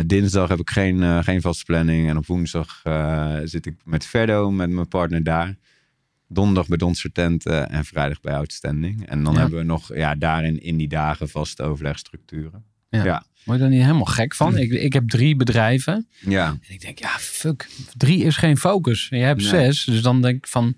dinsdag 0.06 0.50
heb 0.50 0.60
ik 0.60 0.70
geen, 0.70 1.24
geen 1.24 1.42
vaste 1.42 1.66
planning. 1.66 2.10
En 2.10 2.18
op 2.18 2.26
woensdag 2.26 2.82
zit 3.44 3.66
ik 3.66 3.76
met 3.84 4.06
Verdo, 4.06 4.52
met 4.52 4.70
mijn 4.70 4.88
partner 4.88 5.24
daar 5.24 5.56
donderdag 6.34 6.68
bij 6.68 6.78
Donser 6.78 7.12
Tenten 7.12 7.70
en 7.70 7.86
vrijdag 7.86 8.22
bij 8.22 8.34
Outstanding. 8.36 9.08
En 9.10 9.24
dan 9.24 9.34
Ja. 9.34 9.40
hebben 9.40 9.60
we 9.60 9.66
nog 9.66 9.96
ja, 9.96 10.16
daarin 10.16 10.62
in 10.62 10.78
die 10.78 10.88
dagen 10.88 11.30
vaste 11.30 11.64
overlegstructuren. 11.64 12.64
Ja. 12.90 13.04
Ja. 13.04 13.24
Word 13.44 13.58
je 13.58 13.64
daar 13.64 13.74
niet 13.74 13.82
helemaal 13.84 14.06
gek 14.06 14.36
van? 14.36 14.58
Ik, 14.58 14.72
ik 14.72 14.94
heb 14.94 15.10
drie 15.10 15.36
bedrijven. 15.36 16.08
Ja. 16.20 16.48
En 16.48 16.60
ik 16.74 16.82
denk, 16.82 17.00
ja, 17.00 17.10
fuck. 17.20 17.68
Drie 17.98 18.24
is 18.24 18.38
geen 18.38 18.58
focus. 18.58 19.08
Je 19.10 19.16
hebt 19.18 19.42
Nee. 19.42 19.50
zes. 19.50 19.84
Dus 19.84 20.02
dan 20.02 20.22
denk 20.22 20.36
ik 20.38 20.48
van, 20.48 20.76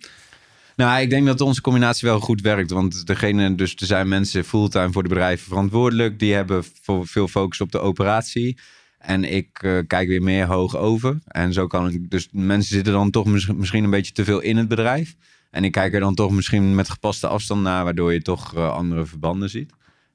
Nou, 0.75 1.01
ik 1.01 1.09
denk 1.09 1.25
dat 1.25 1.41
onze 1.41 1.61
combinatie 1.61 2.07
wel 2.07 2.19
goed 2.19 2.41
werkt. 2.41 2.71
Want 2.71 3.05
degene, 3.07 3.55
dus 3.55 3.75
er 3.75 3.85
zijn 3.85 4.07
mensen 4.07 4.43
fulltime 4.45 4.91
voor 4.91 5.03
de 5.03 5.09
bedrijven 5.09 5.45
verantwoordelijk. 5.47 6.19
Die 6.19 6.33
hebben 6.33 6.63
voor 6.81 7.07
veel 7.07 7.27
focus 7.27 7.61
op 7.61 7.71
de 7.71 7.79
operatie. 7.79 8.57
En 8.97 9.23
ik 9.33 9.47
eh, 9.63 9.77
kijk 9.87 10.07
weer 10.07 10.21
meer 10.23 10.45
hoog 10.45 10.77
over. 10.77 11.19
En 11.27 11.53
zo 11.53 11.67
kan 11.67 11.89
ik. 11.89 12.09
Dus 12.09 12.27
mensen 12.31 12.75
zitten 12.75 12.93
dan 12.93 13.11
toch 13.11 13.25
mis- 13.25 13.47
misschien 13.47 13.83
een 13.83 13.89
beetje 13.89 14.11
te 14.13 14.23
veel 14.23 14.39
in 14.39 14.57
het 14.57 14.67
bedrijf. 14.67 15.15
En 15.53 15.63
ik 15.63 15.71
kijk 15.71 15.93
er 15.93 15.99
dan 15.99 16.15
toch 16.15 16.31
misschien 16.31 16.75
met 16.75 16.89
gepaste 16.89 17.27
afstand 17.27 17.61
naar, 17.61 17.83
waardoor 17.83 18.13
je 18.13 18.21
toch 18.21 18.55
eh, 18.55 18.71
andere 18.71 19.05
verbanden 19.05 19.49
ziet. 19.49 19.71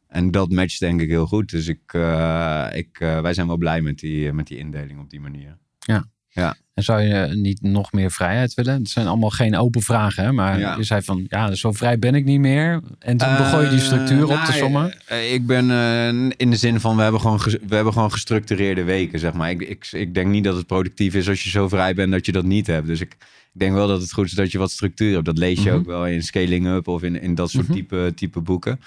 En 0.08 0.30
dat 0.30 0.50
matcht 0.50 0.80
denk 0.80 1.00
ik 1.00 1.08
heel 1.08 1.26
goed. 1.26 1.50
Dus 1.50 1.66
ik, 1.68 1.80
eh, 1.92 2.66
ik, 2.72 2.88
eh, 3.00 3.20
wij 3.20 3.34
zijn 3.34 3.46
wel 3.46 3.56
blij 3.56 3.80
met 3.80 3.98
die, 3.98 4.32
met 4.32 4.46
die 4.46 4.58
indeling 4.58 5.00
op 5.00 5.10
die 5.10 5.20
manier. 5.20 5.56
En 6.74 6.84
zou 6.84 7.00
je 7.02 7.26
niet 7.34 7.62
nog 7.62 7.92
meer 7.92 8.10
vrijheid 8.10 8.54
willen? 8.54 8.74
Het 8.74 8.88
zijn 8.88 9.06
allemaal 9.06 9.30
geen 9.30 9.56
open 9.56 9.82
vragen, 9.82 10.24
hè? 10.24 10.32
maar 10.32 10.58
Ja. 10.58 10.76
je 10.76 10.82
zei 10.82 11.02
van, 11.02 11.24
ja, 11.28 11.54
zo 11.54 11.72
vrij 11.72 11.98
ben 11.98 12.14
ik 12.14 12.24
niet 12.24 12.40
meer. 12.40 12.80
En 12.98 13.16
toen 13.16 13.36
begon 13.36 13.62
je 13.62 13.68
die 13.68 13.78
structuur 13.80 14.22
op 14.24 14.28
nou, 14.30 14.44
te 14.46 14.52
sommen. 14.52 14.94
eh, 15.06 15.32
Ik 15.32 15.46
ben 15.46 15.64
in 16.36 16.50
de 16.50 16.56
zin 16.56 16.80
van, 16.80 16.96
we 16.96 17.02
hebben, 17.02 17.20
gewoon 17.20 17.38
we 17.66 17.74
hebben 17.74 17.92
gewoon 17.92 18.12
gestructureerde 18.12 18.82
weken, 18.84 19.18
zeg 19.18 19.32
maar. 19.32 19.50
Ik, 19.50 19.60
ik, 19.60 19.88
ik 19.92 20.14
denk 20.14 20.30
niet 20.30 20.44
dat 20.44 20.56
het 20.56 20.66
productief 20.66 21.14
is 21.14 21.28
als 21.28 21.42
je 21.44 21.50
zo 21.50 21.68
vrij 21.68 21.94
bent 21.94 22.12
dat 22.12 22.26
je 22.26 22.32
dat 22.32 22.44
niet 22.44 22.66
hebt. 22.66 22.86
Dus 22.86 23.00
ik, 23.00 23.16
ik 23.54 23.60
denk 23.60 23.72
wel 23.74 23.86
dat 23.88 24.00
het 24.00 24.12
goed 24.12 24.26
is 24.26 24.32
dat 24.32 24.50
je 24.52 24.58
wat 24.58 24.70
structuur 24.70 25.12
hebt. 25.12 25.24
Dat 25.24 25.38
lees 25.38 25.62
je 25.62 25.68
Mhm. 25.70 25.78
ook 25.78 25.86
wel 25.86 26.06
in 26.06 26.22
Scaling 26.22 26.66
Up 26.66 26.88
of 26.88 27.02
in, 27.02 27.20
in 27.20 27.34
dat 27.34 27.50
soort 27.50 27.64
Mhm. 27.68 27.76
type, 27.76 28.12
type 28.14 28.40
boeken. 28.40 28.80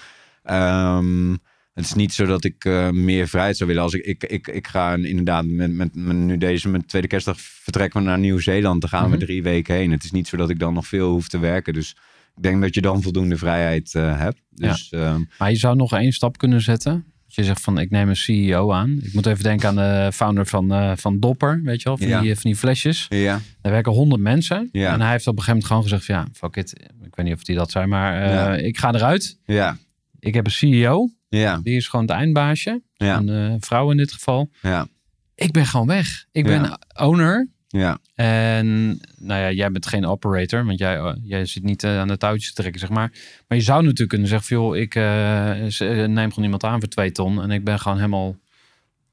Ehm, 0.43 1.31
het 1.73 1.85
is 1.85 1.93
niet 1.93 2.13
zo 2.13 2.25
dat 2.25 2.43
ik 2.43 2.65
eh, 2.65 2.89
meer 2.89 3.27
vrijheid 3.27 3.57
zou 3.57 3.69
willen. 3.69 3.83
Als 3.83 3.93
ik, 3.93 4.05
ik, 4.05 4.23
ik, 4.23 4.47
ik 4.47 4.67
ga 4.67 4.93
inderdaad 4.93 5.45
met, 5.45 5.71
met, 5.71 5.95
met 5.95 6.15
nu 6.15 6.37
deze, 6.37 6.69
met 6.69 6.87
tweede 6.87 7.07
kerstdag 7.07 7.39
vertrekken 7.39 7.99
we 8.01 8.05
naar 8.07 8.19
Nieuw-Zeeland. 8.19 8.81
Dan 8.81 8.89
gaan 8.89 9.09
we 9.09 9.15
Mhm. 9.15 9.25
drie 9.25 9.43
weken 9.43 9.75
heen. 9.75 9.91
Het 9.91 10.03
is 10.03 10.11
niet 10.11 10.27
zo 10.27 10.37
dat 10.37 10.49
ik 10.49 10.59
dan 10.59 10.73
nog 10.73 10.87
veel 10.87 11.09
hoef 11.11 11.27
te 11.27 11.39
werken. 11.39 11.73
Dus 11.73 11.95
ik 12.35 12.43
denk 12.43 12.61
dat 12.61 12.73
je 12.75 12.81
dan 12.81 13.01
voldoende 13.01 13.37
vrijheid 13.37 13.95
eh, 13.95 14.17
hebt. 14.19 14.41
Dus 14.49 14.89
ehm, 14.89 15.21
Maar 15.37 15.51
je 15.51 15.57
zou 15.57 15.75
nog 15.75 15.93
één 15.93 16.11
stap 16.11 16.37
kunnen 16.37 16.61
zetten. 16.61 17.05
Je 17.35 17.43
zegt 17.43 17.61
van, 17.61 17.77
ik 17.79 17.89
neem 17.89 18.09
een 18.09 18.15
CEO 18.15 18.71
aan. 18.71 18.99
Ik 19.01 19.13
moet 19.13 19.25
even 19.25 19.43
denken 19.43 19.67
aan 19.69 19.75
de 19.75 20.09
founder 20.13 20.45
van, 20.45 20.73
eh, 20.73 20.91
van 20.95 21.19
Dopper, 21.19 21.61
weet 21.63 21.81
je 21.81 21.87
wel, 21.87 21.97
van, 21.97 22.07
Ja. 22.07 22.21
die, 22.21 22.33
van 22.33 22.41
die 22.51 22.55
flesjes. 22.59 23.05
ja, 23.09 23.39
Daar 23.61 23.71
werken 23.71 23.91
honderd 23.91 24.21
mensen. 24.21 24.69
Ja. 24.71 24.93
En 24.93 25.01
hij 25.01 25.11
heeft 25.11 25.27
op 25.27 25.37
een 25.37 25.43
gegeven 25.43 25.51
moment 25.53 25.65
gewoon 25.67 25.83
gezegd 25.83 26.05
van, 26.05 26.15
ja, 26.15 26.27
fuck 26.33 26.55
it. 26.55 26.73
Ik 27.03 27.15
weet 27.15 27.25
niet 27.25 27.35
of 27.35 27.43
die 27.43 27.55
dat 27.55 27.71
zei, 27.71 27.85
maar 27.85 28.21
eh, 28.21 28.33
Ja. 28.33 28.53
ik 28.55 28.77
ga 28.77 28.93
eruit. 28.93 29.39
ja, 29.45 29.77
Ik 30.19 30.33
heb 30.33 30.45
een 30.45 30.51
CEO. 30.51 31.09
ja, 31.29 31.59
Die 31.63 31.75
is 31.75 31.87
gewoon 31.87 32.05
het 32.05 32.15
eindbaasje. 32.15 32.81
ja, 32.93 33.17
Een 33.17 33.29
eh, 33.29 33.55
vrouw 33.59 33.91
in 33.91 33.97
dit 33.97 34.11
geval. 34.11 34.49
ja, 34.61 34.87
Ik 35.35 35.51
ben 35.51 35.65
gewoon 35.65 35.87
weg. 35.87 36.25
Ik 36.31 36.43
ben 36.43 36.79
owner. 37.01 37.49
Ja. 37.71 37.99
En 38.15 38.99
nou 39.19 39.41
ja, 39.41 39.51
jij 39.51 39.71
bent 39.71 39.85
geen 39.87 40.05
operator, 40.05 40.65
want 40.65 40.79
jij, 40.79 40.97
eh, 40.97 41.13
jij 41.23 41.45
zit 41.45 41.63
niet 41.63 41.83
eh, 41.83 41.99
aan 41.99 42.07
de 42.07 42.17
touwtjes 42.17 42.53
te 42.53 42.61
trekken, 42.61 42.79
zeg 42.81 42.89
maar. 42.89 43.11
Maar 43.47 43.57
je 43.57 43.63
zou 43.63 43.81
natuurlijk 43.81 44.09
kunnen 44.09 44.27
zeggen, 44.27 44.47
van, 44.47 44.57
joh, 44.57 44.77
ik 44.77 44.95
eh, 44.95 45.81
eh, 45.81 46.09
neem 46.09 46.29
gewoon 46.29 46.43
iemand 46.43 46.63
aan 46.63 46.79
voor 46.79 46.89
twee 46.89 47.11
ton 47.11 47.41
en 47.41 47.51
ik 47.51 47.63
ben 47.63 47.79
gewoon 47.79 47.97
helemaal, 47.97 48.35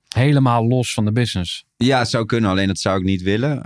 helemaal 0.09 0.67
los 0.67 0.95
van 0.95 1.05
de 1.05 1.13
business. 1.13 1.65
Ja, 1.77 1.99
het 1.99 2.09
zou 2.09 2.27
kunnen, 2.27 2.51
alleen 2.51 2.67
dat 2.67 2.79
zou 2.79 2.99
ik 2.99 3.05
niet 3.05 3.23
willen. 3.23 3.63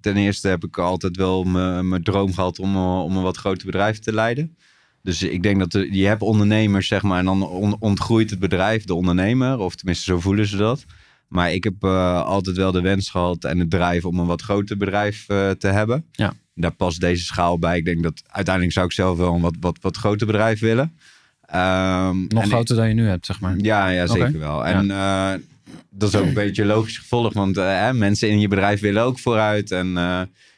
Ten 0.00 0.16
eerste 0.16 0.48
heb 0.48 0.64
ik 0.64 0.78
altijd 0.78 1.16
wel 1.16 1.44
mijn 1.44 2.02
droom 2.02 2.34
gehad 2.34 2.58
om, 2.58 2.76
om 2.76 3.16
een 3.16 3.22
wat 3.22 3.36
groter 3.36 3.66
bedrijf 3.66 3.98
te 3.98 4.12
leiden. 4.12 4.56
Dus 5.02 5.22
ik 5.22 5.42
denk 5.42 5.58
dat 5.70 5.86
je 5.90 6.06
hebt 6.06 6.22
ondernemers, 6.22 6.86
zeg 6.88 7.02
maar, 7.02 7.18
en 7.18 7.24
dan 7.24 7.48
on- 7.48 7.76
ontgroeit 7.78 8.30
het 8.30 8.38
bedrijf, 8.38 8.84
de 8.84 8.94
ondernemer. 8.94 9.58
Of 9.58 9.74
tenminste, 9.74 10.04
zo 10.04 10.20
voelen 10.20 10.46
ze 10.46 10.56
dat. 10.56 10.84
Maar 11.30 11.52
ik 11.52 11.64
heb 11.64 11.74
eh, 11.80 12.22
altijd 12.22 12.56
wel 12.56 12.72
de 12.72 12.80
wens 12.80 13.10
gehad 13.10 13.44
en 13.44 13.58
het 13.58 13.70
drijf 13.70 14.04
om 14.04 14.18
een 14.18 14.26
wat 14.26 14.42
groter 14.42 14.76
bedrijf 14.76 15.24
eh, 15.28 15.50
te 15.50 15.66
hebben. 15.68 16.04
Ja. 16.12 16.32
Daar 16.54 16.70
past 16.74 17.00
deze 17.00 17.24
schaal 17.24 17.58
bij. 17.58 17.76
Ik 17.78 17.84
denk 17.84 18.02
dat 18.02 18.22
uiteindelijk 18.26 18.74
zou 18.74 18.86
ik 18.86 18.92
zelf 18.92 19.18
wel 19.18 19.34
een 19.34 19.40
wat, 19.40 19.56
wat, 19.60 19.78
wat 19.80 19.96
groter 19.96 20.26
bedrijf 20.26 20.60
willen. 20.60 20.92
Ehm, 21.42 22.24
Nog 22.28 22.44
ik- 22.44 22.50
groter 22.50 22.76
dan 22.76 22.88
je 22.88 22.94
nu 22.94 23.06
hebt, 23.06 23.26
zeg 23.26 23.40
maar. 23.40 23.54
ja, 23.58 23.88
ja 23.88 24.06
zeker 24.06 24.38
wel. 24.38 24.66
En 24.66 24.90
eh, 24.90 25.32
dat 25.90 26.08
is 26.08 26.20
ook 26.20 26.26
een 26.26 26.34
beetje 26.34 26.62
een 26.62 26.68
logisch 26.68 26.98
gevolg, 26.98 27.32
want 27.32 27.54
mensen 27.92 28.28
in 28.28 28.40
je 28.40 28.48
bedrijf 28.48 28.80
willen 28.80 29.02
ook 29.02 29.18
vooruit. 29.18 29.70
En 29.70 29.96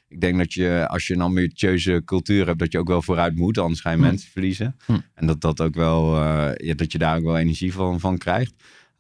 ik 0.09 0.21
denk 0.21 0.39
dat 0.39 0.53
je, 0.53 0.85
als 0.89 1.07
je 1.07 1.15
een 1.15 1.21
ambitieuze 1.21 2.03
cultuur 2.05 2.47
hebt, 2.47 2.59
dat 2.59 2.73
je 2.73 2.79
ook 2.79 2.89
wel 2.89 3.03
vooruit 3.03 3.37
moet, 3.37 3.59
anders 3.59 3.81
ga 3.81 3.91
je 3.91 3.97
Hm. 3.97 4.03
mensen 4.03 4.31
verliezen. 4.31 4.77
Hm. 4.87 4.99
En 5.15 5.27
dat, 5.27 5.41
dat, 5.41 5.61
ook 5.61 5.75
wel, 5.75 6.17
ja, 6.57 6.75
dat 6.75 6.93
je 6.93 6.99
daar 6.99 7.17
ook 7.17 7.25
wel 7.25 7.39
energie 7.39 7.73
van, 7.73 8.01
van 8.01 8.19
krijgt. 8.19 8.53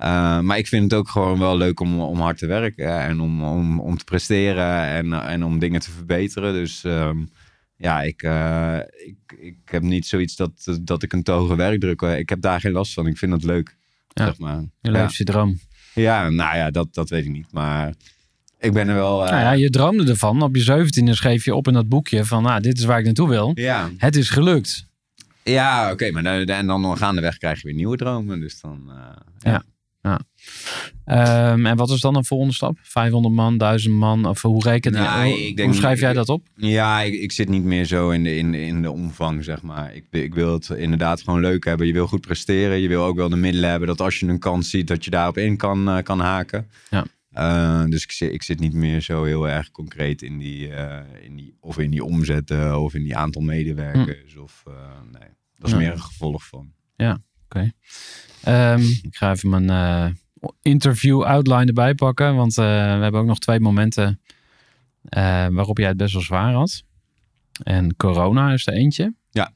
Eh, 0.02 0.40
maar 0.40 0.58
ik 0.58 0.66
vind 0.66 0.82
het 0.82 0.94
ook 0.94 1.08
gewoon 1.08 1.38
wel 1.38 1.56
leuk 1.56 1.80
om, 1.80 2.00
om 2.00 2.20
hard 2.20 2.38
te 2.38 2.46
werken 2.46 3.00
en 3.00 3.20
om, 3.20 3.42
om, 3.44 3.80
om 3.80 3.96
te 3.98 4.04
presteren 4.04 4.84
en, 4.86 5.12
en 5.12 5.44
om 5.44 5.58
dingen 5.58 5.80
te 5.80 5.90
verbeteren. 5.90 6.52
Dus 6.52 6.84
ehm, 6.84 7.18
ja, 7.76 8.02
ik, 8.02 8.22
eh, 8.22 8.78
ik, 9.06 9.38
ik 9.40 9.56
heb 9.64 9.82
niet 9.82 10.06
zoiets 10.06 10.36
dat, 10.36 10.78
dat 10.80 11.02
ik 11.02 11.12
een 11.12 11.22
te 11.22 11.32
hoge 11.32 11.56
werkdruk 11.56 12.00
heb. 12.00 12.18
Ik 12.18 12.28
heb 12.28 12.40
daar 12.40 12.60
geen 12.60 12.72
last 12.72 12.92
van. 12.92 13.06
Ik 13.06 13.18
vind 13.18 13.30
dat 13.32 13.44
leuk. 13.44 13.76
Ja. 14.08 14.24
Zeg 14.24 14.38
maar. 14.38 14.60
Je 14.60 14.68
ja. 14.80 14.90
leeft 14.90 15.16
je 15.16 15.24
droom. 15.24 15.58
ja, 15.94 16.28
nou 16.28 16.56
ja, 16.56 16.70
dat, 16.70 16.94
dat 16.94 17.08
weet 17.10 17.24
ik 17.24 17.30
niet. 17.30 17.52
Maar 17.52 17.94
ik 18.58 18.72
ben 18.72 18.88
er 18.88 18.94
wel... 18.94 19.24
eh, 19.24 19.30
Nou 19.30 19.42
ja, 19.42 19.52
je 19.52 19.70
droomde 19.70 20.10
ervan. 20.10 20.42
Op 20.42 20.56
je 20.56 20.62
zeventiende 20.62 21.14
schreef 21.14 21.44
je 21.44 21.54
op 21.54 21.66
in 21.66 21.72
dat 21.72 21.88
boekje 21.88 22.24
van, 22.24 22.42
nou, 22.42 22.60
dit 22.60 22.78
is 22.78 22.84
waar 22.84 22.98
ik 22.98 23.04
naartoe 23.04 23.28
wil. 23.28 23.50
ja, 23.54 23.90
Het 23.96 24.16
is 24.16 24.30
gelukt. 24.30 24.86
ja 25.42 25.92
oké. 25.92 26.10
maar 26.10 26.22
dan, 26.22 26.44
en 26.44 26.66
dan 26.66 26.96
gaandeweg 26.98 27.38
krijg 27.38 27.60
je 27.60 27.66
weer 27.66 27.76
nieuwe 27.76 27.96
dromen. 27.96 28.40
Dus 28.40 28.60
dan... 28.60 28.82
eh, 28.88 29.52
Ja. 29.52 29.62
Ehm, 31.04 31.66
en 31.66 31.76
wat 31.76 31.90
is 31.90 32.00
dan 32.00 32.16
een 32.16 32.24
volgende 32.24 32.54
stap? 32.54 32.78
500 32.82 33.34
man, 33.34 33.58
1000 33.58 33.94
man? 33.94 34.26
Of 34.26 34.42
hoe 34.42 34.62
reken 34.62 34.92
je? 34.92 34.98
Nou, 34.98 35.28
hoe, 35.30 35.46
ik 35.46 35.56
denk- 35.56 35.68
hoe 35.68 35.78
schrijf 35.78 36.00
jij 36.00 36.10
ik- 36.10 36.16
dat 36.16 36.28
op? 36.28 36.46
Ja, 36.56 37.00
ik, 37.00 37.14
ik 37.14 37.32
zit 37.32 37.48
niet 37.48 37.62
meer 37.64 37.84
zo 37.84 38.10
in 38.10 38.22
de, 38.22 38.36
in, 38.36 38.54
in 38.54 38.82
de 38.82 38.90
omvang, 38.90 39.44
zeg 39.44 39.62
maar. 39.62 39.94
Ik, 39.94 40.04
ik 40.10 40.34
wil 40.34 40.52
het 40.52 40.68
inderdaad 40.70 41.22
gewoon 41.22 41.40
leuk 41.40 41.64
hebben. 41.64 41.86
Je 41.86 41.92
wil 41.92 42.06
goed 42.06 42.20
presteren. 42.20 42.78
Je 42.80 42.88
wil 42.88 43.04
ook 43.04 43.16
wel 43.16 43.28
de 43.28 43.36
middelen 43.36 43.70
hebben 43.70 43.88
dat 43.88 44.00
als 44.00 44.18
je 44.18 44.26
een 44.26 44.38
kans 44.38 44.70
ziet, 44.70 44.86
dat 44.88 45.04
je 45.04 45.10
daarop 45.10 45.38
in 45.38 45.56
kan, 45.56 45.88
eh, 45.88 46.02
kan 46.02 46.20
haken. 46.20 46.68
Ja. 46.90 47.04
Eh, 47.30 47.84
dus 47.84 48.02
ik 48.02 48.12
zit, 48.12 48.32
ik 48.32 48.42
zit 48.42 48.60
niet 48.60 48.74
meer 48.74 49.00
zo 49.00 49.24
heel 49.24 49.48
erg 49.48 49.70
concreet 49.70 50.22
in 50.22 50.38
die, 50.38 50.68
eh, 50.68 51.24
in 51.24 51.36
die 51.36 51.56
of 51.60 51.78
in 51.78 51.90
die 51.90 52.04
omzetten 52.04 52.80
of 52.80 52.94
in 52.94 53.02
die 53.02 53.16
aantal 53.16 53.42
medewerkers. 53.42 54.36
Of, 54.36 54.62
eh, 54.66 54.72
nee, 55.12 55.28
dat 55.56 55.66
is 55.66 55.70
Ja. 55.72 55.78
meer 55.78 55.92
een 55.92 56.00
gevolg 56.00 56.46
van. 56.46 56.72
Ehm, 58.42 58.80
ik 59.02 59.16
ga 59.16 59.30
even 59.30 59.48
mijn 59.48 59.70
eh, 59.70 60.06
interview 60.62 61.22
outline 61.22 61.66
erbij 61.66 61.94
pakken. 61.94 62.36
Want 62.36 62.58
eh, 62.58 62.64
we 62.64 63.02
hebben 63.02 63.20
ook 63.20 63.26
nog 63.26 63.38
twee 63.38 63.60
momenten 63.60 64.20
eh, 65.02 65.46
waarop 65.50 65.78
jij 65.78 65.88
het 65.88 65.96
best 65.96 66.12
wel 66.12 66.22
zwaar 66.22 66.52
had. 66.52 66.82
En 67.62 67.96
corona 67.96 68.52
is 68.52 68.66
er 68.66 68.72
eentje. 68.72 69.14
Ja. 69.30 69.52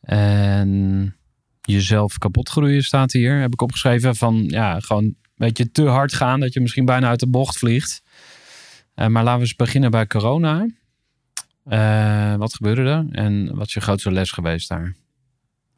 En 0.00 1.14
jezelf 1.60 2.18
kapot 2.18 2.48
groeien 2.48 2.84
staat 2.84 3.12
hier. 3.12 3.40
Heb 3.40 3.52
ik 3.52 3.62
opgeschreven 3.62 4.16
van 4.16 4.44
ja, 4.46 4.80
gewoon 4.80 5.04
een 5.04 5.16
beetje 5.36 5.70
te 5.70 5.82
hard 5.82 6.12
gaan. 6.12 6.40
Dat 6.40 6.52
je 6.52 6.60
misschien 6.60 6.84
bijna 6.84 7.08
uit 7.08 7.20
de 7.20 7.28
bocht 7.28 7.58
vliegt. 7.58 8.02
Maar 8.94 9.10
laten 9.10 9.34
we 9.34 9.40
eens 9.40 9.56
beginnen 9.56 9.90
bij 9.90 10.06
corona. 10.06 10.66
Wat 12.36 12.54
gebeurde 12.54 12.82
er? 12.82 13.06
En 13.10 13.54
wat 13.54 13.66
is 13.66 13.72
je 13.72 13.80
grootste 13.80 14.12
les 14.12 14.30
geweest 14.30 14.68
daar? 14.68 14.94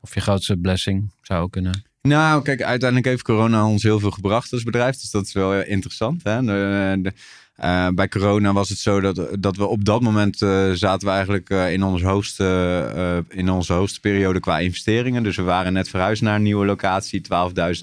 Of 0.02 0.14
je 0.14 0.20
grootste 0.20 0.56
blessing 0.56 1.10
zou 1.20 1.42
ook 1.42 1.52
kunnen. 1.52 1.84
Nou, 2.02 2.42
kijk, 2.42 2.62
uiteindelijk 2.62 3.08
heeft 3.08 3.22
corona 3.22 3.66
ons 3.66 3.82
heel 3.82 4.00
veel 4.00 4.10
gebracht 4.10 4.52
als 4.52 4.62
bedrijf. 4.62 4.96
Dus 4.96 5.10
dat 5.10 5.26
is 5.26 5.32
wel 5.32 5.54
eh, 5.54 5.70
interessant. 5.70 6.22
Hè? 6.22 6.40
De, 6.40 6.98
de, 7.02 7.12
eh, 7.56 7.88
bij 7.88 8.08
corona 8.08 8.52
was 8.52 8.68
het 8.68 8.78
zo 8.78 9.00
dat, 9.00 9.28
dat 9.38 9.56
we 9.56 9.66
op 9.66 9.84
dat 9.84 10.00
moment 10.00 10.42
eh, 10.42 10.70
zaten 10.72 11.08
we 11.08 11.14
eigenlijk 11.14 11.50
in, 11.50 11.82
ons 11.82 12.02
hoogste, 12.02 13.24
in 13.28 13.50
onze 13.50 13.72
hoogste 13.72 14.00
periode 14.00 14.40
qua 14.40 14.58
investeringen. 14.58 15.22
Dus 15.22 15.36
we 15.36 15.42
waren 15.42 15.72
net 15.72 15.88
verhuisd 15.88 16.22
naar 16.22 16.34
een 16.34 16.42
nieuwe 16.42 16.66
locatie, 16.66 17.22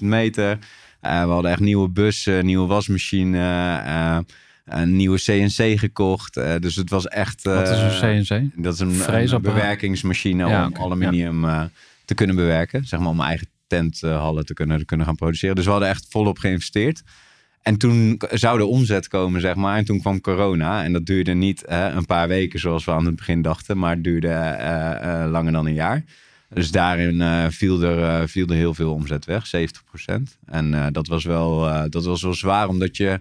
meter. 0.00 0.58
We 1.00 1.08
hadden 1.08 1.50
echt 1.50 1.60
nieuwe 1.60 1.88
bussen, 1.88 2.46
nieuwe 2.46 2.66
wasmachine, 2.66 4.24
een 4.64 4.96
nieuwe 4.96 5.18
CNC 5.18 5.78
gekocht. 5.78 6.34
Dus 6.34 6.76
het 6.76 6.90
was 6.90 7.06
echt... 7.06 7.42
Wat 7.42 7.68
is 7.68 8.02
een 8.02 8.24
CNC? 8.24 8.62
Dat 8.62 8.74
is 8.74 8.80
een, 8.80 9.42
bewerkingsmachine 9.42 10.48
Ja, 10.48 10.66
om 10.66 10.76
aluminium 10.76 11.44
eh, 11.44 11.62
te 12.10 12.16
kunnen 12.16 12.36
bewerken. 12.36 12.84
Zeg 12.84 13.00
maar 13.00 13.08
om 13.08 13.20
eigen 13.20 13.46
tenthallen 13.66 14.46
te 14.46 14.54
kunnen, 14.54 14.84
kunnen 14.84 15.06
gaan 15.06 15.14
produceren. 15.14 15.56
Dus 15.56 15.64
we 15.64 15.70
hadden 15.70 15.88
echt 15.88 16.06
volop 16.08 16.38
geïnvesteerd. 16.38 17.02
En 17.62 17.76
toen 17.76 18.20
zou 18.30 18.58
de 18.58 18.64
omzet 18.64 19.08
komen, 19.08 19.40
zeg 19.40 19.54
maar. 19.54 19.76
En 19.76 19.84
toen 19.84 20.00
kwam 20.00 20.20
corona. 20.20 20.84
En 20.84 20.92
dat 20.92 21.06
duurde 21.06 21.32
niet 21.34 21.64
eh, 21.64 21.92
een 21.94 22.06
paar 22.06 22.28
weken 22.28 22.58
zoals 22.58 22.84
we 22.84 22.92
aan 22.92 23.06
het 23.06 23.16
begin 23.16 23.42
dachten. 23.42 23.78
Maar 23.78 23.94
het 23.94 24.04
duurde 24.04 24.28
eh, 24.28 25.22
eh, 25.22 25.30
langer 25.30 25.52
dan 25.52 25.66
een 25.66 25.74
jaar. 25.74 26.04
Dus 26.48 26.70
daarin 26.70 27.20
eh, 27.20 27.46
viel, 27.48 27.82
er, 27.82 28.02
eh, 28.02 28.26
viel 28.26 28.46
er 28.46 28.54
heel 28.54 28.74
veel 28.74 28.92
omzet 28.92 29.24
weg, 29.24 29.46
70%. 29.46 30.38
En 30.44 30.74
eh, 30.74 30.86
dat, 30.92 31.06
was 31.06 31.24
wel, 31.24 31.68
eh, 31.68 31.82
dat 31.88 32.04
was 32.04 32.22
wel 32.22 32.34
zwaar, 32.34 32.68
omdat 32.68 32.96
je 32.96 33.20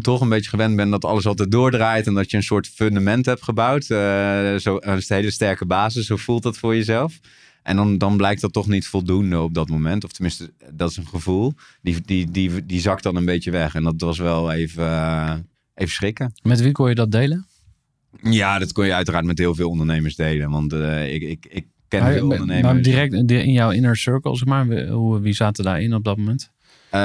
toch 0.00 0.20
een 0.20 0.28
beetje 0.28 0.50
gewend 0.50 0.76
bent 0.76 0.90
dat 0.90 1.04
alles 1.04 1.26
altijd 1.26 1.50
doordraait. 1.50 2.06
En 2.06 2.14
dat 2.14 2.30
je 2.30 2.36
een 2.36 2.42
soort 2.42 2.68
fundament 2.68 3.26
hebt 3.26 3.42
gebouwd. 3.42 3.90
Eh, 3.90 4.54
zo, 4.54 4.76
een 4.80 5.02
hele 5.06 5.30
sterke 5.30 5.66
basis, 5.66 6.06
zo 6.06 6.16
voelt 6.16 6.42
dat 6.42 6.58
voor 6.58 6.74
jezelf. 6.74 7.20
En 7.62 7.76
dan, 7.76 7.98
dan 7.98 8.16
blijkt 8.16 8.40
dat 8.40 8.52
toch 8.52 8.68
niet 8.68 8.86
voldoende 8.86 9.40
op 9.40 9.54
dat 9.54 9.68
moment. 9.68 10.04
Of 10.04 10.12
tenminste, 10.12 10.52
dat 10.72 10.90
is 10.90 10.96
een 10.96 11.06
gevoel. 11.06 11.54
Die, 11.82 12.00
die, 12.04 12.30
die, 12.30 12.66
die 12.66 12.80
zakt 12.80 13.02
dan 13.02 13.16
een 13.16 13.24
beetje 13.24 13.50
weg. 13.50 13.74
En 13.74 13.82
dat 13.82 14.00
was 14.00 14.18
wel 14.18 14.52
even, 14.52 14.84
uh, 14.84 15.34
even 15.74 15.92
schrikken. 15.92 16.32
Met 16.42 16.60
wie 16.60 16.72
kon 16.72 16.88
je 16.88 16.94
dat 16.94 17.12
delen? 17.12 17.46
Ja, 18.22 18.58
dat 18.58 18.72
kon 18.72 18.86
je 18.86 18.94
uiteraard 18.94 19.24
met 19.24 19.38
heel 19.38 19.54
veel 19.54 19.68
ondernemers 19.68 20.16
delen. 20.16 20.50
Want 20.50 20.72
uh, 20.72 21.14
ik, 21.14 21.22
ik, 21.22 21.46
ik 21.50 21.66
ken 21.88 22.02
maar, 22.02 22.12
veel 22.12 22.28
ondernemers. 22.28 22.62
Maar 22.62 22.82
direct 22.82 23.30
in 23.30 23.52
jouw 23.52 23.70
inner 23.70 23.96
circle, 23.96 24.36
zeg 24.36 24.48
maar. 24.48 24.68
Wie 25.22 25.32
zaten 25.32 25.64
daarin 25.64 25.94
op 25.94 26.04
dat 26.04 26.16
moment? 26.16 26.51
Uh, 26.94 27.00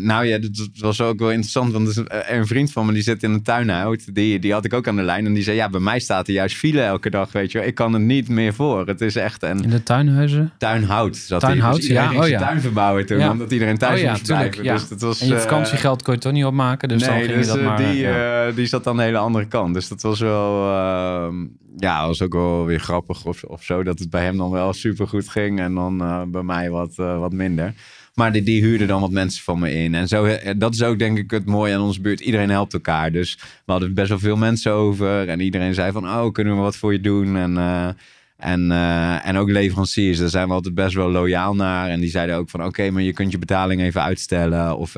nou 0.00 0.24
ja, 0.24 0.38
dat 0.38 0.68
was 0.78 1.00
ook 1.00 1.18
wel 1.18 1.30
interessant. 1.30 1.72
Want 1.72 2.02
een 2.08 2.46
vriend 2.46 2.72
van 2.72 2.86
me 2.86 2.92
die 2.92 3.02
zit 3.02 3.22
in 3.22 3.32
een 3.32 3.42
tuinhout. 3.42 4.14
Die, 4.14 4.38
die 4.38 4.52
had 4.52 4.64
ik 4.64 4.72
ook 4.72 4.88
aan 4.88 4.96
de 4.96 5.02
lijn. 5.02 5.26
En 5.26 5.32
die 5.32 5.42
zei: 5.42 5.56
Ja, 5.56 5.68
bij 5.68 5.80
mij 5.80 6.00
staat 6.00 6.28
er 6.28 6.34
juist 6.34 6.56
file 6.56 6.80
elke 6.80 7.10
dag. 7.10 7.32
Weet 7.32 7.52
je, 7.52 7.66
ik 7.66 7.74
kan 7.74 7.94
er 7.94 8.00
niet 8.00 8.28
meer 8.28 8.54
voor. 8.54 8.86
Het 8.86 9.00
is 9.00 9.16
echt 9.16 9.42
een. 9.42 9.62
In 9.62 9.70
de 9.70 9.82
tuinhuizen? 9.82 10.52
Tuinhout. 10.58 11.16
Zat 11.16 11.40
tuinhout, 11.40 11.76
dus 11.76 11.86
ja. 11.86 12.14
Oh 12.14 12.28
ja. 12.28 12.38
tuin 12.38 12.60
verbouwen 12.60 13.06
toen. 13.06 13.18
Ja. 13.18 13.30
Omdat 13.30 13.52
iedereen 13.52 13.78
thuis 13.78 13.98
oh, 13.98 14.04
ja, 14.04 14.10
moest 14.10 14.26
blijven. 14.26 14.64
Ja. 14.64 14.72
Dus 14.72 14.88
dat 14.88 15.00
was, 15.00 15.20
en 15.20 15.28
je 15.28 15.38
vakantiegeld 15.38 16.02
kon 16.02 16.14
je 16.14 16.20
toch 16.20 16.32
niet 16.32 16.44
opmaken. 16.44 16.88
Dus 16.88 17.00
nee, 17.00 17.10
dan 17.10 17.18
ging 17.18 17.34
dus, 17.34 17.46
je 17.46 17.52
dat 17.52 17.62
maar. 17.62 17.76
Die, 17.76 17.96
ja. 17.96 18.48
uh, 18.48 18.54
die 18.54 18.66
zat 18.66 18.86
aan 18.86 18.96
de 18.96 19.02
hele 19.02 19.18
andere 19.18 19.46
kant. 19.46 19.74
Dus 19.74 19.88
dat 19.88 20.02
was 20.02 20.20
wel. 20.20 20.68
Uh, 20.68 21.28
ja, 21.76 22.06
was 22.06 22.22
ook 22.22 22.32
wel 22.32 22.64
weer 22.64 22.80
grappig 22.80 23.24
of, 23.24 23.44
of 23.44 23.62
zo. 23.62 23.82
Dat 23.82 23.98
het 23.98 24.10
bij 24.10 24.24
hem 24.24 24.36
dan 24.36 24.50
wel 24.50 24.72
super 24.72 25.08
goed 25.08 25.28
ging. 25.28 25.60
En 25.60 25.74
dan 25.74 26.02
uh, 26.02 26.22
bij 26.26 26.42
mij 26.42 26.70
wat, 26.70 26.94
wat 26.94 27.32
minder. 27.32 27.74
Maar 28.14 28.32
die, 28.32 28.42
die 28.42 28.62
huurden 28.62 28.86
dan 28.86 29.00
wat 29.00 29.10
mensen 29.10 29.42
van 29.42 29.58
me 29.58 29.72
in. 29.72 29.94
En 29.94 30.08
zo, 30.08 30.36
dat 30.56 30.74
is 30.74 30.82
ook 30.82 30.98
denk 30.98 31.18
ik 31.18 31.30
het 31.30 31.46
mooie 31.46 31.74
aan 31.74 31.80
onze 31.80 32.00
buurt. 32.00 32.20
Iedereen 32.20 32.50
helpt 32.50 32.72
elkaar. 32.72 33.12
Dus 33.12 33.38
we 33.64 33.72
hadden 33.72 33.94
best 33.94 34.08
wel 34.08 34.18
veel 34.18 34.36
mensen 34.36 34.72
over. 34.72 35.28
En 35.28 35.40
iedereen 35.40 35.74
zei 35.74 35.92
van, 35.92 36.04
oh, 36.04 36.32
kunnen 36.32 36.54
we 36.54 36.60
wat 36.60 36.76
voor 36.76 36.92
je 36.92 37.00
doen? 37.00 37.36
En, 37.36 37.54
uh, 37.54 37.88
en, 38.36 38.70
uh, 38.70 39.26
en 39.26 39.36
ook 39.36 39.50
leveranciers, 39.50 40.18
daar 40.18 40.28
zijn 40.28 40.48
we 40.48 40.54
altijd 40.54 40.74
best 40.74 40.94
wel 40.94 41.10
loyaal 41.10 41.54
naar. 41.54 41.88
En 41.88 42.00
die 42.00 42.10
zeiden 42.10 42.36
ook 42.36 42.50
van, 42.50 42.64
oké, 42.64 42.90
maar 42.90 43.02
je 43.02 43.12
kunt 43.12 43.32
je 43.32 43.38
betaling 43.38 43.80
even 43.80 44.02
uitstellen. 44.02 44.76
Of 44.76 44.94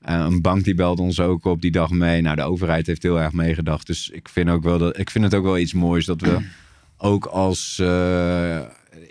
een 0.00 0.40
bank 0.40 0.64
die 0.64 0.74
belt 0.74 0.98
ons 0.98 1.20
ook 1.20 1.44
op 1.44 1.60
die 1.60 1.70
dag 1.70 1.90
mee. 1.90 2.22
Nou, 2.22 2.36
de 2.36 2.42
overheid 2.42 2.86
heeft 2.86 3.02
heel 3.02 3.20
erg 3.20 3.32
meegedacht. 3.32 3.86
Dus 3.86 4.10
ik 4.10 4.28
vind, 4.28 4.48
ook 4.48 4.62
wel 4.62 4.78
dat, 4.78 4.98
ik 4.98 5.10
vind 5.10 5.24
het 5.24 5.34
ook 5.34 5.44
wel 5.44 5.58
iets 5.58 5.74
moois 5.74 6.04
dat 6.04 6.20
we 6.20 6.38
ook 6.98 7.24
als 7.24 7.82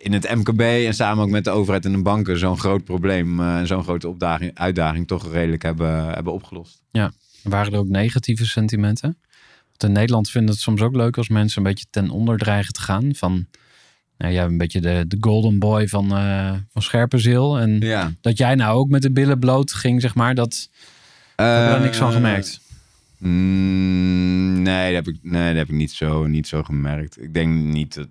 in 0.06 0.14
het 0.14 0.36
MKB 0.36 0.62
en 0.62 0.93
samen 0.93 1.24
ook 1.24 1.30
met 1.30 1.43
de 1.43 1.49
overheid 1.49 1.86
en 1.86 1.91
de 1.91 2.01
banken 2.01 2.38
zo'n 2.38 2.58
groot 2.58 2.84
probleem 2.84 3.39
en 3.39 3.62
uh, 3.62 3.68
zo'n 3.68 3.84
grote 3.84 4.08
opdaging, 4.08 4.51
uitdaging 4.53 5.08
toch 5.08 5.32
redelijk 5.32 5.64
hebben, 5.64 6.06
hebben 6.14 6.34
opgelost. 6.34 6.84
Ja, 6.91 7.12
waren 7.43 7.74
er 7.74 7.80
ook 7.80 7.88
negatieve 7.88 8.45
sentimenten? 8.45 9.18
Want 9.68 9.84
in 9.84 9.91
Nederland 9.91 10.30
vinden 10.30 10.51
het 10.51 10.62
soms 10.62 10.82
ook 10.82 10.95
leuk 10.95 11.18
als 11.18 11.30
mensen 11.30 11.58
een 11.58 11.68
beetje 11.68 11.86
ten 11.89 12.10
onder 12.10 12.38
dreigen 12.38 12.74
te 12.74 12.82
gaan. 12.82 13.16
Van, 13.16 13.45
nou 14.18 14.34
ja, 14.34 14.43
een 14.43 14.58
beetje 14.58 14.82
de, 14.82 15.06
de 15.08 15.18
golden 15.20 15.60
boy 15.60 15.88
van, 15.88 16.18
uh, 16.18 16.53
van 16.72 16.82
Scherpenzeel. 16.82 17.60
En 17.60 17.80
ja. 17.80 18.12
dat 18.22 18.38
jij 18.38 18.56
nou 18.56 18.78
ook 18.78 18.89
met 18.89 19.01
de 19.01 19.12
billen 19.12 19.39
bloot 19.39 19.74
ging, 19.74 20.01
zeg 20.01 20.16
maar, 20.16 20.36
dat 20.36 20.70
uh, 21.38 21.45
heb 21.45 21.64
je 21.64 21.70
daar 21.70 21.82
niks 21.82 21.97
van 21.97 22.12
gemerkt. 22.12 22.60
Mm, 23.18 24.62
nee, 24.62 24.93
dat 24.93 25.06
heb 25.06 25.16
ik, 25.16 25.20
nee, 25.22 25.47
dat 25.47 25.58
heb 25.58 25.70
ik 25.70 25.76
niet 25.76 25.91
zo, 25.91 26.28
niet 26.28 26.47
zo 26.47 26.64
gemerkt. 26.64 27.22
Ik 27.22 27.34
denk 27.34 27.56
niet 27.64 27.93
dat 27.93 28.08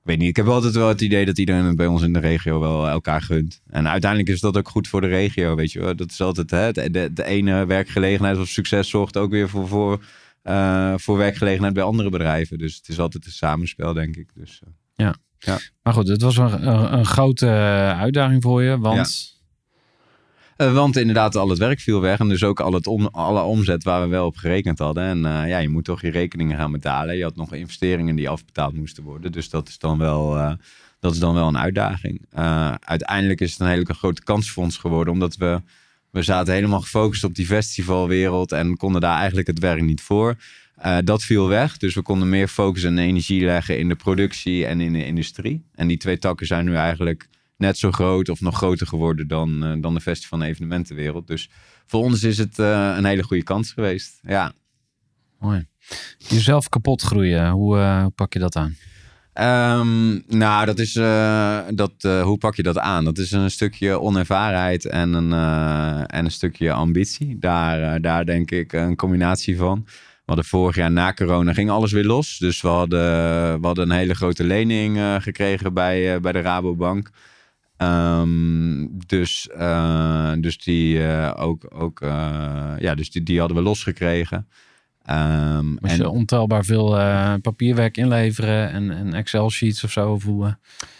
ik 0.00 0.06
weet 0.06 0.18
niet, 0.18 0.28
ik 0.28 0.36
heb 0.36 0.46
altijd 0.46 0.74
wel 0.74 0.88
het 0.88 1.00
idee 1.00 1.24
dat 1.24 1.38
iedereen 1.38 1.64
het 1.64 1.76
bij 1.76 1.86
ons 1.86 2.02
in 2.02 2.12
de 2.12 2.18
regio 2.18 2.60
wel 2.60 2.88
elkaar 2.88 3.22
gunt. 3.22 3.60
En 3.66 3.88
uiteindelijk 3.88 4.30
is 4.30 4.40
dat 4.40 4.56
ook 4.56 4.68
goed 4.68 4.88
voor 4.88 5.00
de 5.00 5.06
regio, 5.06 5.54
weet 5.54 5.72
je 5.72 5.80
wel. 5.80 5.96
Dat 5.96 6.10
is 6.10 6.20
altijd, 6.20 6.50
hè, 6.50 6.72
de, 6.72 6.90
de, 6.90 7.12
de 7.12 7.24
ene 7.24 7.66
werkgelegenheid 7.66 8.38
of 8.38 8.48
succes 8.48 8.88
zorgt 8.88 9.16
ook 9.16 9.30
weer 9.30 9.48
voor, 9.48 9.68
voor, 9.68 10.04
uh, 10.44 10.94
voor 10.96 11.16
werkgelegenheid 11.16 11.74
bij 11.74 11.82
andere 11.82 12.10
bedrijven. 12.10 12.58
Dus 12.58 12.76
het 12.76 12.88
is 12.88 12.98
altijd 12.98 13.26
een 13.26 13.32
samenspel, 13.32 13.92
denk 13.92 14.16
ik. 14.16 14.28
Dus, 14.34 14.60
uh, 14.64 14.72
ja. 14.94 15.14
ja, 15.38 15.58
maar 15.82 15.92
goed, 15.92 16.08
het 16.08 16.22
was 16.22 16.36
een, 16.36 16.66
een, 16.66 16.92
een 16.92 17.06
grote 17.06 17.46
uitdaging 17.96 18.42
voor 18.42 18.62
je, 18.62 18.78
want... 18.78 19.30
Ja. 19.32 19.38
Uh, 20.60 20.72
want 20.72 20.96
inderdaad, 20.96 21.36
al 21.36 21.48
het 21.48 21.58
werk 21.58 21.80
viel 21.80 22.00
weg. 22.00 22.18
En 22.18 22.28
dus 22.28 22.44
ook 22.44 22.60
al 22.60 22.72
het 22.72 22.88
alle 23.12 23.42
omzet 23.42 23.84
waar 23.84 24.02
we 24.02 24.08
wel 24.08 24.26
op 24.26 24.36
gerekend 24.36 24.78
hadden. 24.78 25.04
En 25.04 25.18
uh, 25.18 25.48
ja, 25.48 25.58
je 25.58 25.68
moet 25.68 25.84
toch 25.84 26.00
je 26.00 26.10
rekeningen 26.10 26.56
gaan 26.56 26.72
betalen. 26.72 27.16
Je 27.16 27.22
had 27.22 27.36
nog 27.36 27.52
investeringen 27.52 28.16
die 28.16 28.28
afbetaald 28.28 28.74
moesten 28.74 29.02
worden. 29.02 29.32
Dus 29.32 29.50
dat 29.50 29.68
is 29.68 29.78
dan 29.78 29.98
wel, 29.98 30.36
uh, 30.36 30.52
dat 31.00 31.12
is 31.12 31.18
dan 31.18 31.34
wel 31.34 31.48
een 31.48 31.58
uitdaging. 31.58 32.26
uiteindelijk 32.80 33.40
is 33.40 33.50
het 33.50 33.60
een 33.60 33.66
hele 33.66 33.94
grote 33.94 34.22
kansfonds 34.22 34.76
geworden. 34.76 35.12
Omdat 35.12 35.36
we, 35.36 35.62
we 36.10 36.22
zaten 36.22 36.54
helemaal 36.54 36.80
gefocust 36.80 37.24
op 37.24 37.34
die 37.34 37.46
festivalwereld. 37.46 38.52
En 38.52 38.76
konden 38.76 39.00
daar 39.00 39.16
eigenlijk 39.16 39.46
het 39.46 39.58
werk 39.58 39.82
niet 39.82 40.00
voor. 40.00 40.36
dat 41.04 41.22
viel 41.22 41.48
weg. 41.48 41.76
Dus 41.76 41.94
we 41.94 42.02
konden 42.02 42.28
meer 42.28 42.48
focus 42.48 42.82
en 42.82 42.98
energie 42.98 43.44
leggen 43.44 43.78
in 43.78 43.88
de 43.88 43.96
productie 43.96 44.66
en 44.66 44.80
in 44.80 44.92
de 44.92 45.04
industrie. 45.04 45.62
En 45.74 45.86
die 45.86 45.98
twee 45.98 46.18
takken 46.18 46.46
zijn 46.46 46.64
nu 46.64 46.74
eigenlijk 46.74 47.28
net 47.60 47.78
zo 47.78 47.90
groot 47.90 48.28
of 48.28 48.40
nog 48.40 48.56
groter 48.56 48.86
geworden 48.86 49.28
dan, 49.28 49.64
uh, 49.64 49.82
dan 49.82 49.94
de 49.94 50.00
festival- 50.00 50.40
en 50.40 50.46
evenementenwereld. 50.46 51.26
Dus 51.26 51.50
voor 51.86 52.02
ons 52.02 52.22
is 52.22 52.38
het 52.38 52.58
uh, 52.58 52.94
een 52.96 53.04
hele 53.04 53.22
goede 53.22 53.42
kans 53.42 53.72
geweest. 53.72 54.18
Ja. 54.22 54.52
Mooi. 55.38 55.66
Jezelf 56.18 56.68
kapot 56.68 57.02
groeien, 57.02 57.50
hoe 57.50 57.76
uh, 57.76 58.06
pak 58.14 58.32
je 58.32 58.38
dat 58.38 58.56
aan? 58.56 58.76
Um, 59.80 60.22
nou, 60.28 60.66
dat 60.66 60.78
is, 60.78 60.92
dat, 61.74 61.92
hoe 62.02 62.38
pak 62.38 62.54
je 62.54 62.62
dat 62.62 62.78
aan? 62.78 63.04
Dat 63.04 63.18
is 63.18 63.32
een 63.32 63.50
stukje 63.50 64.00
onervarenheid 64.00 64.84
en 64.84 65.12
een, 65.12 65.32
en 66.06 66.24
een 66.24 66.30
stukje 66.30 66.72
ambitie. 66.72 67.38
Daar, 67.38 68.00
daar 68.00 68.24
denk 68.24 68.50
ik 68.50 68.72
een 68.72 68.96
combinatie 68.96 69.56
van. 69.56 69.82
We 69.86 70.36
hadden 70.36 70.44
vorig 70.44 70.76
jaar 70.76 70.90
na 70.90 71.12
corona 71.12 71.52
ging 71.52 71.70
alles 71.70 71.92
weer 71.92 72.04
los. 72.04 72.38
Dus 72.38 72.60
we 72.60 72.68
hadden, 72.68 73.00
we 73.60 73.66
hadden 73.66 73.90
een 73.90 73.96
hele 73.96 74.14
grote 74.14 74.44
lening 74.44 75.22
gekregen 75.22 75.74
bij, 75.74 76.20
bij 76.20 76.32
de 76.32 76.40
Rabobank. 76.40 77.10
Um, 77.82 78.98
dus, 79.06 79.48
uh, 79.58 80.32
dus 80.40 80.58
die 80.58 80.98
uh, 80.98 81.32
ook, 81.36 81.66
ook 81.74 82.00
uh, 82.00 82.72
ja, 82.78 82.94
dus 82.94 83.10
die, 83.10 83.22
die 83.22 83.38
hadden 83.38 83.56
we 83.56 83.62
losgekregen. 83.62 84.48
Um, 85.10 85.78
Moest 85.80 85.96
je 85.96 86.08
ontelbaar 86.08 86.64
veel 86.64 86.90
papierwerk 87.40 87.96
inleveren 87.96 88.70
en, 88.70 88.90
en 88.90 89.14
Excel-sheets 89.14 89.84
of 89.84 89.90
zo? 89.90 90.18
Hoe, 90.24 90.56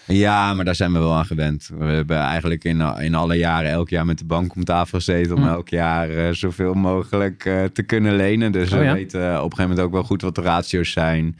Ja, 0.07 0.55
maar 0.55 0.65
daar 0.65 0.75
zijn 0.75 0.93
we 0.93 0.99
wel 0.99 1.15
aan 1.15 1.27
gewend. 1.27 1.71
We 1.79 1.85
hebben 1.85 2.19
eigenlijk 2.19 2.65
in, 2.65 2.81
in 2.81 3.15
alle 3.15 3.37
jaren 3.37 3.71
elk 3.71 3.89
jaar 3.89 4.07
met 4.07 4.19
de 4.19 4.25
bank 4.25 4.55
om 4.55 4.65
tafel 4.65 4.99
gezeten 4.99 5.37
om 5.37 5.43
hm. 5.43 5.49
elk 5.49 5.69
jaar 5.69 6.35
zoveel 6.35 6.75
mogelijk 6.75 7.43
te 7.73 7.83
kunnen 7.83 8.17
lenen. 8.17 8.53
Dus 8.53 8.73
oh, 8.73 8.79
we 8.79 8.93
weten 8.93 9.21
op 9.21 9.35
een 9.35 9.41
gegeven 9.41 9.63
moment 9.63 9.81
ook 9.81 9.93
wel 9.93 10.05
goed 10.05 10.23
wat 10.23 10.35
de 10.35 10.43
ratio's 10.43 10.93
zijn. 10.93 11.37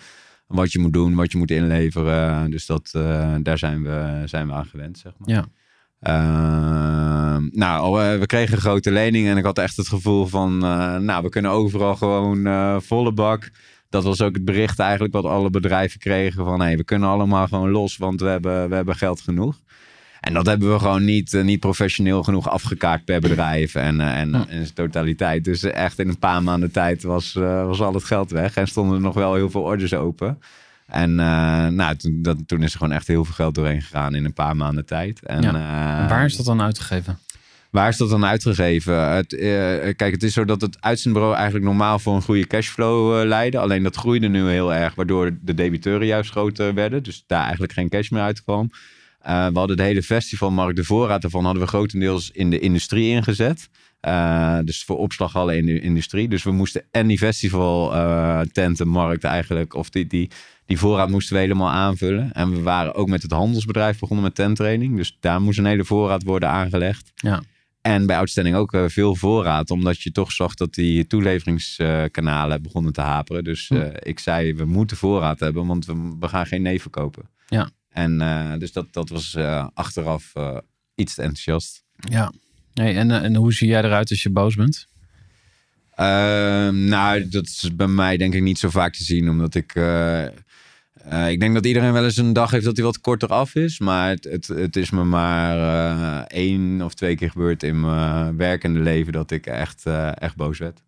Wat 0.51 0.73
je 0.73 0.79
moet 0.79 0.93
doen, 0.93 1.15
wat 1.15 1.33
je 1.33 1.39
moet 1.39 1.51
inleveren. 1.51 2.51
Dus 2.51 2.67
dat, 2.67 2.93
uh, 2.97 3.35
daar 3.43 3.59
zijn 3.59 3.83
we, 3.83 4.23
zijn 4.25 4.47
we 4.47 4.53
aan 4.53 4.67
gewend, 4.67 4.99
zeg 4.99 5.13
maar. 5.19 5.29
Ja. 5.29 5.45
Uh, 6.03 7.43
nou, 7.51 8.19
we 8.19 8.27
kregen 8.27 8.55
een 8.55 8.61
grote 8.61 8.91
lening 8.91 9.29
en 9.29 9.37
ik 9.37 9.45
had 9.45 9.59
echt 9.59 9.77
het 9.77 9.89
gevoel 9.89 10.27
van, 10.27 10.55
uh, 10.55 10.97
nou, 10.97 11.23
we 11.23 11.29
kunnen 11.29 11.51
overal 11.51 11.97
gewoon 11.97 12.83
volle 12.83 13.13
bak. 13.13 13.51
Dat 13.89 14.05
was 14.05 14.23
ook 14.23 14.35
het 14.35 14.45
bericht 14.45 14.79
eigenlijk 14.79 15.13
wat 15.13 15.25
alle 15.25 15.51
bedrijven 15.51 16.01
kregen 16.01 16.45
van, 16.45 16.61
hey, 16.61 16.77
we 16.77 16.85
kunnen 16.85 17.09
allemaal 17.09 17.47
gewoon 17.47 17.71
los, 17.71 17.97
want 17.97 18.21
we 18.21 18.29
hebben, 18.29 18.69
we 18.69 18.75
hebben 18.75 18.97
geld 18.97 19.21
genoeg. 19.21 19.61
En 20.21 20.33
dat 20.35 20.47
hebben 20.47 20.73
we 20.73 20.79
gewoon 20.79 21.05
niet, 21.05 21.33
uh, 21.33 21.43
niet 21.45 21.61
professioneel 21.61 22.23
genoeg 22.23 22.49
afgekaart 22.49 23.05
per 23.05 23.21
bedrijf 23.21 23.75
en, 23.75 24.01
uh, 24.01 24.19
en, 24.19 24.35
en 24.35 24.47
zijn 24.49 24.73
totaliteit. 24.75 25.45
Dus 25.45 25.63
echt 25.63 25.99
in 25.99 26.09
een 26.09 26.19
paar 26.19 26.43
maanden 26.43 26.71
tijd 26.71 27.03
was, 27.03 27.33
was 27.33 27.81
al 27.81 27.95
het 27.95 28.05
geld 28.05 28.31
weg 28.31 28.55
en 28.55 28.67
stonden 28.69 28.95
er 28.95 29.01
nog 29.03 29.15
wel 29.15 29.35
heel 29.35 29.51
veel 29.51 29.63
orders 29.63 29.95
open. 29.95 30.39
En 30.87 31.15
nou, 31.75 31.97
toen, 31.97 32.23
dat, 32.23 32.37
toen 32.47 32.63
is 32.63 32.73
er 32.73 32.79
gewoon 32.79 32.95
echt 32.95 33.07
heel 33.07 33.25
veel 33.25 33.35
geld 33.35 33.55
doorheen 33.55 33.83
gegaan 33.83 34.15
in 34.15 34.25
een 34.25 34.33
paar 34.33 34.57
maanden 34.57 34.87
tijd. 34.87 35.21
En, 35.27 35.43
Ja. 35.43 35.55
eh, 35.55 36.03
En 36.03 36.09
waar 36.09 36.25
is 36.25 36.37
dat 36.37 36.47
dan 36.47 36.63
uitgegeven? 36.63 37.19
Waar 37.71 37.89
is 37.89 37.97
dat 37.97 38.11
dan 38.11 38.25
uitgegeven? 38.25 39.11
Het, 39.13 39.33
eh, 39.33 39.41
kijk, 39.97 40.11
het 40.13 40.23
is 40.23 40.33
zo 40.33 40.45
dat 40.45 40.61
het 40.61 40.77
uitzendbureau 40.81 41.35
eigenlijk 41.35 41.65
normaal 41.65 41.99
voor 41.99 42.15
een 42.15 42.23
goede 42.23 42.47
cashflow 42.47 43.21
eh, 43.21 43.27
leidde. 43.29 43.59
Alleen 43.59 43.83
dat 43.83 43.97
groeide 43.97 44.29
nu 44.29 44.49
heel 44.49 44.75
erg, 44.75 44.95
waardoor 44.95 45.37
de 45.43 45.55
debiteuren 45.55 46.07
juist 46.07 46.31
groter 46.31 46.75
werden. 46.75 47.03
Dus 47.03 47.25
daar 47.27 47.43
eigenlijk 47.43 47.73
geen 47.73 47.89
cash 47.89 48.09
meer 48.09 48.23
uitkwam. 48.23 48.71
Eh, 49.21 49.47
we 49.47 49.59
hadden 49.59 49.77
de 49.77 49.83
hele 49.83 50.03
festivalmarkt, 50.03 50.77
de 50.77 50.85
voorraad 50.85 51.23
daarvan 51.23 51.45
hadden 51.45 51.63
we 51.63 51.69
grotendeels 51.69 52.31
in 52.31 52.51
de 52.51 52.59
industrie 52.59 53.09
ingezet. 53.09 53.69
Eh, 54.01 54.59
dus 54.65 54.85
voor 54.85 54.99
opslaghallen 54.99 55.57
in 55.57 55.67
de 55.67 55.81
industrie. 55.81 56.29
Dus 56.29 56.43
we 56.43 56.51
moesten 56.51 56.85
en 56.91 57.07
die 57.07 57.19
festival 57.19 57.95
eh, 57.95 58.41
tentenmarkt 58.41 59.25
eigenlijk, 59.25 59.75
of 59.75 59.91
die, 59.91 60.07
die, 60.07 60.31
die 60.67 60.79
voorraad 60.79 61.09
moesten 61.09 61.35
we 61.35 61.41
helemaal 61.41 61.71
aanvullen. 61.71 62.33
En 62.33 62.51
we 62.51 62.63
waren 62.63 62.95
ook 62.95 63.09
met 63.09 63.23
het 63.23 63.33
handelsbedrijf 63.33 63.99
begonnen 63.99 64.25
met 64.25 64.35
tenttraining. 64.35 64.97
Dus 64.97 65.17
daar 65.21 65.41
moest 65.41 65.59
een 65.59 65.65
hele 65.65 65.85
voorraad 65.85 66.23
worden 66.23 66.49
aangelegd. 66.49 67.13
Ja. 67.15 67.43
En 67.81 68.07
bij 68.07 68.17
uitstelling 68.17 68.57
ook 68.57 68.79
veel 68.87 69.17
voorraad, 69.17 69.71
omdat 69.71 70.01
je 70.03 70.13
toch 70.13 70.33
zag 70.33 70.55
dat 70.55 70.75
die 70.75 71.07
toeleveringskanalen 71.07 72.63
begonnen 72.63 72.93
te 72.93 73.01
haperen. 73.01 73.45
Dus 73.45 73.69
Hm. 73.69 73.91
ik 73.99 74.19
zei, 74.19 74.55
we 74.55 74.65
moeten 74.65 74.97
voorraad 74.97 75.41
hebben, 75.41 75.67
want 75.67 75.87
we, 75.87 76.17
we 76.21 76.29
gaan 76.29 76.47
geen 76.47 76.63
nee 76.63 76.81
verkopen. 76.81 77.23
Ja. 77.47 77.71
En 77.91 78.21
eh, 78.21 78.53
dus 78.59 78.73
dat, 78.73 78.93
dat 78.93 79.09
was 79.09 79.35
eh, 79.35 79.67
achteraf 79.75 80.31
eh, 80.35 80.57
iets 80.95 81.15
te 81.15 81.23
enthousiast. 81.23 81.85
Ja. 81.97 82.33
Hey, 82.75 82.97
en, 82.97 83.11
en 83.11 83.35
hoe 83.35 83.53
zie 83.53 83.69
jij 83.69 83.85
eruit 83.85 84.11
als 84.11 84.23
je 84.23 84.31
boos 84.31 84.55
bent? 84.55 84.87
Ehm, 85.95 86.85
nou, 86.85 87.29
dat 87.29 87.47
is 87.47 87.71
bij 87.75 87.87
mij 87.87 88.17
denk 88.17 88.35
ik 88.35 88.43
niet 88.43 88.59
zo 88.59 88.71
vaak 88.71 88.95
te 88.95 89.05
zien, 89.05 89.29
omdat 89.29 89.55
ik. 89.55 89.75
ik 91.29 91.41
denk 91.41 91.55
dat 91.55 91.67
iedereen 91.67 91.93
wel 91.93 92.05
eens 92.05 92.17
een 92.17 92.33
dag 92.33 92.51
heeft 92.51 92.65
dat 92.65 92.77
hij 92.77 92.85
wat 92.85 93.01
korter 93.01 93.29
af 93.29 93.55
is. 93.55 93.79
Maar 93.79 94.09
het, 94.09 94.25
het, 94.25 94.47
het 94.47 94.77
is 94.77 94.91
me 94.91 95.05
maar 95.05 96.23
één 96.25 96.83
of 96.83 96.95
twee 96.95 97.17
keer 97.17 97.31
gebeurd 97.31 97.63
in 97.63 97.81
mijn 97.81 98.37
werkende 98.37 98.81
leven 98.81 99.13
dat 99.13 99.31
ik 99.31 99.47
echt, 99.47 99.87
echt 100.15 100.37
boos 100.37 100.59
werd. 100.59 100.83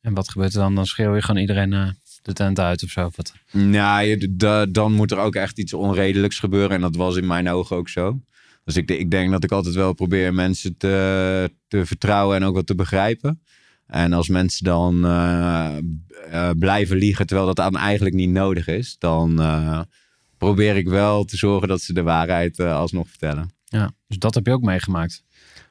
En 0.00 0.14
wat 0.14 0.28
gebeurt 0.30 0.54
er 0.54 0.60
dan? 0.60 0.74
Dan 0.74 0.86
schreeuw 0.86 1.14
je 1.14 1.22
gewoon 1.22 1.40
iedereen 1.40 1.96
de 2.28 2.34
tent 2.34 2.60
uit 2.60 2.82
of 2.82 2.90
zo. 2.90 3.10
Wat? 3.16 3.32
Nou, 3.52 4.28
dan 4.70 4.92
moet 4.92 5.10
er 5.10 5.18
ook 5.18 5.34
echt 5.34 5.58
iets 5.58 5.72
onredelijks 5.72 6.38
gebeuren. 6.38 6.70
En 6.70 6.80
dat 6.80 6.96
was 6.96 7.16
in 7.16 7.26
mijn 7.26 7.48
ogen 7.48 7.76
ook 7.76 7.88
zo. 7.88 8.20
Dus 8.64 8.76
ik, 8.76 8.90
ik 8.90 9.10
denk 9.10 9.30
dat 9.30 9.44
ik 9.44 9.52
altijd 9.52 9.74
wel 9.74 9.92
probeer 9.92 10.34
mensen 10.34 10.76
te, 10.76 11.50
te 11.68 11.86
vertrouwen 11.86 12.36
en 12.36 12.44
ook 12.44 12.54
wat 12.54 12.66
te 12.66 12.74
begrijpen. 12.74 13.42
En 13.86 14.12
als 14.12 14.28
mensen 14.28 14.64
dan 14.64 15.04
eh, 15.04 15.76
eh, 16.30 16.50
blijven 16.58 16.96
liegen 16.96 17.26
terwijl 17.26 17.46
dat 17.46 17.56
dan 17.56 17.76
eigenlijk 17.76 18.14
niet 18.14 18.30
nodig 18.30 18.66
is, 18.66 18.96
dan 18.98 19.40
eh, 19.40 19.80
probeer 20.38 20.76
ik 20.76 20.88
wel 20.88 21.24
te 21.24 21.36
zorgen 21.36 21.68
dat 21.68 21.80
ze 21.80 21.92
de 21.92 22.02
waarheid 22.02 22.60
alsnog 22.60 23.08
vertellen. 23.08 23.50
Ja, 23.64 23.92
dus 24.06 24.18
dat 24.18 24.34
heb 24.34 24.46
je 24.46 24.52
ook 24.52 24.62
meegemaakt. 24.62 25.24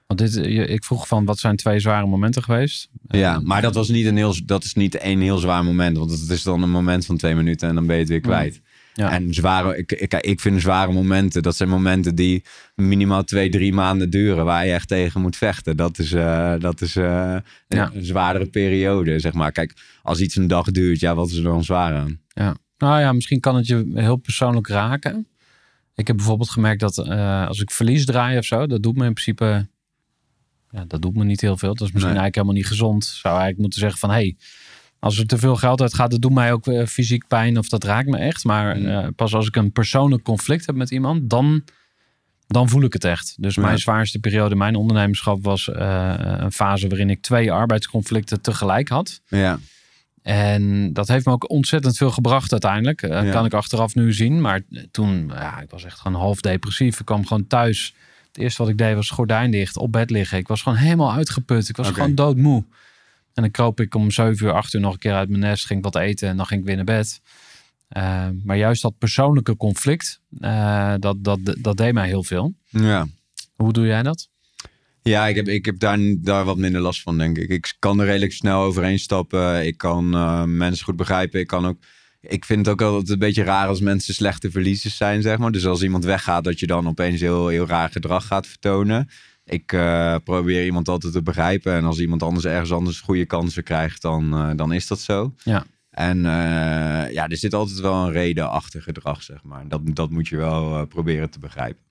Want 0.07 0.19
dit, 0.19 0.35
ik 0.69 0.83
vroeg 0.83 1.07
van, 1.07 1.25
wat 1.25 1.39
zijn 1.39 1.55
twee 1.55 1.79
zware 1.79 2.05
momenten 2.07 2.43
geweest? 2.43 2.89
Ja, 3.07 3.35
Eh, 3.35 3.41
maar 3.41 3.61
dat, 3.61 3.75
was 3.75 3.89
niet 3.89 4.05
een 4.05 4.17
heel, 4.17 4.35
dat 4.45 4.63
is 4.63 4.73
niet 4.73 4.95
één 4.95 5.19
heel 5.19 5.37
zwaar 5.37 5.63
moment. 5.63 5.97
Want 5.97 6.11
het 6.11 6.29
is 6.29 6.43
dan 6.43 6.61
een 6.63 6.69
moment 6.69 7.05
van 7.05 7.17
twee 7.17 7.35
minuten 7.35 7.69
en 7.69 7.75
dan 7.75 7.85
ben 7.85 7.95
je 7.95 8.01
het 8.01 8.09
weer 8.11 8.19
kwijt. 8.21 8.61
Ja. 8.93 9.11
En 9.11 9.33
zware, 9.33 9.77
ik, 9.77 9.91
ik, 9.91 10.13
ik 10.13 10.39
vind 10.39 10.61
zware 10.61 10.91
momenten, 10.91 11.41
dat 11.43 11.55
zijn 11.55 11.69
momenten 11.69 12.15
die 12.15 12.43
minimaal 12.75 13.23
twee, 13.23 13.49
drie 13.49 13.73
maanden 13.73 14.09
duren. 14.09 14.45
Waar 14.45 14.65
je 14.65 14.71
echt 14.73 14.87
tegen 14.87 15.21
moet 15.21 15.35
vechten. 15.35 15.77
Dat 15.77 15.99
is, 15.99 16.11
eh, 16.13 16.53
dat 16.59 16.81
is 16.81 16.95
eh, 16.95 17.35
een, 17.67 17.77
Ja. 17.77 17.91
een 17.93 18.05
zwaardere 18.05 18.45
periode, 18.45 19.19
zeg 19.19 19.33
maar. 19.33 19.51
Kijk, 19.51 19.73
als 20.03 20.19
iets 20.19 20.35
een 20.35 20.47
dag 20.47 20.71
duurt, 20.71 20.99
ja, 20.99 21.15
wat 21.15 21.29
is 21.29 21.37
er 21.37 21.43
dan 21.43 21.63
zwaar 21.63 21.93
aan? 21.95 22.19
Nou 22.77 22.99
ja, 23.01 23.13
misschien 23.13 23.39
kan 23.39 23.55
het 23.55 23.67
je 23.67 23.91
heel 23.93 24.15
persoonlijk 24.17 24.67
raken. 24.67 25.27
Ik 25.95 26.07
heb 26.07 26.15
bijvoorbeeld 26.15 26.49
gemerkt 26.49 26.79
dat 26.79 26.97
eh, 26.97 27.47
als 27.47 27.61
ik 27.61 27.71
verlies 27.71 28.05
draai 28.05 28.37
of 28.37 28.45
zo, 28.45 28.67
dat 28.67 28.83
doet 28.83 28.95
me 28.97 29.05
in 29.05 29.13
principe. 29.13 29.67
Ja, 30.71 30.85
dat 30.87 31.01
doet 31.01 31.15
me 31.15 31.23
niet 31.23 31.41
heel 31.41 31.57
veel. 31.57 31.73
Dat 31.73 31.87
is 31.87 31.91
misschien 31.93 32.13
Nee. 32.13 32.21
eigenlijk 32.21 32.35
helemaal 32.35 32.55
niet 32.55 32.67
gezond. 32.67 33.05
Zou 33.05 33.33
eigenlijk 33.33 33.61
moeten 33.61 33.79
zeggen 33.79 33.99
van 33.99 34.09
hé, 34.09 34.15
hey, 34.15 34.35
als 34.99 35.17
er 35.17 35.25
te 35.25 35.37
veel 35.37 35.55
geld 35.55 35.81
uitgaat, 35.81 36.11
dat 36.11 36.21
doet 36.21 36.33
mij 36.33 36.51
ook 36.51 36.67
eh, 36.67 36.85
fysiek 36.85 37.27
pijn 37.27 37.57
of 37.57 37.69
dat 37.69 37.83
raakt 37.83 38.07
me 38.07 38.17
echt. 38.17 38.43
Maar 38.43 38.77
Mm. 38.77 38.85
eh, 38.85 39.07
pas 39.15 39.33
als 39.33 39.47
ik 39.47 39.55
een 39.55 39.71
persoonlijk 39.71 40.23
conflict 40.23 40.65
heb 40.65 40.75
met 40.75 40.91
iemand, 40.91 41.29
dan, 41.29 41.63
dan 42.47 42.69
voel 42.69 42.83
ik 42.83 42.93
het 42.93 43.03
echt. 43.03 43.35
Dus 43.39 43.55
Ja. 43.55 43.61
mijn 43.61 43.77
zwaarste 43.77 44.19
periode 44.19 44.51
in 44.51 44.57
mijn 44.57 44.75
ondernemerschap 44.75 45.43
was 45.43 45.69
eh, 45.69 46.13
een 46.17 46.51
fase 46.51 46.87
waarin 46.87 47.09
ik 47.09 47.21
twee 47.21 47.51
arbeidsconflicten 47.51 48.41
tegelijk 48.41 48.87
had. 48.89 49.21
Ja, 49.27 49.59
En 50.21 50.93
dat 50.93 51.07
heeft 51.07 51.25
me 51.25 51.31
ook 51.31 51.49
ontzettend 51.49 51.97
veel 51.97 52.11
gebracht 52.11 52.51
uiteindelijk. 52.51 53.01
Ja. 53.01 53.31
Kan 53.31 53.45
ik 53.45 53.53
achteraf 53.53 53.95
nu 53.95 54.13
zien. 54.13 54.41
Maar 54.41 54.61
toen, 54.91 55.27
ja, 55.33 55.59
ik 55.61 55.69
was 55.69 55.83
echt 55.83 55.99
gewoon 55.99 56.19
half 56.19 56.41
depressief. 56.41 56.99
Ik 56.99 57.05
kwam 57.05 57.25
gewoon 57.25 57.47
thuis. 57.47 57.93
Het 58.37 58.45
eerste 58.45 58.61
wat 58.61 58.71
ik 58.71 58.77
deed 58.77 58.95
was 58.95 59.09
gordijn 59.09 59.51
dicht, 59.51 59.77
op 59.77 59.91
bed 59.91 60.09
liggen. 60.09 60.37
Ik 60.37 60.47
was 60.47 60.61
gewoon 60.61 60.77
helemaal 60.77 61.13
uitgeput. 61.13 61.69
Ik 61.69 61.77
was 61.77 61.89
gewoon 61.89 62.15
doodmoe. 62.15 62.63
En 63.33 63.41
dan 63.43 63.51
kroop 63.51 63.79
ik 63.79 63.95
om 63.95 64.11
7 64.11 64.45
uur, 64.45 64.53
8 64.53 64.73
uur 64.73 64.81
nog 64.81 64.93
een 64.93 64.99
keer 64.99 65.13
uit 65.13 65.29
mijn 65.29 65.41
nest. 65.41 65.65
Ging 65.65 65.83
wat 65.83 65.95
eten 65.95 66.29
en 66.29 66.37
dan 66.37 66.45
ging 66.45 66.59
ik 66.59 66.65
weer 66.65 66.75
naar 66.75 66.85
bed. 66.85 67.21
Eh, 67.87 68.27
maar 68.43 68.57
juist 68.57 68.81
dat 68.81 68.97
persoonlijke 68.97 69.55
conflict, 69.55 70.21
eh, 70.39 70.93
dat, 70.99 71.23
dat, 71.23 71.39
dat 71.59 71.77
deed 71.77 71.93
mij 71.93 72.07
heel 72.07 72.23
veel. 72.23 72.53
ja. 72.69 73.07
Hoe 73.55 73.73
doe 73.73 73.85
jij 73.85 74.03
dat? 74.03 74.29
Ja, 75.01 75.27
ik 75.27 75.35
heb, 75.35 75.47
ik 75.47 75.65
heb 75.65 75.79
daar, 75.79 75.99
daar 76.17 76.45
wat 76.45 76.57
minder 76.57 76.81
last 76.81 77.01
van, 77.01 77.17
denk 77.17 77.37
ik. 77.37 77.49
Ik 77.49 77.75
kan 77.79 77.99
er 77.99 78.05
redelijk 78.05 78.33
snel 78.33 78.61
overheen 78.61 78.99
stappen. 78.99 79.65
Ik 79.65 79.77
kan 79.77 80.13
eh, 80.13 80.43
mensen 80.43 80.85
goed 80.85 80.95
begrijpen. 80.95 81.39
Ik 81.39 81.47
kan 81.47 81.65
ook. 81.65 81.77
Ik 82.29 82.45
vind 82.45 82.65
het 82.65 82.69
ook 82.69 82.81
altijd 82.81 83.09
een 83.09 83.19
beetje 83.19 83.43
raar 83.43 83.67
als 83.67 83.79
mensen 83.79 84.13
slechte 84.13 84.51
verliezers 84.51 84.97
zijn, 84.97 85.21
zeg 85.21 85.37
maar. 85.37 85.51
Dus 85.51 85.65
als 85.65 85.83
iemand 85.83 86.05
weggaat, 86.05 86.43
dat 86.43 86.59
je 86.59 86.67
dan 86.67 86.87
opeens 86.87 87.21
heel, 87.21 87.47
heel 87.47 87.67
raar 87.67 87.89
gedrag 87.89 88.27
gaat 88.27 88.47
vertonen. 88.47 89.09
Ik 89.45 89.73
eh, 89.73 90.15
probeer 90.23 90.65
iemand 90.65 90.87
altijd 90.87 91.13
te 91.13 91.21
begrijpen. 91.21 91.73
En 91.73 91.83
als 91.83 91.99
iemand 91.99 92.23
anders 92.23 92.45
ergens 92.45 92.71
anders 92.71 92.99
goede 92.99 93.25
kansen 93.25 93.63
krijgt, 93.63 94.01
dan, 94.01 94.33
eh, 94.33 94.49
dan 94.55 94.73
is 94.73 94.87
dat 94.87 94.99
zo. 94.99 95.33
Ja. 95.43 95.65
En 95.89 96.17
eh, 96.25 97.13
ja, 97.13 97.27
er 97.27 97.37
zit 97.37 97.53
altijd 97.53 97.79
wel 97.79 97.93
een 97.93 98.11
reden 98.11 98.49
achter 98.49 98.81
gedrag, 98.81 99.23
zeg 99.23 99.43
maar. 99.43 99.67
Dat, 99.67 99.81
dat 99.83 100.09
moet 100.09 100.27
je 100.27 100.37
wel 100.37 100.85
proberen 100.85 101.29
te 101.29 101.39
begrijpen. 101.39 101.81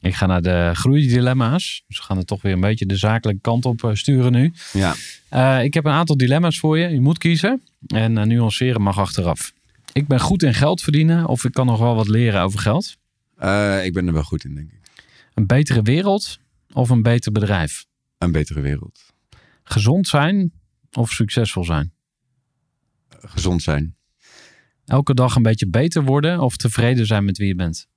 Ik 0.00 0.14
ga 0.14 0.26
naar 0.26 0.42
de 0.42 0.70
groeidilemma's. 0.74 1.84
Dus 1.86 1.98
we 1.98 2.04
gaan 2.04 2.16
er 2.16 2.24
toch 2.24 2.42
weer 2.42 2.52
een 2.52 2.60
beetje 2.60 2.86
de 2.86 2.96
zakelijke 2.96 3.40
kant 3.40 3.64
op 3.64 3.90
sturen 3.92 4.32
nu. 4.32 4.52
Ja. 4.72 5.60
Ik 5.60 5.74
heb 5.74 5.84
een 5.84 5.92
aantal 5.92 6.16
dilemma's 6.16 6.58
voor 6.58 6.78
je. 6.78 6.88
Je 6.88 7.00
moet 7.00 7.18
kiezen. 7.18 7.62
En 7.86 8.28
nuanceren 8.28 8.82
mag 8.82 8.98
achteraf. 8.98 9.52
Ik 9.92 10.06
ben 10.06 10.20
goed 10.20 10.42
in 10.42 10.54
geld 10.54 10.80
verdienen. 10.80 11.26
Of 11.26 11.44
ik 11.44 11.52
kan 11.52 11.66
nog 11.66 11.78
wel 11.78 11.94
wat 11.94 12.08
leren 12.08 12.42
over 12.42 12.58
geld. 12.58 12.96
Eh, 13.36 13.84
ik 13.84 13.92
ben 13.92 14.06
er 14.06 14.12
wel 14.12 14.22
goed 14.22 14.44
in, 14.44 14.54
denk 14.54 14.72
ik. 14.72 14.80
Een 15.34 15.46
betere 15.46 15.82
wereld. 15.82 16.38
Of 16.72 16.90
een 16.90 17.02
beter 17.02 17.32
bedrijf. 17.32 17.86
Een 18.18 18.32
betere 18.32 18.60
wereld. 18.60 19.00
Gezond 19.62 20.08
zijn. 20.08 20.52
Of 20.92 21.10
succesvol 21.10 21.64
zijn. 21.64 21.92
Gezond 23.08 23.62
zijn. 23.62 23.96
Elke 24.84 25.14
dag 25.14 25.34
een 25.34 25.42
beetje 25.42 25.68
beter 25.68 26.02
worden. 26.02 26.40
Of 26.40 26.56
tevreden 26.56 27.06
zijn 27.06 27.24
met 27.24 27.38
wie 27.38 27.46
je 27.46 27.54
bent. 27.54 27.88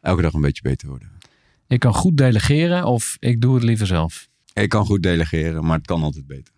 Elke 0.00 0.22
dag 0.22 0.32
een 0.32 0.40
beetje 0.40 0.62
beter 0.62 0.88
worden. 0.88 1.10
Ik 1.66 1.80
kan 1.80 1.94
goed 1.94 2.16
delegeren. 2.16 2.84
Of 2.84 3.16
ik 3.18 3.40
doe 3.40 3.54
het 3.54 3.64
liever 3.64 3.86
zelf. 3.86 4.28
Ik 4.52 4.68
kan 4.68 4.86
goed 4.86 5.02
delegeren, 5.02 5.64
maar 5.64 5.76
het 5.76 5.86
kan 5.86 6.02
altijd 6.02 6.26
beter. 6.26 6.54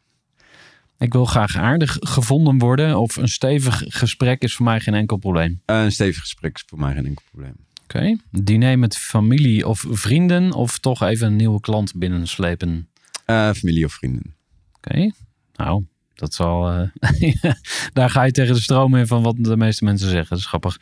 Ik 1.05 1.12
wil 1.12 1.24
graag 1.24 1.57
aardig 1.57 1.96
gevonden 2.00 2.59
worden. 2.59 2.98
Of 2.98 3.16
een 3.16 3.28
stevig 3.28 3.82
gesprek 3.86 4.42
is 4.42 4.55
voor 4.55 4.64
mij 4.64 4.80
geen 4.80 4.94
enkel 4.94 5.16
probleem. 5.16 5.61
Eh, 5.64 5.82
een 5.82 5.92
stevig 5.92 6.20
gesprek 6.20 6.55
is 6.55 6.64
voor 6.66 6.78
mij 6.78 6.94
geen 6.94 7.07
enkel 7.07 7.22
probleem. 7.30 7.55
Oké. 7.82 8.16
Diner 8.30 8.78
met 8.78 8.96
familie 8.96 9.68
of 9.68 9.84
vrienden. 9.88 10.52
Of 10.52 10.78
toch 10.78 11.02
even 11.02 11.26
een 11.26 11.36
nieuwe 11.36 11.61
klant 11.61 11.94
binnenslepen. 11.94 12.88
Eh, 13.24 13.50
familie 13.50 13.84
of 13.84 13.92
vrienden. 13.92 14.34
Oké. 14.76 15.11
Nou, 15.55 15.84
dat 16.14 16.34
zal. 16.34 16.70
eh, 16.70 17.34
daar 17.92 18.11
ga 18.11 18.22
je 18.22 18.32
tegen 18.32 18.55
de 18.55 18.61
stroom 18.61 18.94
in 18.96 19.07
van 19.07 19.22
wat 19.22 19.36
de 19.38 19.57
meeste 19.57 19.84
mensen 19.84 20.09
zeggen. 20.09 20.28
Dat 20.28 20.38
is 20.38 20.46
grappig. 20.46 20.80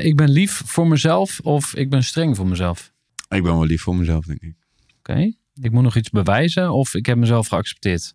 Ik 0.00 0.16
ben 0.16 0.30
lief 0.30 0.62
voor 0.64 0.86
mezelf 0.88 1.40
of 1.40 1.74
ik 1.74 1.90
ben 1.90 2.04
streng 2.04 2.36
voor 2.36 2.46
mezelf. 2.46 2.92
Ik 3.28 3.42
ben 3.42 3.52
wel 3.52 3.64
lief 3.64 3.82
voor 3.82 3.96
mezelf, 3.96 4.24
denk 4.24 4.40
ik. 4.42 4.54
Oké. 4.98 5.32
Ik 5.60 5.70
moet 5.70 5.82
nog 5.82 5.96
iets 5.96 6.10
bewijzen 6.10 6.72
of 6.72 6.94
ik 6.94 7.06
heb 7.06 7.16
mezelf 7.16 7.46
geaccepteerd. 7.48 8.14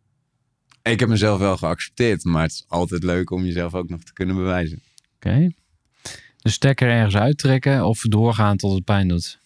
Ik 0.83 0.99
heb 0.99 1.09
mezelf 1.09 1.39
wel 1.39 1.57
geaccepteerd, 1.57 2.23
maar 2.23 2.41
het 2.41 2.51
is 2.51 2.65
altijd 2.67 3.03
leuk 3.03 3.31
om 3.31 3.43
jezelf 3.43 3.73
ook 3.73 3.89
nog 3.89 4.03
te 4.03 4.13
kunnen 4.13 4.35
bewijzen. 4.35 4.81
Oké. 5.15 5.51
De 6.37 6.49
stekker 6.49 6.89
ergens 6.89 7.15
uittrekken 7.15 7.85
of 7.85 8.01
doorgaan 8.01 8.57
tot 8.57 8.73
het 8.73 8.83
pijn 8.83 9.07
doet. 9.07 9.39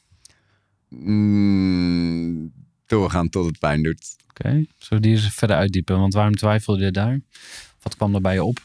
Mm, 0.89 2.51
doorgaan 2.85 3.29
tot 3.29 3.45
het 3.45 3.59
pijn 3.59 3.83
doet. 3.83 4.15
Oké. 4.29 4.49
Zullen 4.49 4.67
we 4.77 4.99
die 4.99 5.11
eens 5.11 5.33
verder 5.33 5.55
uitdiepen? 5.55 5.99
Want 5.99 6.13
waarom 6.13 6.35
twijfelde 6.35 6.83
je 6.83 6.91
daar? 6.91 7.19
Wat 7.81 7.95
kwam 7.95 8.15
er 8.15 8.21
bij 8.21 8.33
je 8.33 8.43
op? 8.43 8.59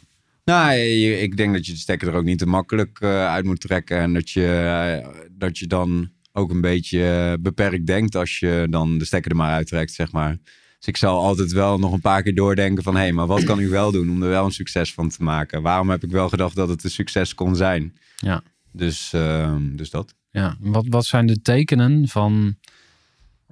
Nou, 0.44 0.74
ik 0.74 1.36
denk 1.36 1.54
dat 1.54 1.66
je 1.66 1.72
de 1.72 1.78
stekker 1.78 2.08
er 2.08 2.14
ook 2.14 2.24
niet 2.24 2.38
te 2.38 2.46
makkelijk 2.46 2.98
eh, 3.00 3.26
uit 3.26 3.44
moet 3.44 3.60
trekken. 3.60 3.98
En 3.98 4.12
dat 4.12 4.30
je, 4.30 4.46
eh, 4.46 5.08
dat 5.30 5.58
je 5.58 5.66
dan 5.66 6.10
ook 6.32 6.50
een 6.50 6.60
beetje 6.60 7.04
eh, 7.04 7.32
beperkt 7.40 7.86
denkt 7.86 8.14
als 8.14 8.38
je 8.38 8.66
dan 8.70 8.98
de 8.98 9.04
stekker 9.04 9.30
er 9.30 9.36
maar 9.36 9.52
uittrekt, 9.52 9.92
zeg 9.92 10.12
maar. 10.12 10.38
Dus 10.82 10.90
ik 10.90 11.00
zal 11.00 11.22
altijd 11.24 11.52
wel 11.52 11.78
nog 11.78 11.92
een 11.92 12.00
paar 12.00 12.22
keer 12.22 12.34
doordenken 12.34 12.82
van... 12.82 12.94
hé, 12.94 13.00
hey, 13.00 13.12
maar 13.12 13.26
wat 13.26 13.44
kan 13.44 13.60
ik 13.60 13.68
wel 13.68 13.92
doen 13.92 14.10
om 14.10 14.22
er 14.22 14.28
wel 14.28 14.44
een 14.44 14.52
succes 14.52 14.94
van 14.94 15.08
te 15.08 15.22
maken? 15.22 15.62
Waarom 15.62 15.90
heb 15.90 16.02
ik 16.04 16.10
wel 16.10 16.28
gedacht 16.28 16.56
dat 16.56 16.68
het 16.68 16.84
een 16.84 16.90
succes 16.90 17.34
kon 17.34 17.56
zijn? 17.56 17.96
Ja. 18.16 18.42
Dus, 18.72 19.12
ehm, 19.12 19.76
dus 19.76 19.90
dat. 19.90 20.14
Ja. 20.30 20.56
Wat, 20.60 20.84
wat 20.88 21.04
zijn 21.04 21.26
de 21.26 21.42
tekenen 21.42 22.08
van. 22.08 22.56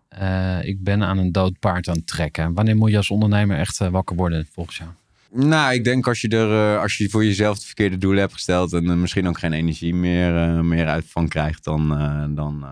eh, 0.09 0.59
ik 0.63 0.83
ben 0.83 1.03
aan 1.03 1.19
een 1.19 1.33
dood 1.33 1.59
paard 1.59 1.89
aan 1.89 1.97
het 1.97 2.07
trekken. 2.07 2.55
Wanneer 2.55 2.77
moet 2.77 2.91
je 2.91 2.97
als 2.97 3.11
ondernemer 3.11 3.59
echt 3.59 3.81
eh, 3.81 3.89
wakker 3.89 4.17
worden, 4.17 4.47
volgens 4.53 4.77
jou? 4.77 4.91
Nou, 5.33 5.73
ik 5.75 5.85
denk 5.85 6.07
als 6.07 6.21
je 6.21 6.29
er 6.29 6.75
eh, 6.75 6.83
als 6.83 6.97
je 6.97 7.09
voor 7.09 7.25
jezelf 7.25 7.59
de 7.59 7.67
verkeerde 7.67 7.99
doelen 7.99 8.21
hebt 8.21 8.33
gesteld 8.33 8.73
en 8.73 8.89
er 8.89 8.97
misschien 8.97 9.29
ook 9.29 9.39
geen 9.39 9.53
energie 9.53 9.95
meer, 9.95 10.65
meer 10.65 10.87
uit 10.87 11.05
van 11.09 11.29
krijgt, 11.29 11.65
dan, 11.65 11.89
dan 12.35 12.65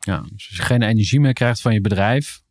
Ja, 0.00 0.20
dus 0.20 0.48
als 0.48 0.56
je 0.56 0.62
geen 0.62 0.82
energie 0.82 1.20
meer 1.20 1.32
krijgt 1.32 1.60
van 1.60 1.72
je 1.72 1.80
bedrijf 1.80 2.42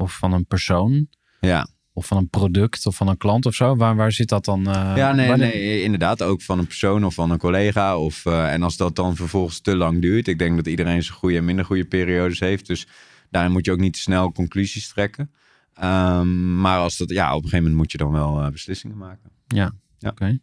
of 0.00 0.16
van 0.18 0.32
een 0.32 0.46
persoon 0.46 1.06
ja. 1.40 1.68
of 1.92 2.06
van 2.06 2.16
een 2.16 2.28
product 2.28 2.86
of 2.86 2.96
van 2.96 3.08
een 3.08 3.16
klant 3.16 3.46
of 3.46 3.54
zo, 3.54 3.76
waar, 3.76 3.96
waar 3.96 4.12
zit 4.12 4.28
dat 4.28 4.44
dan? 4.44 4.66
eh, 4.66 4.92
ja, 4.96 5.12
nee, 5.12 5.28
wanneer- 5.28 5.48
nee, 5.54 5.82
inderdaad 5.82 6.22
ook 6.22 6.42
van 6.42 6.58
een 6.58 6.66
persoon 6.66 7.04
of 7.04 7.14
van 7.14 7.30
een 7.30 7.38
collega. 7.38 7.98
Of, 7.98 8.26
eh, 8.26 8.52
en 8.52 8.62
als 8.62 8.76
dat 8.76 8.96
dan 8.96 9.16
vervolgens 9.16 9.60
te 9.60 9.76
lang 9.76 10.00
duurt, 10.00 10.28
ik 10.28 10.38
denk 10.38 10.56
dat 10.56 10.66
iedereen 10.66 11.02
zijn 11.02 11.16
goede 11.18 11.36
en 11.36 11.44
minder 11.44 11.64
goede 11.64 11.84
periodes 11.84 12.40
heeft, 12.40 12.66
dus 12.66 12.86
daarin 13.30 13.52
moet 13.52 13.64
je 13.64 13.72
ook 13.72 13.78
niet 13.78 13.92
te 13.92 14.00
snel 14.00 14.32
conclusies 14.32 14.88
trekken. 14.88 15.30
Ehm, 15.74 16.60
maar 16.60 16.78
als 16.78 16.96
dat, 16.96 17.10
ja, 17.10 17.28
op 17.28 17.36
een 17.36 17.48
gegeven 17.48 17.58
moment 17.58 17.76
moet 17.76 17.92
je 17.92 17.98
dan 17.98 18.12
wel 18.12 18.40
eh, 18.42 18.50
beslissingen 18.50 18.96
maken. 18.96 19.30
Ja, 19.46 19.72
Ja. 19.98 20.08
oké. 20.08 20.38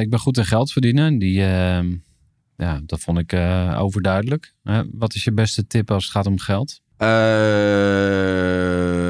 Ik 0.00 0.10
ben 0.10 0.18
goed 0.18 0.36
in 0.38 0.44
geld 0.46 0.72
verdienen. 0.72 1.18
Die, 1.18 1.40
eh, 1.44 1.84
ja, 2.56 2.80
dat 2.86 3.00
vond 3.00 3.18
ik 3.18 3.32
overduidelijk. 3.78 4.54
Wat 4.92 5.14
is 5.14 5.24
je 5.24 5.32
beste 5.32 5.66
tip 5.66 5.90
als 5.90 6.04
het 6.04 6.12
gaat 6.12 6.26
om 6.26 6.38
geld? 6.38 6.80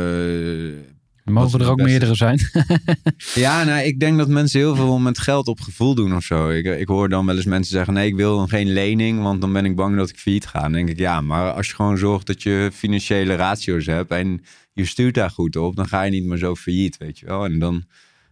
Eh, 0.03 1.32
Mogen 1.32 1.61
er 1.61 1.68
ook 1.70 1.76
beste- 1.76 1.90
meerdere 1.90 2.14
zijn? 2.14 2.38
Ja, 3.34 3.64
nou, 3.64 3.84
ik 3.84 4.01
denk 4.01 4.18
dat 4.18 4.28
mensen 4.28 4.61
heel 4.61 4.74
veel 4.76 4.99
met 4.99 5.18
geld 5.18 5.47
op 5.49 5.61
gevoel 5.61 5.95
doen 5.95 6.16
of 6.16 6.22
zo. 6.24 6.49
Ik, 6.51 6.64
ik 6.64 6.88
hoor 6.88 7.09
dan 7.09 7.26
wel 7.26 7.36
eens 7.36 7.45
mensen 7.45 7.72
zeggen: 7.72 7.95
nee, 7.95 8.07
ik 8.07 8.14
wil 8.16 8.47
geen 8.47 8.72
lening, 8.72 9.22
want 9.22 9.40
dan 9.40 9.53
ben 9.53 9.64
ik 9.64 9.76
bang 9.76 9.97
dat 9.97 10.09
ik 10.09 10.16
failliet 10.18 10.47
ga. 10.47 10.61
Dan 10.61 10.72
denk 10.72 10.88
ik, 10.88 10.99
ja, 10.99 11.20
maar 11.20 11.53
als 11.53 11.68
je 11.68 11.74
gewoon 11.74 11.99
zorgt 11.99 12.26
dat 12.26 12.43
je 12.43 12.70
financiële 12.72 13.34
ratio's 13.34 13.86
hebt 13.86 14.11
en 14.11 14.43
je 14.72 14.84
stuurt 14.84 15.14
daar 15.14 15.30
goed 15.30 15.57
op, 15.57 15.76
dan 15.76 15.88
ga 15.88 16.03
je 16.03 16.11
niet 16.11 16.24
meer 16.24 16.38
zo 16.38 16.55
failliet, 16.57 16.97
weet 16.97 17.18
je 17.18 17.26
wel. 17.26 17.45
En 17.45 17.59
dan 17.59 17.84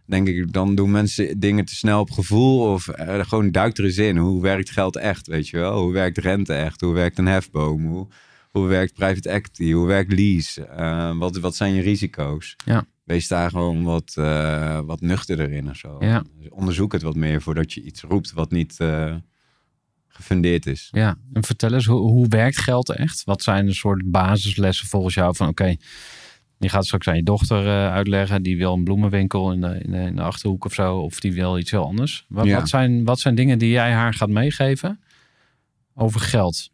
denk 0.05 0.27
ik, 0.27 0.53
dan 0.53 0.75
doen 0.75 0.91
mensen 0.91 1.39
dingen 1.39 1.65
te 1.65 1.75
snel 1.75 1.99
op 1.99 2.11
gevoel 2.11 2.59
of 2.73 2.87
eh, 2.87 3.19
gewoon 3.25 3.51
duik 3.51 3.77
er 3.77 3.83
eens 3.85 3.97
in. 3.97 4.17
Hoe 4.17 4.41
werkt 4.41 4.69
geld 4.71 4.95
echt, 4.95 5.27
weet 5.27 5.47
je 5.47 5.57
wel? 5.57 5.81
Hoe 5.81 5.93
werkt 5.93 6.17
rente 6.17 6.53
echt? 6.53 6.81
Hoe 6.81 6.93
werkt 6.93 7.17
een 7.17 7.27
hefboom? 7.27 7.85
Hoe, 7.85 8.07
hoe 8.51 8.67
werkt 8.67 8.93
private 8.93 9.29
equity? 9.29 9.71
Hoe 9.71 9.87
werkt 9.87 10.11
lease? 10.13 10.65
Eh, 10.65 11.17
wat, 11.17 11.37
wat 11.37 11.55
zijn 11.55 11.73
je 11.73 11.81
risico's? 11.81 12.55
Ja. 12.65 12.85
Wees 13.03 13.27
daar 13.27 13.49
gewoon 13.49 13.83
wat, 13.83 14.13
eh, 14.17 14.79
wat 14.85 15.01
nuchterder 15.01 15.51
in 15.51 15.69
of 15.69 15.75
zo. 15.75 15.95
Ja. 15.99 16.23
Dus 16.39 16.49
onderzoek 16.49 16.91
het 16.93 17.01
wat 17.01 17.15
meer 17.15 17.41
voordat 17.41 17.73
je 17.73 17.81
iets 17.83 18.01
roept 18.01 18.31
wat 18.33 18.51
niet 18.51 18.79
eh, 18.79 19.15
gefundeerd 20.07 20.65
is. 20.65 20.87
Ja, 20.91 21.17
en 21.33 21.43
vertel 21.43 21.73
eens, 21.73 21.85
hoe, 21.85 21.99
hoe 21.99 22.27
werkt 22.27 22.57
geld 22.57 22.89
echt? 22.89 23.23
Wat 23.23 23.43
zijn 23.43 23.65
de 23.65 23.73
soort 23.73 24.11
basislessen 24.11 24.87
volgens 24.87 25.13
jou 25.13 25.35
van, 25.35 25.47
oké, 25.47 25.75
je 26.57 26.69
gaat 26.69 26.85
straks 26.85 27.07
aan 27.07 27.15
je 27.15 27.23
dochter 27.23 27.89
uitleggen, 27.89 28.43
die 28.43 28.57
wil 28.57 28.73
een 28.73 28.83
bloemenwinkel 28.83 29.51
in 29.51 29.61
de, 29.61 29.79
in, 29.83 29.91
de, 29.91 29.97
in 29.97 30.15
de 30.15 30.21
Achterhoek 30.21 30.65
of 30.65 30.73
zo, 30.73 30.97
of 30.97 31.19
die 31.19 31.33
wil 31.33 31.57
iets 31.57 31.71
heel 31.71 31.85
anders. 31.85 32.25
Wat, 32.27 32.45
Ja. 32.45 32.57
wat, 32.59 32.69
zijn, 32.69 33.03
wat 33.03 33.19
zijn 33.19 33.35
dingen 33.35 33.57
die 33.57 33.69
jij 33.69 33.91
haar 33.91 34.13
gaat 34.13 34.29
meegeven 34.29 34.99
over 35.95 36.19
geld? 36.19 36.69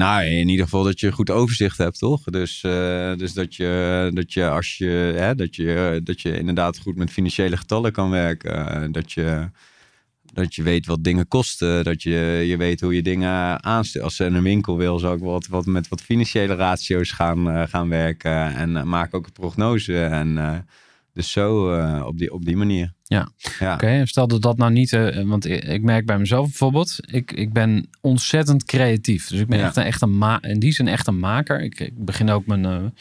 Nou, 0.00 0.24
in 0.24 0.48
ieder 0.48 0.64
geval 0.64 0.84
dat 0.84 1.00
je 1.00 1.12
goed 1.12 1.30
overzicht 1.30 1.78
hebt, 1.78 1.98
toch? 1.98 2.22
Dus, 2.24 2.62
eh, 2.62 3.16
dus 3.16 3.32
dat, 3.32 3.54
je, 3.54 4.10
dat 4.14 4.32
je 4.32 4.48
als 4.48 4.76
je, 4.76 4.86
hè, 5.16 5.34
dat 5.34 5.56
je, 5.56 6.00
dat 6.04 6.20
je 6.20 6.38
inderdaad 6.38 6.78
goed 6.78 6.96
met 6.96 7.10
financiële 7.10 7.56
getallen 7.56 7.92
kan 7.92 8.10
werken. 8.10 8.68
eh, 8.68 8.92
dat 8.92 9.12
je, 9.12 9.50
dat 10.32 10.54
je 10.54 10.62
weet 10.62 10.86
wat 10.86 11.04
dingen 11.04 11.28
kosten. 11.28 11.84
Dat 11.84 12.02
je, 12.02 12.44
je 12.46 12.56
weet 12.56 12.80
hoe 12.80 12.94
je 12.94 13.02
dingen 13.02 13.64
aanstelt. 13.64 14.04
Als 14.04 14.16
ze 14.16 14.24
in 14.24 14.34
een 14.34 14.42
winkel 14.42 14.76
wil, 14.76 14.98
zou 14.98 15.16
ik 15.16 15.22
wat, 15.22 15.46
wat 15.46 15.66
met 15.66 15.88
wat 15.88 16.02
financiële 16.02 16.54
ratio's 16.54 17.10
gaan, 17.10 17.50
eh, 17.50 17.68
gaan 17.68 17.88
werken. 17.88 18.54
En 18.54 18.88
maak 18.88 19.14
ook 19.14 19.26
een 19.26 19.32
prognose. 19.32 20.04
En 20.04 20.66
dus 21.12 21.30
zo 21.30 21.74
op, 22.04 22.18
die, 22.18 22.32
op 22.32 22.44
die 22.44 22.56
manier. 22.56 22.92
Ja. 23.10 23.28
ja. 23.58 23.74
Oké, 23.74 24.06
stel 24.06 24.28
dat 24.28 24.42
dat 24.42 24.56
nou 24.56 24.72
niet, 24.72 24.92
eh, 24.92 25.22
want 25.22 25.46
ik, 25.46 25.82
merk 25.82 26.06
bij 26.06 26.18
mezelf 26.18 26.46
bijvoorbeeld, 26.46 26.96
ik, 27.06 27.32
ik 27.32 27.52
ben 27.52 27.88
ontzettend 28.00 28.64
creatief. 28.64 29.28
Dus 29.28 29.40
ik 29.40 29.46
ben 29.46 29.58
Ja. 29.58 29.64
echt 29.64 29.76
een, 29.76 29.82
echt 29.82 30.02
een 30.02 30.18
ma 30.18 30.42
in 30.42 30.58
die 30.58 30.72
zin 30.72 30.88
echt 30.88 31.06
een 31.06 31.18
maker. 31.18 31.60
Ik, 31.60 31.80
ik 31.80 32.04
begin 32.04 32.30
ook 32.30 32.46
mijn, 32.46 32.64
eh, 32.64 32.70
mijn 32.70 32.92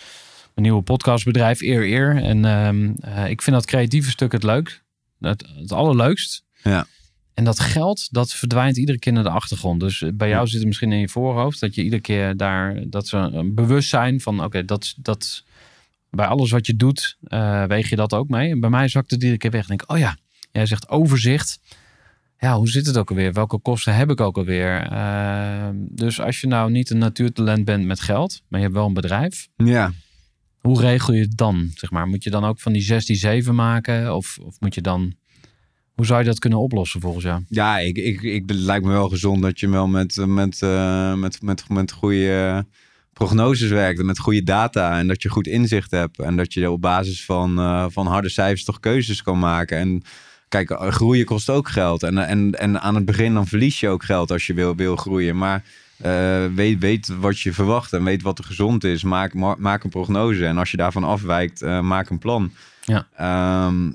nieuwe 0.56 0.82
podcastbedrijf, 0.82 1.62
Eer 1.62 1.84
Eer. 1.88 2.24
En 2.24 2.46
ehm, 2.46 2.92
eh, 3.02 3.30
ik 3.30 3.42
vind 3.42 3.56
dat 3.56 3.66
creatieve 3.66 4.10
stuk 4.10 4.32
het 4.32 4.44
leuk, 4.44 4.84
het, 5.20 5.46
het 5.56 5.72
allerleukst. 5.72 6.44
Ja. 6.64 6.88
En 7.34 7.44
dat 7.44 7.60
geld, 7.60 8.08
dat 8.14 8.34
verdwijnt 8.34 8.78
iedere 8.78 9.00
keer 9.00 9.14
naar 9.14 9.24
de 9.24 9.30
achtergrond. 9.30 9.80
Dus 9.80 10.04
bij 10.14 10.30
jou 10.30 10.48
zit 10.48 10.58
het 10.58 10.68
misschien 10.68 10.92
in 10.92 11.00
je 11.00 11.10
voorhoofd 11.10 11.60
dat 11.60 11.76
je 11.76 11.84
iedere 11.84 12.02
keer 12.02 12.38
daar, 12.38 12.84
dat 12.88 13.08
ze 13.08 13.18
een 13.18 13.54
bewustzijn 13.54 14.22
van, 14.22 14.44
oké, 14.44 14.66
dat, 14.66 14.94
dat 14.98 15.44
bij 16.10 16.26
alles 16.26 16.52
wat 16.52 16.66
je 16.66 16.76
doet, 16.76 17.18
eh, 17.24 17.64
weeg 17.64 17.90
je 17.90 17.96
dat 17.96 18.14
ook 18.14 18.30
mee. 18.30 18.52
En 18.52 18.60
bij 18.60 18.70
mij 18.70 18.88
zakt 18.88 19.12
het 19.12 19.22
iedere 19.22 19.40
keer 19.40 19.52
weg. 19.52 19.62
En 19.62 19.68
denk 19.68 19.82
ik, 19.82 19.92
oh 19.92 19.98
ja, 19.98 20.18
jij 20.52 20.66
zegt 20.66 20.90
overzicht. 20.90 21.60
Ja, 22.40 22.58
hoe 22.58 22.70
zit 22.70 22.86
het 22.86 22.98
ook 22.98 23.10
alweer? 23.10 23.34
Welke 23.34 23.60
kosten 23.60 23.96
heb 23.96 24.10
ik 24.10 24.22
ook 24.22 24.38
alweer? 24.38 24.82
Eh, 24.82 25.70
dus 25.74 26.22
als 26.22 26.42
je 26.42 26.48
nou 26.48 26.72
niet 26.72 26.90
een 26.90 26.98
natuurtalent 26.98 27.66
bent 27.66 27.86
met 27.86 28.00
geld, 28.00 28.42
maar 28.48 28.60
je 28.60 28.66
hebt 28.66 28.78
wel 28.78 28.88
een 28.88 28.94
bedrijf. 28.94 29.48
ja. 29.56 29.92
Hoe 30.60 30.82
regel 30.82 31.14
je 31.14 31.22
het 31.22 31.38
dan? 31.38 31.72
Zeg 31.74 31.92
maar, 31.92 32.08
moet 32.08 32.24
je 32.24 32.30
dan 32.30 32.46
ook 32.46 32.60
van 32.60 32.74
die 32.74 33.44
16-7 33.46 33.54
maken? 33.54 34.16
Of, 34.16 34.38
of 34.42 34.60
moet 34.60 34.76
je 34.76 34.82
dan... 34.82 35.14
Hoe 35.94 36.06
zou 36.06 36.20
je 36.20 36.26
dat 36.26 36.40
kunnen 36.40 36.60
oplossen 36.60 37.02
volgens 37.02 37.24
jou? 37.24 37.44
Ja, 37.48 37.80
ik, 37.80 37.98
ik, 37.98 38.22
ik, 38.22 38.44
lijkt 38.48 38.86
me 38.86 38.92
wel 38.92 39.10
gezond 39.10 39.42
dat 39.42 39.60
je 39.60 39.70
wel 39.70 39.88
met, 39.88 40.16
met, 40.28 40.62
eh, 40.62 41.14
met, 41.14 41.42
met, 41.42 41.70
met 41.70 41.92
goede 41.92 42.66
prognoses 43.20 43.70
werkt 43.70 44.00
en 44.00 44.06
met 44.06 44.20
goede 44.20 44.44
data. 44.44 44.98
En 44.98 45.08
dat 45.08 45.22
je 45.22 45.30
goed 45.30 45.48
inzicht 45.48 45.92
hebt. 45.92 46.20
En 46.20 46.36
dat 46.36 46.54
je 46.54 46.72
op 46.72 46.82
basis 46.82 47.26
van, 47.26 47.60
eh, 47.60 47.86
van 47.90 48.08
harde 48.08 48.30
cijfers 48.30 48.64
toch 48.64 48.80
keuzes 48.80 49.22
kan 49.22 49.40
maken. 49.40 49.78
En 49.78 50.02
kijk, 50.48 50.76
groeien 50.80 51.26
kost 51.26 51.50
ook 51.50 51.70
geld. 51.70 52.04
En, 52.04 52.18
en, 52.18 52.60
en 52.60 52.82
aan 52.82 52.96
het 52.96 53.06
begin 53.06 53.34
dan 53.34 53.48
verlies 53.48 53.80
je 53.80 53.88
ook 53.90 54.04
geld 54.04 54.32
als 54.32 54.48
je 54.48 54.54
wil, 54.54 54.76
wil 54.76 54.96
groeien. 54.96 55.38
Maar 55.38 55.64
eh, 55.98 56.46
weet, 56.56 56.80
weet 56.80 57.08
wat 57.20 57.40
je 57.40 57.54
verwacht 57.54 57.94
en 57.94 58.04
weet 58.04 58.22
wat 58.22 58.38
er 58.38 58.44
gezond 58.44 58.84
is. 58.84 59.04
Maak, 59.04 59.34
ma- 59.34 59.56
maak 59.58 59.84
een 59.84 59.90
prognose. 59.90 60.46
En 60.46 60.58
als 60.58 60.72
je 60.72 60.78
daarvan 60.78 61.04
afwijkt, 61.04 61.62
eh, 61.62 61.80
maak 61.82 62.10
een 62.10 62.20
plan. 62.20 62.52
Ja. 62.86 63.08
Ehm, 63.16 63.92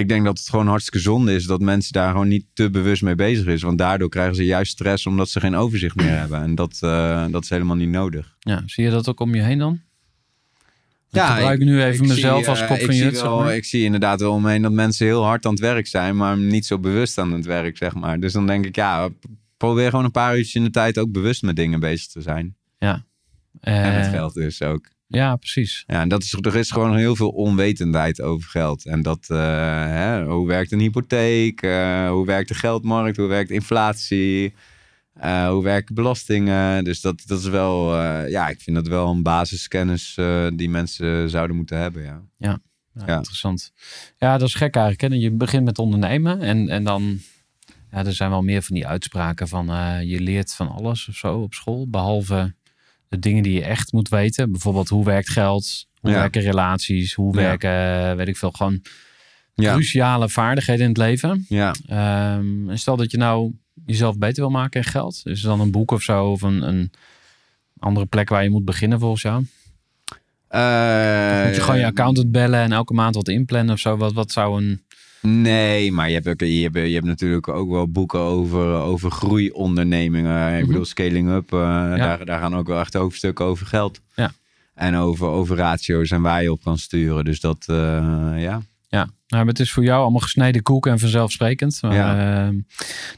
ik 0.00 0.08
denk 0.08 0.24
dat 0.24 0.38
het 0.38 0.48
gewoon 0.48 0.66
hartstikke 0.66 0.98
zonde 0.98 1.34
is 1.34 1.44
dat 1.44 1.60
mensen 1.60 1.92
daar 1.92 2.10
gewoon 2.10 2.28
niet 2.28 2.44
te 2.52 2.70
bewust 2.70 3.02
mee 3.02 3.14
bezig 3.14 3.46
is. 3.46 3.62
Want 3.62 3.78
daardoor 3.78 4.08
krijgen 4.08 4.34
ze 4.34 4.44
juist 4.44 4.72
stress 4.72 5.06
omdat 5.06 5.28
ze 5.28 5.40
geen 5.40 5.54
overzicht 5.54 5.96
meer 5.96 6.18
hebben. 6.18 6.42
En 6.42 6.54
dat, 6.54 6.78
eh, 6.80 7.24
dat 7.30 7.42
is 7.42 7.50
helemaal 7.50 7.76
niet 7.76 7.88
nodig. 7.88 8.36
Ja, 8.40 8.62
zie 8.66 8.84
je 8.84 8.90
dat 8.90 9.08
ook 9.08 9.20
om 9.20 9.34
je 9.34 9.42
heen 9.42 9.58
dan? 9.58 9.80
Ik 11.10 11.22
Ja, 11.22 11.34
gebruik 11.34 11.60
ik- 11.60 11.66
nu 11.66 11.82
even 11.82 12.04
Ik 12.04 12.10
mezelf 12.10 12.38
zie, 12.40 12.48
als 12.48 12.60
eh, 12.60 12.66
kop 12.68 12.76
ik 12.76 12.84
van 12.84 12.94
zeg 12.94 13.22
maar. 13.22 13.56
Ik 13.56 13.64
zie 13.64 13.84
inderdaad 13.84 14.20
wel 14.20 14.32
omheen 14.32 14.62
dat 14.62 14.72
mensen 14.72 15.06
heel 15.06 15.24
hard 15.24 15.44
aan 15.46 15.50
het 15.52 15.60
werk 15.60 15.86
zijn, 15.86 16.16
maar 16.16 16.38
niet 16.38 16.66
zo 16.66 16.78
bewust 16.78 17.18
aan 17.18 17.32
het 17.32 17.44
werk, 17.46 17.76
zeg 17.76 17.94
maar. 17.94 18.20
Dus 18.20 18.32
dan 18.32 18.46
denk 18.46 18.64
ik, 18.66 18.76
ja, 18.76 19.08
probeer 19.56 19.90
gewoon 19.90 20.04
een 20.04 20.10
paar 20.10 20.36
uurtjes 20.36 20.54
in 20.54 20.64
de 20.64 20.70
tijd 20.70 20.98
ook 20.98 21.12
bewust 21.12 21.42
met 21.42 21.56
dingen 21.56 21.80
bezig 21.80 22.06
te 22.06 22.20
zijn. 22.20 22.56
En 23.60 23.94
met 23.94 24.04
Eh, 24.04 24.10
geld 24.10 24.34
dus 24.34 24.62
ook. 24.62 24.88
Ja, 25.08 25.36
precies. 25.36 25.84
Ja, 25.86 26.00
en 26.00 26.08
dat 26.08 26.22
is, 26.22 26.32
er 26.32 26.56
is 26.56 26.70
gewoon 26.70 26.96
heel 26.96 27.16
veel 27.16 27.28
onwetendheid 27.30 28.20
over 28.20 28.50
geld. 28.50 28.86
En 28.86 29.02
dat, 29.02 29.26
eh, 29.30 29.36
hè, 29.86 30.24
hoe 30.24 30.46
werkt 30.46 30.72
een 30.72 30.80
hypotheek? 30.80 31.62
eh, 31.62 32.08
hoe 32.08 32.26
werkt 32.26 32.48
de 32.48 32.54
geldmarkt? 32.54 33.16
Hoe 33.16 33.26
werkt 33.26 33.50
inflatie? 33.50 34.54
eh, 35.14 35.48
hoe 35.48 35.62
werken 35.62 35.94
belastingen? 35.94 36.84
Dus 36.84 37.00
dat, 37.00 37.22
dat 37.26 37.38
is 37.38 37.46
wel, 37.48 37.96
ja, 38.26 38.48
ik 38.48 38.60
vind 38.60 38.76
dat 38.76 38.86
wel 38.88 39.10
een 39.10 39.22
basiskennis 39.22 40.18
die 40.54 40.70
mensen 40.70 41.30
zouden 41.30 41.56
moeten 41.56 41.78
hebben, 41.78 42.02
ja. 42.02 42.22
Ja, 42.38 42.58
Ja. 43.06 43.16
Interessant. 43.16 43.72
Ja, 44.16 44.38
dat 44.38 44.48
is 44.48 44.54
gek 44.54 44.74
eigenlijk. 44.76 45.12
Hè? 45.12 45.18
Je 45.20 45.30
begint 45.30 45.64
met 45.64 45.78
ondernemen 45.78 46.40
en, 46.40 46.68
en 46.68 46.84
dan... 46.84 47.18
Ja, 47.90 48.04
er 48.04 48.12
zijn 48.14 48.30
wel 48.30 48.42
meer 48.42 48.62
van 48.62 48.74
die 48.74 48.86
uitspraken 48.86 49.48
van... 49.48 49.66
je 50.06 50.20
leert 50.20 50.54
van 50.54 50.68
alles 50.68 51.08
of 51.08 51.14
zo 51.14 51.40
op 51.42 51.54
school. 51.54 51.88
Behalve 51.88 52.54
de 53.16 53.28
dingen 53.28 53.42
die 53.42 53.52
je 53.52 53.62
echt 53.64 53.92
moet 53.92 54.08
weten. 54.08 54.50
Bijvoorbeeld 54.50 54.88
hoe 54.88 55.04
werkt 55.04 55.30
geld? 55.30 55.86
Hoe 56.00 56.10
Ja. 56.10 56.16
werken 56.16 56.42
relaties? 56.42 57.14
Hoe 57.14 57.34
werken, 57.34 57.70
eh, 58.10 58.16
weet 58.16 58.28
ik 58.28 58.36
veel, 58.36 58.50
gewoon 58.50 58.82
Ja, 59.54 59.72
cruciale 59.72 60.28
vaardigheden 60.28 60.82
in 60.82 60.88
het 60.88 60.98
leven. 60.98 61.44
ja. 61.48 61.74
Ehm, 61.86 62.70
en 62.70 62.78
stel 62.78 62.96
dat 62.96 63.10
je 63.10 63.16
nou 63.16 63.52
jezelf 63.86 64.18
beter 64.18 64.42
wil 64.42 64.50
maken 64.50 64.80
in 64.80 64.86
geld. 64.86 65.20
Is 65.24 65.42
er 65.42 65.48
dan 65.48 65.60
een 65.60 65.70
boek 65.70 65.90
of 65.90 66.02
zo 66.02 66.30
of 66.30 66.42
een, 66.42 66.62
een 66.68 66.90
andere 67.78 68.06
plek 68.06 68.28
waar 68.28 68.42
je 68.42 68.50
moet 68.50 68.64
beginnen 68.64 68.98
volgens 69.00 69.22
jou? 69.22 69.46
Eh, 70.48 71.44
Moet 71.46 71.54
je 71.54 71.60
gewoon 71.62 71.78
je 71.78 71.86
accountant 71.86 72.30
bellen 72.32 72.60
en 72.60 72.72
elke 72.72 72.92
maand 72.94 73.14
wat 73.14 73.28
inplannen 73.28 73.74
of 73.74 73.80
zo? 73.80 73.96
Wat, 73.96 74.12
wat 74.12 74.32
zou 74.32 74.62
een... 74.62 74.84
Nee, 75.26 75.92
maar 75.92 76.08
je 76.08 76.14
hebt, 76.14 76.28
ook, 76.28 76.40
je, 76.40 76.62
hebt, 76.62 76.74
je 76.76 76.94
hebt 76.94 77.04
natuurlijk 77.06 77.48
ook 77.48 77.70
wel 77.70 77.88
boeken 77.90 78.20
over, 78.20 78.64
over 78.74 79.10
groeiondernemingen. 79.10 80.52
Ik 80.52 80.58
Mhm. 80.58 80.66
bedoel, 80.66 80.84
scaling 80.84 81.30
up, 81.30 81.52
eh, 81.52 81.58
daar, 81.96 82.24
daar 82.24 82.40
gaan 82.40 82.56
ook 82.56 82.66
wel 82.66 82.80
echt 82.80 82.94
hoofdstukken 82.94 83.44
over 83.44 83.66
geld. 83.66 84.00
Ja. 84.14 84.32
En 84.74 84.94
over, 84.96 85.26
over 85.26 85.56
ratio's 85.56 86.10
en 86.10 86.22
waar 86.22 86.42
je 86.42 86.52
op 86.52 86.62
kan 86.62 86.78
sturen. 86.78 87.24
Dus 87.24 87.40
dat, 87.40 87.64
eh, 87.68 87.76
ja. 88.36 88.60
Ja, 88.88 89.02
nou, 89.26 89.44
maar 89.44 89.46
het 89.46 89.60
is 89.60 89.72
voor 89.72 89.84
jou 89.84 90.02
allemaal 90.02 90.20
gesneden 90.20 90.62
koek 90.62 90.86
en 90.86 90.98
vanzelfsprekend. 90.98 91.78
Maar, 91.82 91.94
Ja. 91.94 92.46
ehm, 92.46 92.58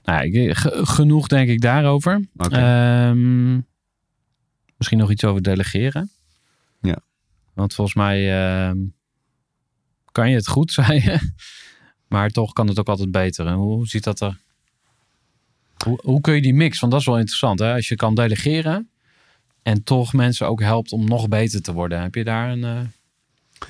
nou 0.05 0.31
ja, 0.31 0.55
genoeg 0.85 1.27
denk 1.27 1.49
ik 1.49 1.61
daarover. 1.61 2.25
Ehm, 2.37 3.55
misschien 4.77 4.99
nog 4.99 5.11
iets 5.11 5.25
over 5.25 5.43
delegeren. 5.43 6.11
Ja. 6.81 6.99
Want 7.55 7.75
volgens 7.75 7.97
mij 7.97 8.41
ehm, 8.43 8.77
kan 10.13 10.31
je 10.31 10.37
het 10.37 10.49
goed, 10.49 10.73
zei 10.79 10.95
je. 11.03 11.19
Maar 12.09 12.31
toch 12.31 12.53
kan 12.53 12.67
het 12.69 12.79
ook 12.79 12.89
altijd 12.89 13.11
beter. 13.11 13.47
En 13.47 13.55
hoe 13.55 13.87
ziet 13.87 14.05
dat 14.05 14.21
er... 14.21 14.37
Hoe, 15.85 16.01
hoe 16.03 16.21
kun 16.21 16.35
je 16.35 16.43
die 16.43 16.55
mix? 16.55 16.81
Want 16.81 16.93
dat 16.93 17.01
is 17.01 17.07
wel 17.07 17.19
interessant. 17.19 17.59
Hè? 17.59 17.73
Als 17.75 17.89
je 17.89 17.97
kan 17.97 18.15
delegeren 18.15 18.89
en 19.63 19.83
toch 19.85 20.13
mensen 20.13 20.49
ook 20.49 20.61
helpt 20.61 20.93
om 20.93 21.05
nog 21.09 21.29
beter 21.29 21.63
te 21.63 21.73
worden. 21.73 22.01
Heb 22.03 22.15
je 22.15 22.25
daar 22.25 22.51
een... 22.51 22.65
eh, 22.65 22.81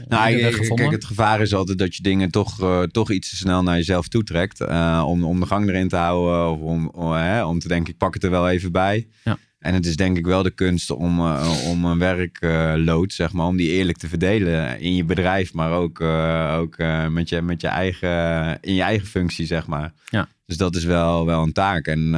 Nou, 0.08 0.30
ik- 0.36 0.42
kijk, 0.76 0.90
het 0.92 1.04
gevaar 1.04 1.40
is 1.40 1.54
altijd 1.54 1.78
dat 1.78 1.96
je 1.96 2.02
dingen 2.02 2.30
toch, 2.30 2.60
eh, 2.60 2.82
toch 2.82 3.10
iets 3.10 3.30
te 3.30 3.36
snel 3.36 3.62
naar 3.62 3.76
jezelf 3.76 4.08
toetrekt. 4.08 4.60
eh 4.60 5.02
om, 5.06 5.24
om 5.24 5.40
de 5.40 5.46
gang 5.46 5.68
erin 5.68 5.88
te 5.88 5.96
houden. 5.96 6.50
Of 6.50 6.60
om, 6.60 6.88
om, 6.88 7.12
hè, 7.12 7.44
om 7.44 7.58
te 7.58 7.68
denken, 7.68 7.92
ik 7.92 7.98
pak 7.98 8.14
het 8.14 8.24
er 8.24 8.30
wel 8.30 8.48
even 8.48 8.72
bij. 8.72 9.08
Ja. 9.24 9.38
En 9.58 9.74
het 9.74 9.86
is 9.86 9.96
denk 9.96 10.16
ik 10.16 10.26
wel 10.26 10.42
de 10.42 10.50
kunst 10.50 10.90
om, 10.90 11.18
eh, 11.18 11.50
om 11.68 11.84
een 11.84 11.98
werkload, 11.98 13.12
zeg 13.12 13.32
maar, 13.32 13.46
om 13.46 13.56
die 13.56 13.70
eerlijk 13.70 13.98
te 13.98 14.08
verdelen 14.08 14.80
in 14.80 14.94
je 14.94 15.04
bedrijf, 15.04 15.52
maar 15.52 15.72
ook, 15.72 16.00
eh, 16.00 16.56
ook 16.58 16.76
eh, 16.76 17.06
met, 17.06 17.28
je, 17.28 17.42
met 17.42 17.60
je 17.60 17.66
eigen, 17.68 18.58
in 18.60 18.74
je 18.74 18.82
eigen 18.82 19.06
functie, 19.06 19.46
zeg 19.46 19.66
maar. 19.66 19.92
Ja. 20.10 20.28
Dus 20.46 20.56
dat 20.56 20.76
is 20.76 20.84
wel, 20.84 21.26
wel 21.26 21.42
een 21.42 21.52
taak. 21.52 21.86
En 21.86 22.10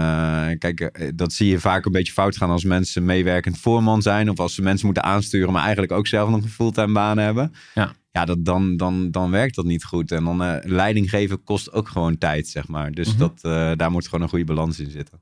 kijk, 0.58 1.10
dat 1.14 1.32
zie 1.32 1.48
je 1.48 1.60
vaak 1.60 1.84
een 1.84 1.92
beetje 1.92 2.12
fout 2.12 2.36
gaan 2.36 2.50
als 2.50 2.64
mensen 2.64 3.04
meewerkend 3.04 3.58
voorman 3.58 4.02
zijn. 4.02 4.30
Of 4.30 4.38
als 4.40 4.54
ze 4.54 4.62
mensen 4.62 4.86
moeten 4.86 5.04
aansturen, 5.04 5.52
maar 5.52 5.62
eigenlijk 5.62 5.92
ook 5.92 6.06
zelf 6.06 6.30
nog 6.30 6.42
een 6.42 6.48
fulltime 6.48 6.92
baan 6.92 7.18
hebben. 7.18 7.52
Ja. 7.74 7.92
ja, 8.10 8.24
dat, 8.24 8.44
dan, 8.44 8.76
dan, 8.76 9.10
dan 9.10 9.30
werkt 9.30 9.54
dat 9.54 9.64
niet 9.64 9.84
goed. 9.84 10.12
En 10.12 10.24
dan 10.24 10.60
leiding 10.62 11.10
geven 11.10 11.42
kost 11.44 11.72
ook 11.72 11.88
gewoon 11.88 12.18
tijd, 12.18 12.48
zeg 12.48 12.68
maar. 12.68 12.92
Dus 12.92 13.08
Mhm. 13.08 13.18
dat, 13.18 13.40
daar 13.78 13.90
moet 13.90 14.04
gewoon 14.04 14.22
een 14.22 14.28
goede 14.28 14.44
balans 14.44 14.80
in 14.80 14.90
zitten. 14.90 15.18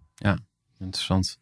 Interessant. 0.81 1.39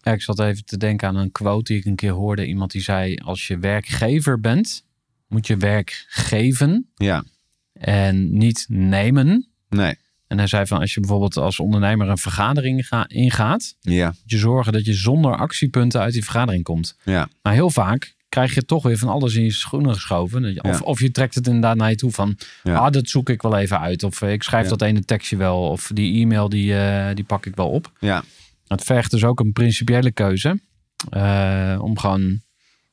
Ja, 0.00 0.12
ik 0.12 0.22
zat 0.22 0.38
even 0.40 0.64
te 0.64 0.76
denken 0.76 1.08
aan 1.08 1.16
een 1.16 1.32
quote 1.32 1.72
die 1.72 1.80
ik 1.80 1.84
een 1.86 1.96
keer 1.96 2.10
hoorde. 2.12 2.46
Iemand 2.46 2.70
die 2.70 2.82
zei, 2.82 3.16
als 3.16 3.46
je 3.46 3.58
werkgever 3.58 4.40
bent, 4.40 4.84
moet 5.28 5.46
je 5.46 5.56
werk 5.56 6.04
geven 6.08 6.90
Ja, 6.94 7.24
en 7.72 8.38
niet 8.38 8.64
nemen. 8.68 9.48
nee. 9.68 9.94
En 10.26 10.38
hij 10.38 10.46
zei 10.46 10.66
van, 10.66 10.78
als 10.80 10.94
je 10.94 11.00
bijvoorbeeld 11.00 11.36
als 11.36 11.58
ondernemer 11.60 12.08
een 12.08 12.18
vergadering 12.18 12.86
ga- 12.86 13.08
ingaat, 13.08 13.76
Ja, 13.80 14.06
moet 14.06 14.16
je 14.24 14.38
zorgen 14.38 14.72
dat 14.72 14.84
je 14.84 14.92
zonder 14.94 15.36
actiepunten 15.36 16.00
uit 16.00 16.12
die 16.12 16.24
vergadering 16.24 16.64
komt. 16.64 16.96
ja, 17.04 17.28
Maar 17.42 17.52
heel 17.52 17.70
vaak 17.70 18.14
krijg 18.28 18.54
je 18.54 18.64
toch 18.64 18.82
weer 18.82 18.98
van 18.98 19.08
alles 19.08 19.34
in 19.34 19.42
je 19.44 19.52
schoenen 19.52 19.94
geschoven. 19.94 20.44
Of, 20.44 20.78
Ja. 20.78 20.84
of 20.84 21.00
je 21.00 21.10
trekt 21.10 21.34
het 21.34 21.46
inderdaad 21.46 21.76
naar 21.76 21.90
je 21.90 21.96
toe 21.96 22.10
van, 22.12 22.36
Ja. 22.62 22.76
ah, 22.78 22.90
dat 22.92 23.08
zoek 23.08 23.28
ik 23.30 23.42
wel 23.42 23.56
even 23.56 23.80
uit. 23.80 24.02
Of 24.02 24.22
ik 24.22 24.42
schrijf 24.42 24.68
dat 24.68 24.82
ene 24.82 25.04
tekstje 25.04 25.36
wel. 25.36 25.68
Of 25.68 25.90
die 25.94 26.20
e-mail, 26.22 26.48
die, 26.48 26.76
eh, 26.78 27.14
die 27.14 27.24
pak 27.24 27.46
ik 27.46 27.56
wel 27.56 27.68
op. 27.70 27.92
ja. 28.00 28.24
Het 28.66 28.84
vergt 28.84 29.10
dus 29.10 29.24
ook 29.24 29.40
een 29.40 29.52
principiële 29.52 30.12
keuze. 30.12 30.60
eh, 31.10 31.78
om 31.80 31.98
gewoon 31.98 32.40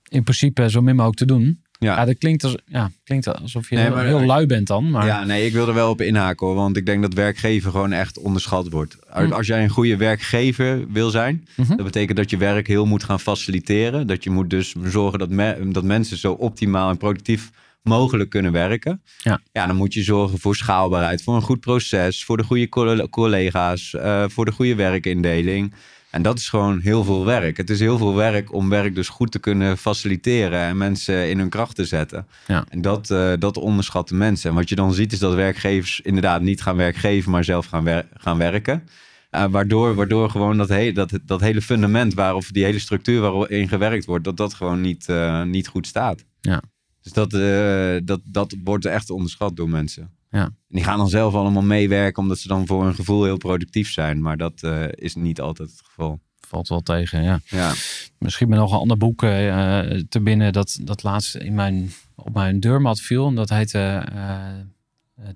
in 0.10 0.24
principe 0.24 0.70
zo 0.70 0.82
min 0.82 0.96
mogelijk 0.96 1.18
te 1.20 1.26
doen. 1.26 1.62
Ja, 1.80 1.96
Ja. 1.96 2.06
dat 2.06 2.18
klinkt, 2.18 2.44
als, 2.44 2.56
ja, 2.66 2.92
klinkt 3.04 3.28
alsof 3.42 3.70
je 3.70 3.76
Nee, 3.76 3.84
heel, 3.84 3.94
maar- 3.94 4.06
heel 4.06 4.26
lui 4.26 4.46
bent 4.46 4.68
dan. 4.68 4.90
Maar 4.92 5.06
Ja, 5.06 5.24
nee, 5.24 5.46
ik 5.46 5.54
wil 5.54 5.68
er 5.68 5.74
wel 5.74 5.90
op 5.90 6.02
inhaken 6.02 6.48
hoor. 6.48 6.56
Want 6.56 6.78
ik 6.78 6.86
denk 6.86 7.02
dat 7.02 7.14
werkgever 7.14 7.72
gewoon 7.72 7.92
echt 7.92 8.20
onderschat 8.20 8.70
wordt. 8.70 8.98
Als- 9.10 9.26
Hm. 9.26 9.32
Als 9.34 9.48
jij 9.48 9.64
een 9.64 9.70
goede 9.70 9.98
werkgever 9.98 10.92
wil 10.92 11.10
zijn, 11.10 11.48
Mhm. 11.56 11.76
dat 11.76 11.86
betekent 11.86 12.18
dat 12.18 12.30
je 12.30 12.38
werk 12.38 12.68
heel 12.68 12.86
moet 12.86 13.04
gaan 13.04 13.20
faciliteren. 13.20 14.08
Dat 14.08 14.24
je 14.24 14.30
moet 14.30 14.50
dus 14.50 14.76
zorgen 14.84 15.20
dat, 15.20 15.30
me- 15.30 15.68
dat 15.72 15.84
mensen 15.84 16.18
zo 16.18 16.32
optimaal 16.34 16.90
en 16.90 16.98
productief 16.98 17.52
mogelijk 17.84 18.30
kunnen 18.30 18.52
werken. 18.52 19.02
Ja. 19.24 19.40
ja, 19.52 19.68
dan 19.68 19.76
moet 19.76 19.94
je 19.94 20.04
zorgen 20.04 20.40
voor 20.40 20.56
schaalbaarheid, 20.56 21.24
voor 21.24 21.36
een 21.36 21.42
goed 21.42 21.60
proces, 21.60 22.24
voor 22.26 22.38
de 22.38 22.44
goede 22.44 22.70
colle- 22.70 23.10
collega's, 23.10 23.94
eh, 23.94 24.24
voor 24.28 24.46
de 24.46 24.52
goede 24.52 24.76
werkindeling. 24.76 25.74
En 26.10 26.22
dat 26.22 26.38
is 26.40 26.50
gewoon 26.50 26.80
heel 26.80 27.04
veel 27.04 27.26
werk. 27.26 27.58
Het 27.58 27.70
is 27.70 27.80
heel 27.80 27.98
veel 27.98 28.16
werk 28.16 28.54
om 28.54 28.70
werk 28.70 28.96
dus 28.96 29.10
goed 29.10 29.32
te 29.32 29.40
kunnen 29.40 29.78
faciliteren 29.78 30.60
en 30.60 30.78
mensen 30.78 31.30
in 31.30 31.40
hun 31.40 31.50
kracht 31.50 31.76
te 31.76 31.86
zetten. 31.86 32.28
Ja. 32.48 32.66
En 32.70 32.82
dat, 32.82 33.10
eh, 33.10 33.34
dat 33.40 33.58
onderschatten 33.58 34.18
mensen. 34.18 34.50
En 34.50 34.56
wat 34.56 34.70
je 34.70 34.76
dan 34.76 34.94
ziet 34.94 35.12
is 35.12 35.20
dat 35.20 35.34
werkgevers 35.34 36.02
inderdaad 36.02 36.42
niet 36.42 36.62
gaan 36.62 36.76
werkgeven, 36.78 37.32
maar 37.32 37.44
zelf 37.44 37.66
gaan, 37.66 37.84
wer- 37.84 38.08
gaan 38.18 38.38
werken. 38.38 38.84
Eh, 39.30 39.46
waardoor, 39.50 39.96
waardoor 39.96 40.30
gewoon 40.30 40.58
dat, 40.58 40.70
he 40.70 40.92
dat, 40.92 41.20
dat 41.26 41.42
hele 41.42 41.62
fundament 41.62 42.14
waarop 42.14 42.44
die 42.52 42.64
hele 42.64 42.80
structuur 42.80 43.22
waarin 43.22 43.68
gewerkt 43.68 44.06
wordt, 44.06 44.24
dat 44.24 44.38
dat 44.38 44.54
gewoon 44.54 44.82
niet, 44.82 45.08
niet 45.46 45.68
goed 45.68 45.88
staat. 45.88 46.26
Ja. 46.42 46.62
Dus 47.04 47.12
dat, 47.14 47.34
eh, 47.34 47.96
dat, 48.04 48.22
dat 48.24 48.56
wordt 48.64 48.86
echt 48.86 49.10
onderschat 49.10 49.56
door 49.56 49.70
mensen. 49.70 50.10
Ja. 50.30 50.44
En 50.44 50.56
die 50.68 50.84
gaan 50.84 50.98
dan 50.98 51.10
zelf 51.10 51.34
allemaal 51.34 51.62
meewerken 51.62 52.22
omdat 52.22 52.40
ze 52.40 52.48
dan 52.48 52.68
voor 52.68 52.84
hun 52.84 52.96
gevoel 52.96 53.24
heel 53.24 53.38
productief 53.38 53.92
zijn. 53.92 54.22
Maar 54.22 54.38
dat 54.38 54.64
eh, 54.64 54.84
is 54.90 55.16
niet 55.16 55.42
altijd 55.42 55.70
het 55.70 55.82
geval. 55.84 56.20
valt 56.48 56.68
wel 56.68 56.82
tegen, 56.82 57.24
ja. 57.24 57.40
Ja, 57.46 57.74
Misschien 58.20 58.50
me 58.50 58.56
nog 58.56 58.72
een 58.72 58.78
ander 58.80 58.98
boek 58.98 59.24
eh, 59.24 59.80
te 60.10 60.20
binnen 60.22 60.54
dat, 60.54 60.80
dat 60.82 61.04
laatst 61.04 61.36
in 61.36 61.54
mijn, 61.54 61.92
op 62.16 62.34
mijn 62.34 62.60
deurmat 62.60 63.00
viel. 63.02 63.28
En 63.28 63.36
dat 63.36 63.50
heette 63.50 64.06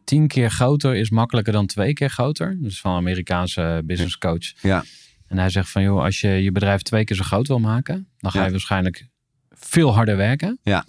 Tien 0.04 0.28
keer 0.28 0.50
groter 0.52 0.96
is 0.96 1.10
makkelijker 1.10 1.54
dan 1.54 1.66
twee 1.66 1.94
keer 1.94 2.10
groter. 2.10 2.58
Dus 2.62 2.80
van 2.82 2.92
een 2.92 2.98
Amerikaanse 2.98 3.82
business 3.86 4.18
coach. 4.18 4.62
Ja. 4.62 4.84
En 5.28 5.38
hij 5.38 5.50
zegt 5.50 5.70
van, 5.70 5.82
joh, 5.82 6.04
als 6.04 6.22
je 6.22 6.30
je 6.30 6.52
bedrijf 6.52 6.82
twee 6.82 7.04
keer 7.04 7.16
zo 7.16 7.24
groot 7.24 7.48
wil 7.48 7.60
maken, 7.60 8.08
dan 8.18 8.32
ga 8.32 8.40
je 8.40 8.46
Ja. 8.46 8.52
waarschijnlijk 8.52 9.08
veel 9.50 9.94
harder 9.94 10.18
werken. 10.18 10.60
Ja. 10.64 10.86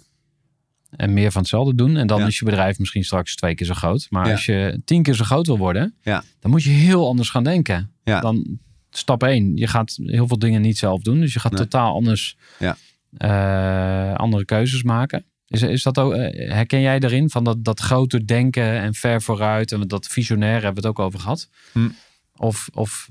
En 0.89 1.13
meer 1.13 1.31
van 1.31 1.41
hetzelfde 1.41 1.75
doen. 1.75 1.97
En 1.97 2.07
dan 2.07 2.19
Ja. 2.19 2.25
is 2.27 2.39
je 2.39 2.45
bedrijf 2.45 2.79
misschien 2.79 3.03
straks 3.03 3.35
twee 3.35 3.55
keer 3.55 3.67
zo 3.67 3.73
groot. 3.73 4.07
Maar 4.09 4.25
Ja. 4.25 4.31
als 4.31 4.45
je 4.45 4.81
tien 4.85 5.03
keer 5.03 5.13
zo 5.13 5.23
groot 5.23 5.47
wil 5.47 5.57
worden, 5.57 5.95
Ja. 6.01 6.23
dan 6.39 6.51
moet 6.51 6.63
je 6.63 6.69
heel 6.69 7.07
anders 7.07 7.29
gaan 7.29 7.43
denken. 7.43 7.91
Dan 8.03 8.59
stap 8.89 9.23
één, 9.23 9.55
je 9.57 9.67
gaat 9.67 9.99
heel 10.03 10.27
veel 10.27 10.39
dingen 10.39 10.61
niet 10.61 10.77
zelf 10.77 11.01
doen. 11.01 11.19
Dus 11.19 11.33
je 11.33 11.39
gaat 11.39 11.51
Nee. 11.51 11.61
totaal 11.61 11.93
anders 11.93 12.37
Ja. 12.59 12.77
eh, 13.17 14.13
andere 14.15 14.45
keuzes 14.45 14.83
maken. 14.83 15.25
Is, 15.47 15.61
is 15.61 15.83
dat 15.83 15.97
ook, 15.97 16.13
eh, 16.13 16.49
herken 16.51 16.81
jij 16.81 16.99
daarin 16.99 17.29
van 17.29 17.43
dat, 17.43 17.63
dat 17.63 17.79
grote 17.79 18.25
denken 18.25 18.79
en 18.79 18.93
ver 18.93 19.21
vooruit 19.21 19.71
en 19.71 19.81
dat 19.87 20.07
visionair 20.07 20.53
hebben 20.63 20.81
we 20.83 20.87
het 20.87 20.97
ook 20.97 20.99
over 21.05 21.19
gehad? 21.19 21.49
Hm. 21.71 21.89
Of, 22.35 22.69
of 22.73 23.09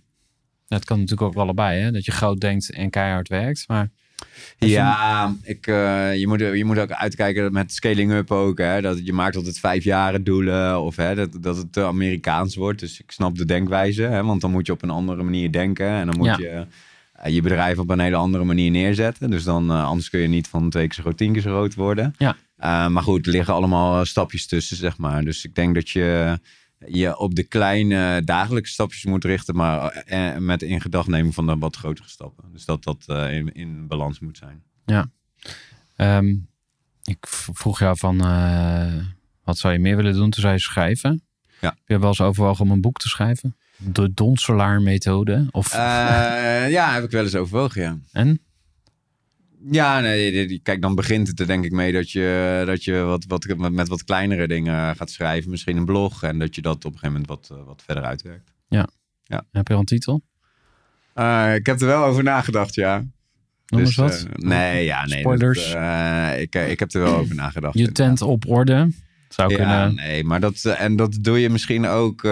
het 0.68 0.84
kan 0.84 0.96
natuurlijk 0.96 1.28
ook 1.28 1.34
wel 1.34 1.42
allebei, 1.42 1.80
hè? 1.80 1.90
dat 1.92 2.04
je 2.04 2.10
groot 2.12 2.40
denkt 2.40 2.72
en 2.72 2.90
keihard 2.90 3.28
werkt. 3.28 3.64
Maar 3.68 3.90
Ja, 4.59 5.34
ik, 5.43 5.66
eh, 5.66 6.16
je, 6.18 6.26
moet, 6.26 6.41
je 6.41 6.64
moet 6.64 6.78
ook 6.78 6.91
uitkijken 6.93 7.53
met 7.53 7.72
scaling 7.72 8.12
up 8.12 8.30
ook. 8.30 8.59
Hè, 8.59 8.80
dat 8.80 9.07
je 9.07 9.12
maakt 9.12 9.36
altijd 9.36 9.59
vijf 9.59 9.84
jaren 9.84 10.24
doelen 10.24 10.80
of 10.80 10.97
hè, 10.97 11.14
dat, 11.14 11.36
dat 11.41 11.57
het 11.57 11.72
te 11.72 11.84
Amerikaans 11.84 12.57
wordt. 12.57 12.80
Dus 12.80 13.01
ik 13.01 13.11
snap 13.11 13.36
de 13.36 13.45
denkwijze, 13.45 14.03
hè, 14.03 14.22
want 14.24 14.41
dan 14.41 14.51
moet 14.51 14.66
je 14.66 14.72
op 14.72 14.82
een 14.82 14.91
andere 14.91 15.22
manier 15.22 15.53
denken. 15.53 15.89
En 15.89 16.07
dan 16.07 16.16
moet 16.16 16.26
Ja. 16.26 16.36
je 16.39 16.66
eh, 17.12 17.34
je 17.34 17.43
bedrijf 17.43 17.78
op 17.78 17.91
een 17.91 18.01
hele 18.01 18.16
andere 18.16 18.45
manier 18.45 18.70
neerzetten. 18.70 19.30
Dus 19.30 19.45
dan, 19.45 19.70
eh, 19.70 19.84
anders 19.84 20.11
kun 20.11 20.20
je 20.20 20.28
niet 20.28 20.49
van 20.49 20.70
twee 20.70 20.86
keer 20.86 20.95
zo 20.95 21.03
groot, 21.03 21.16
tien 21.16 21.32
keer 21.32 21.43
zo 21.43 21.51
groot 21.51 21.74
worden. 21.74 22.14
Ja. 22.18 22.36
Maar 22.89 23.03
goed, 23.03 23.26
er 23.26 23.32
liggen 23.32 23.55
allemaal 23.55 24.05
stapjes 24.05 24.47
tussen, 24.47 24.76
zeg 24.76 24.99
maar. 24.99 25.24
Dus 25.24 25.45
ik 25.45 25.55
denk 25.55 25.74
dat 25.74 25.91
je 25.91 26.39
je 26.86 27.18
op 27.18 27.34
de 27.34 27.42
kleine 27.42 28.22
dagelijkse 28.24 28.72
stapjes 28.72 29.04
moet 29.04 29.24
richten, 29.24 29.56
maar 29.56 29.86
eh, 29.90 30.36
met 30.36 30.62
in 30.62 30.80
gedachtneming 30.80 31.34
van 31.34 31.46
de 31.46 31.56
wat 31.58 31.76
grotere 31.76 32.08
stappen. 32.08 32.52
Dus 32.52 32.64
dat 32.64 32.84
dat 32.84 33.04
eh, 33.06 33.34
in, 33.36 33.52
in 33.52 33.86
balans 33.86 34.20
moet 34.20 34.36
zijn. 34.36 34.62
ehm, 35.96 36.34
ik 37.02 37.26
vroeg 37.28 37.78
jou 37.78 37.96
van 37.98 38.20
eh, 38.24 38.94
wat 39.44 39.58
zou 39.58 39.72
je 39.72 39.78
meer 39.78 39.96
willen 39.96 40.12
doen? 40.14 40.30
Toen 40.30 40.42
zei 40.42 40.54
je 40.54 40.60
schrijven. 40.60 41.22
Ja. 41.60 41.68
Heb 41.68 41.78
je 41.86 41.98
wel 41.98 42.08
eens 42.08 42.20
overwogen 42.20 42.64
om 42.64 42.70
een 42.70 42.80
boek 42.80 42.98
te 42.98 43.08
schrijven? 43.08 43.56
De 43.76 44.14
Donselaar 44.14 44.82
methode? 44.82 45.46
Of, 45.50 45.72
Eh, 45.72 46.70
ja, 46.70 46.92
heb 46.92 47.04
ik 47.04 47.10
wel 47.10 47.22
eens 47.24 47.34
overwogen, 47.34 47.82
ja. 47.82 47.98
en? 48.12 48.40
Ja, 49.70 50.00
nee, 50.00 50.61
kijk, 50.62 50.82
dan 50.82 50.94
begint 50.94 51.28
het 51.28 51.40
er 51.40 51.46
denk 51.46 51.64
ik 51.64 51.72
mee 51.72 51.92
dat 51.92 52.11
je, 52.11 52.62
dat 52.66 52.84
je 52.84 52.98
wat, 52.98 53.24
wat, 53.28 53.70
met 53.70 53.88
wat 53.88 54.04
kleinere 54.04 54.48
dingen 54.48 54.96
gaat 54.96 55.11
schrijven. 55.11 55.50
Misschien 55.50 55.76
een 55.76 55.84
blog. 55.84 56.22
En 56.22 56.38
dat 56.38 56.54
je 56.54 56.62
dat 56.62 56.74
op 56.84 56.92
een 56.92 56.98
gegeven 56.98 57.12
moment 57.12 57.26
wat, 57.28 57.59
eh, 57.59 57.64
wat 57.66 57.82
verder 57.86 58.04
uitwerkt. 58.04 58.52
Heb 59.52 59.68
je 59.68 59.74
al 59.74 59.80
een 59.80 59.84
titel? 59.86 60.22
Eh, 61.14 61.54
ik 61.54 61.66
heb 61.66 61.80
er 61.80 61.86
wel 61.86 62.04
over 62.04 62.22
nagedacht, 62.22 62.74
ja. 62.74 62.96
Noem 63.66 63.80
Dus, 63.84 63.96
eens 63.96 63.96
wat. 63.96 64.26
eh, 64.32 64.48
nee, 64.48 64.84
ja, 64.84 65.06
nee. 65.06 65.18
Spoilers. 65.20 65.72
dat, 65.72 66.40
ik, 66.40 66.54
ik 66.54 66.78
heb 66.78 66.92
er 66.92 67.00
wel 67.02 67.14
over 67.16 67.34
nagedacht. 67.34 67.78
je 67.78 67.92
tent 67.92 68.22
op 68.22 68.48
orde. 68.48 68.90
Zou 69.28 69.50
Ja, 69.50 69.56
kunnen. 69.56 69.94
nee, 69.94 70.24
maar 70.24 70.40
dat, 70.40 70.64
en 70.64 70.96
dat 70.96 71.18
doe 71.20 71.40
je 71.40 71.50
misschien 71.50 71.86
ook, 71.86 72.22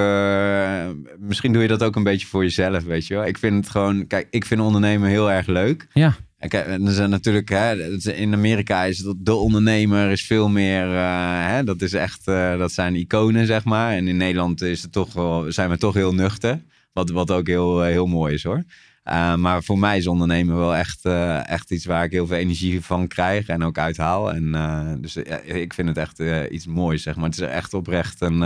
misschien 1.18 1.52
doe 1.52 1.62
je 1.62 1.68
dat 1.68 1.82
ook 1.82 1.96
een 1.96 2.02
beetje 2.02 2.26
voor 2.26 2.42
jezelf, 2.42 2.84
weet 2.84 3.06
je 3.06 3.14
wel. 3.14 3.26
Ik 3.26 3.38
vind 3.38 3.54
het 3.54 3.68
gewoon, 3.70 4.06
kijk, 4.06 4.26
ik 4.30 4.44
vind 4.44 4.60
ondernemen 4.60 5.08
heel 5.08 5.30
erg 5.30 5.46
leuk. 5.46 5.86
Ja. 5.92 6.16
En 6.38 6.48
kijk, 6.48 6.66
en 6.66 6.86
er 6.86 6.92
zijn 6.92 7.10
natuurlijk, 7.10 7.48
hè, 7.48 7.96
in 8.12 8.32
Amerika 8.34 8.84
is 8.84 9.12
de 9.16 9.34
ondernemer 9.34 10.10
is 10.10 10.26
veel 10.26 10.48
meer, 10.48 10.94
eh, 10.94 11.46
hè, 11.46 11.64
dat 11.64 11.82
is 11.82 11.92
echt, 11.92 12.26
eh, 12.28 12.58
dat 12.58 12.72
zijn 12.72 12.94
iconen, 12.94 13.46
zeg 13.46 13.64
maar. 13.64 13.92
En 13.92 14.08
in 14.08 14.16
Nederland 14.16 14.62
is 14.62 14.82
het 14.82 14.92
toch 14.92 15.12
wel, 15.12 15.52
zijn 15.52 15.70
we 15.70 15.78
toch 15.78 15.94
heel 15.94 16.14
nuchter, 16.14 16.62
wat, 16.92 17.10
wat 17.10 17.30
ook 17.30 17.46
heel, 17.46 17.84
eh, 17.84 17.90
heel 17.90 18.06
mooi 18.06 18.34
is 18.34 18.42
hoor. 18.42 18.64
Uh, 19.04 19.34
maar 19.34 19.62
voor 19.62 19.78
mij 19.78 19.96
is 19.96 20.06
ondernemen 20.06 20.56
wel 20.56 20.74
echt, 20.74 21.04
echt 21.46 21.70
iets 21.70 21.84
waar 21.84 22.04
ik 22.04 22.10
heel 22.10 22.26
veel 22.26 22.36
energie 22.36 22.80
van 22.80 23.08
krijg 23.08 23.46
en 23.46 23.62
ook 23.62 23.78
uithaal. 23.78 24.32
En 24.32 24.98
dus 25.00 25.16
ik 25.44 25.74
vind 25.74 25.88
het 25.88 25.96
echt 25.96 26.22
iets 26.50 26.66
moois, 26.66 27.02
zeg 27.02 27.16
maar. 27.16 27.24
Het 27.24 27.40
is 27.40 27.46
echt 27.46 27.74
oprecht 27.74 28.20
een, 28.20 28.40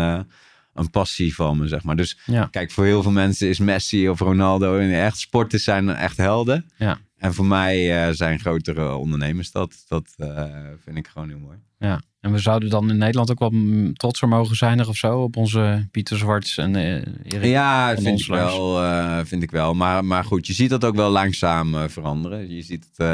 een 0.74 0.91
passie 0.91 1.34
van 1.34 1.59
me, 1.59 1.68
zeg 1.68 1.82
maar. 1.82 1.97
Dus 1.97 2.18
ja. 2.26 2.47
kijk, 2.51 2.70
voor 2.70 2.84
heel 2.84 3.03
veel 3.03 3.12
mensen 3.12 3.49
is 3.49 3.59
Messi 3.59 4.09
of 4.09 4.18
Ronaldo 4.18 4.78
echt 4.78 5.18
sporters 5.18 5.64
zijn 5.64 5.88
echt 5.88 6.16
helden. 6.16 6.70
Ja. 6.76 6.99
En 7.21 7.35
voor 7.35 7.45
mij 7.47 8.12
zijn 8.14 8.39
grotere 8.39 8.95
ondernemers 8.95 9.51
dat. 9.51 9.85
Dat 9.89 10.14
vind 10.85 10.97
ik 10.97 11.09
gewoon 11.09 11.29
heel 11.29 11.39
mooi. 11.39 11.59
Ja, 11.79 12.03
en 12.21 12.33
we 12.33 12.39
zouden 12.39 12.71
dan 12.71 12.91
in 12.91 12.99
Nederland 12.99 13.31
ook 13.31 13.39
wel 13.39 13.53
trotser 13.93 14.29
mogen 14.29 14.57
zijn 14.57 14.79
er 14.79 14.89
of 14.89 14.97
zo 14.97 15.23
op 15.23 15.37
onze 15.37 15.89
Pieter 15.91 16.18
Zwarts 16.18 16.57
en 16.57 16.75
uh, 16.75 16.95
Erik 17.23 17.45
Ja, 17.45 17.97
vind 17.97 18.21
ik, 18.21 18.27
wel, 18.27 18.77
vind 19.25 19.43
ik 19.43 19.51
wel. 19.51 19.75
Maar, 19.75 20.05
maar 20.05 20.25
goed, 20.25 20.47
je 20.47 20.53
ziet 20.53 20.71
dat 20.71 20.85
ook 20.85 20.95
wel 20.95 21.11
langzaam 21.11 21.89
veranderen. 21.89 22.55
Je 22.55 22.62
ziet, 22.62 22.85
het, 22.85 23.07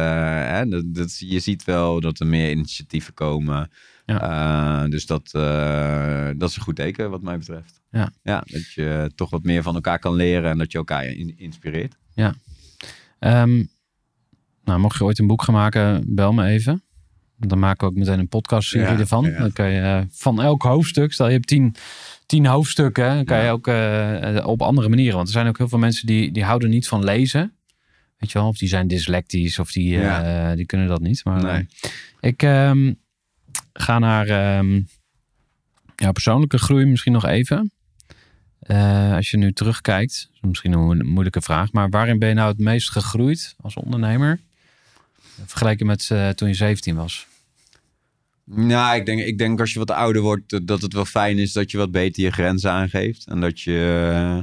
hè, 0.53 0.69
dat, 0.69 0.95
dat, 0.95 1.19
je 1.19 1.39
ziet 1.39 1.65
wel 1.65 2.01
dat 2.01 2.21
er 2.21 2.27
meer 2.27 2.51
initiatieven 2.51 3.15
komen. 3.15 3.71
Ja. 4.07 4.89
dus 4.89 5.07
dat, 5.07 5.31
dat 6.37 6.49
is 6.49 6.57
een 6.57 6.63
goed 6.63 6.77
teken 6.77 7.11
wat 7.11 7.23
mij 7.23 7.39
betreft. 7.39 7.81
Ja. 7.91 8.13
ja, 8.23 8.43
dat 8.47 8.73
je 8.73 9.11
toch 9.15 9.31
wat 9.31 9.43
meer 9.43 9.63
van 9.63 9.75
elkaar 9.75 9.99
kan 9.99 10.15
leren 10.15 10.51
en 10.51 10.59
dat 10.59 10.73
je 10.73 10.79
elkaar 10.79 11.05
in, 11.05 11.39
inspireert. 11.39 11.97
Ja. 12.15 12.35
Um, 13.21 13.69
nou, 14.67 14.81
mocht 14.81 14.99
je 14.99 15.05
ooit 15.05 15.19
een 15.19 15.27
boek 15.27 15.43
gaan 15.43 15.55
maken, 15.55 16.05
bel 16.07 16.33
me 16.33 16.47
even. 16.47 16.83
Dan 17.37 17.59
maken 17.59 17.87
we 17.87 17.93
ook 17.93 17.99
meteen 17.99 18.19
een 18.19 18.29
podcastserie 18.29 18.87
ja, 18.87 18.99
ervan. 18.99 19.25
Ja. 19.25 19.39
Dan 19.39 19.53
kan 19.53 19.71
je 19.71 19.81
uh, 19.81 20.01
van 20.11 20.43
elk 20.43 20.63
hoofdstuk, 20.63 21.13
stel 21.13 21.27
je 21.27 21.33
hebt 21.33 21.47
tien, 21.47 21.75
tien 22.27 22.47
hoofdstukken, 22.47 23.15
dan 23.15 23.25
kan 23.25 23.37
ja. 23.37 23.45
je 23.45 23.51
ook 23.51 23.67
uh, 23.67 24.47
op 24.47 24.63
andere 24.63 24.89
manieren. 24.89 25.15
Want 25.15 25.27
er 25.27 25.35
zijn 25.35 25.47
ook 25.47 25.59
heel 25.59 25.69
veel 25.69 25.79
mensen 25.79 26.07
die, 26.07 26.33
die 26.33 26.45
houden 26.45 26.71
niet 26.71 26.89
van 26.89 27.05
lezen. 27.05 27.55
Weet 28.17 28.33
je 28.33 28.39
wel, 28.39 28.49
of 28.49 28.59
die 28.59 28.69
zijn 28.69 28.89
dyslectisch 28.89 29.59
of 29.59 29.73
die, 29.73 29.97
uh, 29.97 30.53
die 30.53 30.67
kunnen 30.67 30.89
dat 30.89 31.01
niet. 31.01 31.25
Maar 31.25 31.43
nee. 31.43 31.67
ik, 32.21 32.43
um, 32.43 32.99
ga 33.73 33.99
naar 33.99 34.27
ehm, 34.27 34.81
jouw 35.97 36.13
persoonlijke 36.13 36.59
groei 36.59 36.85
misschien 36.85 37.13
nog 37.13 37.27
even. 37.27 37.71
Eh, 38.59 39.15
als 39.15 39.31
je 39.31 39.37
nu 39.37 39.53
terugkijkt, 39.53 40.31
misschien 40.41 40.73
een 40.73 40.87
mo- 40.87 41.05
moeilijke 41.05 41.41
vraag, 41.41 41.73
maar 41.73 41.89
waarin 41.89 42.19
ben 42.19 42.29
je 42.29 42.35
nou 42.35 42.49
het 42.49 42.59
meest 42.59 42.91
gegroeid 42.91 43.55
als 43.61 43.75
ondernemer? 43.75 44.41
Vergeleken 45.45 45.87
met 45.87 46.11
eh, 46.11 46.29
toen 46.29 46.49
je 46.49 46.55
17 46.55 46.97
was. 46.97 47.27
Nou, 48.45 48.97
ik 48.97 49.07
denk, 49.07 49.21
ik 49.21 49.39
denk 49.39 49.61
als 49.61 49.73
je 49.73 49.79
wat 49.79 49.91
ouder 49.91 50.23
wordt, 50.23 50.67
dat 50.67 50.83
het 50.83 50.93
wel 50.93 51.05
fijn 51.05 51.39
is 51.39 51.53
dat 51.53 51.71
je 51.71 51.79
wat 51.79 51.91
beter 51.91 52.23
je 52.23 52.31
grenzen 52.31 52.71
aangeeft. 52.71 53.27
En 53.27 53.41
dat 53.41 53.61
je. 53.61 54.11
eh, 54.15 54.39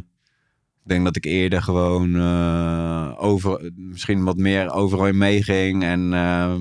ik 0.83 0.89
denk 0.89 1.03
dat 1.05 1.15
ik 1.15 1.25
eerder 1.25 1.61
gewoon 1.63 2.15
eh, 2.15 3.13
over, 3.17 3.71
misschien 3.75 4.23
wat 4.23 4.37
meer 4.37 4.71
overal 4.71 5.07
in 5.07 5.17
meeging. 5.17 5.83
En 5.83 6.09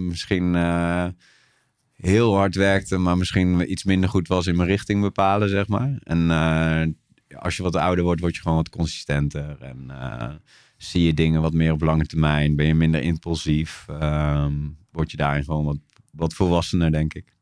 misschien 0.07 0.55
heel 1.97 2.35
hard 2.37 2.55
werkte, 2.55 2.99
maar 2.99 3.17
misschien 3.17 3.71
iets 3.71 3.85
minder 3.85 4.09
goed 4.09 4.29
was 4.29 4.47
in 4.47 4.57
mijn 4.57 4.69
richting 4.69 5.01
bepalen, 5.01 5.49
zeg 5.49 5.69
maar. 5.69 5.99
En 6.03 6.31
als 7.39 7.57
je 7.57 7.63
wat 7.63 7.77
ouder 7.77 8.05
wordt, 8.05 8.21
word 8.21 8.35
je 8.35 8.41
gewoon 8.41 8.57
wat 8.57 8.69
consistenter. 8.69 9.57
En 9.61 9.91
zie 10.83 11.03
je 11.03 11.15
dingen 11.15 11.43
wat 11.43 11.53
meer 11.53 11.73
op 11.73 11.81
lange 11.83 12.07
termijn. 12.07 12.57
Ben 12.57 12.67
je 12.67 12.75
minder 12.75 13.03
impulsief. 13.03 13.85
ehm, 13.89 14.53
word 14.91 15.11
je 15.11 15.17
daarin 15.17 15.45
gewoon 15.45 15.65
wat, 15.65 15.79
wat 16.13 16.35
volwassener, 16.35 16.91
denk 16.93 17.15
ik. 17.15 17.35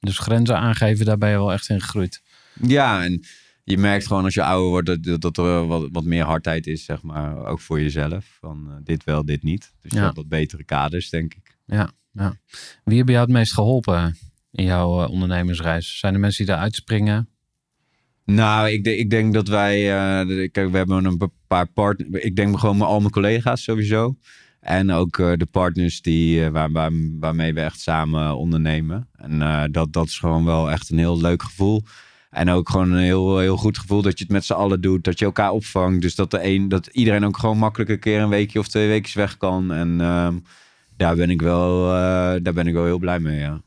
Dus 0.00 0.18
grenzen 0.18 0.58
aangeven, 0.58 1.04
daar 1.06 1.18
ben 1.18 1.28
je 1.30 1.36
wel 1.36 1.52
echt 1.52 1.68
in 1.68 1.80
gegroeid. 1.80 2.22
Ja, 2.66 3.04
en 3.04 3.24
je 3.64 3.78
merkt 3.78 4.06
gewoon 4.06 4.24
als 4.24 4.34
je 4.34 4.42
ouder 4.42 4.68
wordt 4.68 5.04
dat, 5.04 5.20
dat, 5.20 5.36
er 5.38 5.66
wat, 5.66 5.88
wat 5.92 6.04
meer 6.04 6.24
hardheid 6.24 6.66
is, 6.66 6.84
zeg 6.84 7.02
maar. 7.02 7.44
Ook 7.46 7.60
voor 7.60 7.80
jezelf. 7.80 8.36
Van 8.40 8.66
eh, 8.70 8.76
dit 8.82 9.04
wel, 9.04 9.24
dit 9.24 9.42
niet. 9.42 9.72
Dus 9.80 9.90
je 9.90 9.96
Ja. 9.98 10.04
hebt 10.04 10.16
wat 10.16 10.28
betere 10.28 10.64
kaders, 10.64 11.08
denk 11.10 11.34
ik. 11.34 11.56
Wie 12.84 12.96
hebben 12.96 13.14
jou 13.14 13.18
het 13.26 13.28
meest 13.28 13.52
geholpen 13.52 14.16
in 14.50 14.64
jouw 14.64 15.02
eh, 15.04 15.10
ondernemersreis? 15.10 15.98
Zijn 15.98 16.14
er 16.14 16.20
mensen 16.20 16.44
die 16.44 16.54
daar 16.54 16.62
uitspringen? 16.64 17.28
Nou, 18.24 18.68
ik, 18.70 18.84
de- 18.84 18.96
ik 18.96 19.10
denk 19.10 19.34
dat 19.34 19.48
wij... 19.48 19.76
de- 20.26 20.48
kijk, 20.52 20.70
we 20.70 20.76
hebben 20.76 21.04
een 21.04 21.18
paar 21.54 21.66
partners. 21.66 22.24
Ik 22.24 22.36
denk 22.36 22.58
gewoon 22.58 22.80
al 22.80 23.00
mijn 23.00 23.10
collega's 23.10 23.62
sowieso. 23.62 24.16
En 24.60 24.90
ook 24.90 25.18
eh, 25.18 25.32
de 25.36 25.46
partners 25.46 26.02
die, 26.02 26.44
eh, 26.44 26.50
waar, 26.50 26.72
waar, 26.72 26.90
waarmee 27.20 27.54
we 27.54 27.60
echt 27.60 27.80
samen 27.80 28.36
ondernemen. 28.36 29.08
En 29.16 29.42
eh, 29.42 29.62
dat, 29.70 29.92
dat 29.92 30.06
is 30.06 30.18
gewoon 30.18 30.44
wel 30.44 30.70
echt 30.70 30.90
een 30.90 30.98
heel 30.98 31.20
leuk 31.20 31.42
gevoel. 31.42 31.82
En 32.30 32.50
ook 32.50 32.68
gewoon 32.68 32.90
een 32.92 33.02
heel, 33.02 33.38
heel 33.38 33.56
goed 33.56 33.78
gevoel 33.78 34.02
dat 34.02 34.18
je 34.18 34.24
het 34.24 34.32
met 34.32 34.44
z'n 34.44 34.52
allen 34.52 34.80
doet. 34.80 35.04
Dat 35.04 35.18
je 35.18 35.24
elkaar 35.24 35.50
opvangt. 35.50 36.02
Dus 36.02 36.14
dat, 36.14 36.30
de 36.30 36.44
een, 36.44 36.68
dat 36.68 36.86
iedereen 36.86 37.24
ook 37.24 37.38
gewoon 37.38 37.58
makkelijk 37.58 37.90
een 37.90 37.98
keer 37.98 38.20
een 38.20 38.28
weekje 38.28 38.58
of 38.58 38.68
twee 38.68 38.88
weken 38.88 39.18
weg 39.18 39.36
kan. 39.36 39.72
En 39.72 40.00
ehm, 40.00 40.38
daar, 40.96 41.16
ben 41.16 41.30
ik 41.30 41.40
wel, 41.42 41.86
daar 42.42 42.52
ben 42.54 42.66
ik 42.66 42.74
wel 42.74 42.84
heel 42.84 42.98
blij 42.98 43.20
mee, 43.20 43.40
ja. 43.40 43.62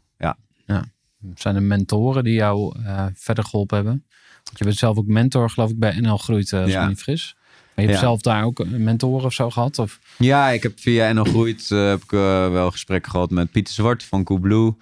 Zijn 1.35 1.55
er 1.55 1.63
mentoren 1.63 2.23
die 2.23 2.33
jou 2.33 2.75
verder 3.13 3.43
geholpen 3.43 3.75
hebben? 3.75 4.05
Want 4.43 4.57
je 4.57 4.63
bent 4.63 4.77
zelf 4.77 4.97
ook 4.97 5.07
mentor, 5.07 5.49
geloof 5.49 5.69
ik, 5.69 5.79
bij 5.79 5.99
NL 5.99 6.17
Groeit, 6.17 6.53
als 6.53 6.65
ik 6.65 6.71
Ja. 6.71 6.95
fris. 6.95 7.35
Je 7.81 7.83
hebt 7.83 7.93
Ja. 7.93 8.05
zelf 8.05 8.21
daar 8.21 8.43
ook 8.43 8.59
een 8.59 8.83
mentor 8.83 9.23
of 9.25 9.33
zo 9.33 9.49
gehad? 9.49 9.79
Of? 9.79 9.99
Ja, 10.17 10.49
ik 10.49 10.63
heb 10.63 10.79
via 10.79 11.11
NL 11.13 11.23
Groeit 11.23 11.71
eh, 11.71 11.87
heb 11.87 12.03
ik 12.03 12.11
eh, 12.11 12.51
wel 12.51 12.71
gesprekken 12.71 13.11
gehad 13.11 13.29
met 13.29 13.51
Pieter 13.51 13.73
Zwart 13.73 14.03
van 14.03 14.23
Coolblue. 14.23 14.73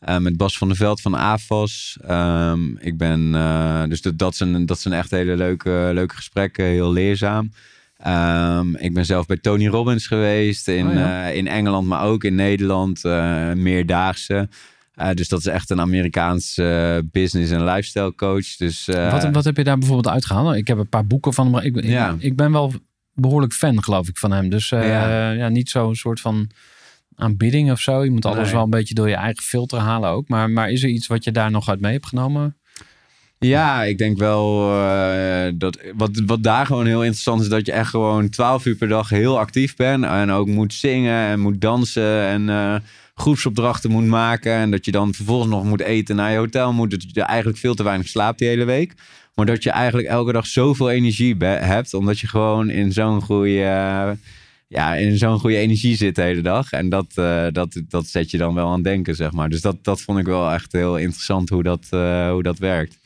eh 0.00 0.16
met 0.18 0.36
Bas 0.36 0.58
van 0.58 0.68
der 0.68 0.76
Veld 0.76 1.00
van 1.00 1.14
AFAS. 1.14 1.98
Ehm, 2.06 2.76
ik 2.76 2.96
ben, 2.96 3.32
dus 3.88 4.02
dat, 4.02 4.18
dat, 4.18 4.36
zijn, 4.36 4.66
dat 4.66 4.80
zijn 4.80 4.94
echt 4.94 5.10
hele 5.10 5.36
leuke, 5.36 5.90
leuke 5.94 6.14
gesprekken, 6.16 6.64
heel 6.64 6.92
leerzaam. 6.92 7.50
Ehm, 7.96 8.74
ik 8.74 8.94
ben 8.94 9.04
zelf 9.06 9.26
bij 9.26 9.36
Tony 9.36 9.66
Robbins 9.68 10.06
geweest 10.06 10.68
in, 10.68 10.86
Oh 10.88 10.94
ja. 10.94 11.26
in 11.26 11.48
Engeland, 11.48 11.86
maar 11.86 12.02
ook 12.04 12.24
in 12.24 12.34
Nederland, 12.34 13.02
meerdaagse. 13.54 14.48
Eh, 14.94 15.10
dus 15.14 15.28
dat 15.28 15.38
is 15.38 15.46
echt 15.46 15.70
een 15.70 15.80
Amerikaanse 15.80 17.02
business- 17.12 17.50
en 17.50 17.64
lifestyle 17.64 18.14
coach. 18.14 18.56
Dus, 18.56 18.88
eh, 18.88 19.12
wat, 19.12 19.28
wat 19.32 19.44
heb 19.44 19.56
je 19.56 19.64
daar 19.64 19.78
bijvoorbeeld 19.78 20.14
uitgehaald? 20.14 20.54
Ik 20.56 20.66
heb 20.68 20.78
een 20.78 20.88
paar 20.88 21.06
boeken 21.06 21.32
van 21.34 21.44
hem. 21.44 21.54
maar 21.54 21.64
Ik, 21.64 21.76
ik, 21.76 21.84
Ja. 21.84 22.16
ik 22.18 22.36
ben 22.36 22.52
wel 22.52 22.72
behoorlijk 23.14 23.52
fan, 23.52 23.82
geloof 23.82 24.08
ik, 24.08 24.18
van 24.18 24.32
hem. 24.32 24.48
Dus 24.50 24.72
eh, 24.72 24.88
ja. 24.88 25.30
Ja. 25.32 25.48
niet 25.48 25.70
zo'n 25.70 25.94
soort 25.94 26.20
van 26.20 26.50
aanbidding 27.14 27.70
of 27.70 27.80
zo. 27.80 28.04
Je 28.04 28.10
moet 28.10 28.24
alles 28.26 28.44
Nee. 28.44 28.52
wel 28.52 28.62
een 28.62 28.70
beetje 28.70 28.94
door 28.94 29.08
je 29.08 29.14
eigen 29.14 29.42
filter 29.42 29.78
halen 29.78 30.10
ook. 30.10 30.28
Maar, 30.28 30.50
maar 30.50 30.70
is 30.70 30.82
er 30.82 30.88
iets 30.88 31.06
wat 31.06 31.24
je 31.24 31.32
daar 31.32 31.50
nog 31.50 31.68
uit 31.68 31.80
mee 31.80 31.92
hebt 31.92 32.06
genomen? 32.06 32.54
Ja, 33.38 33.82
ik 33.84 33.98
denk 33.98 34.18
wel 34.18 34.72
eh, 34.82 35.52
dat 35.54 35.78
wat, 35.96 36.22
wat 36.26 36.42
daar 36.42 36.66
gewoon 36.66 36.86
heel 36.86 37.02
interessant 37.02 37.40
is, 37.42 37.48
dat 37.48 37.66
je 37.66 37.72
echt 37.72 37.90
gewoon 37.90 38.28
12 38.28 38.64
uur 38.66 38.74
per 38.76 38.88
dag 38.88 39.08
heel 39.08 39.38
actief 39.38 39.76
bent. 39.76 40.04
En 40.04 40.30
ook 40.30 40.46
moet 40.46 40.74
zingen 40.74 41.26
en 41.26 41.40
moet 41.40 41.60
dansen 41.60 42.22
en 42.26 42.48
eh, 42.48 42.74
groepsopdrachten 43.20 43.90
moet 43.90 44.06
maken. 44.06 44.52
En 44.52 44.70
dat 44.70 44.84
je 44.84 44.90
dan 44.90 45.14
vervolgens 45.14 45.50
nog 45.50 45.64
moet 45.64 45.80
eten 45.80 46.16
naar 46.16 46.30
je 46.30 46.38
hotel 46.38 46.72
moet. 46.72 46.90
Dat 46.90 47.04
je 47.12 47.22
eigenlijk 47.22 47.58
veel 47.58 47.74
te 47.74 47.82
weinig 47.82 48.08
slaapt 48.08 48.38
die 48.38 48.48
hele 48.48 48.64
week. 48.64 48.94
Maar 49.34 49.46
dat 49.46 49.62
je 49.62 49.70
eigenlijk 49.70 50.08
elke 50.08 50.32
dag 50.32 50.46
zoveel 50.46 50.90
energie 50.90 51.36
hebt, 51.44 51.94
omdat 51.94 52.18
je 52.18 52.26
gewoon 52.26 52.70
in 52.70 52.92
zo'n 52.92 53.20
goede, 53.20 54.16
ja, 54.68 54.94
in 54.94 55.18
zo'n 55.18 55.38
goede 55.38 55.56
energie 55.56 55.96
zit 55.96 56.14
de 56.14 56.22
hele 56.22 56.42
dag. 56.42 56.72
En 56.72 56.88
dat, 56.88 57.06
eh, 57.14 57.46
dat, 57.52 57.82
dat 57.88 58.06
zet 58.06 58.30
je 58.30 58.38
dan 58.38 58.54
wel 58.54 58.68
aan 58.68 58.82
denken, 58.82 59.14
zeg 59.14 59.32
maar. 59.32 59.48
Dus 59.48 59.60
dat, 59.60 59.84
dat 59.84 60.00
vond 60.00 60.18
ik 60.18 60.26
wel 60.26 60.50
echt 60.50 60.72
heel 60.72 60.96
interessant 60.96 61.48
hoe 61.48 61.62
dat, 61.62 61.86
eh, 61.90 62.30
hoe 62.30 62.42
dat 62.42 62.58
werkt. 62.58 62.98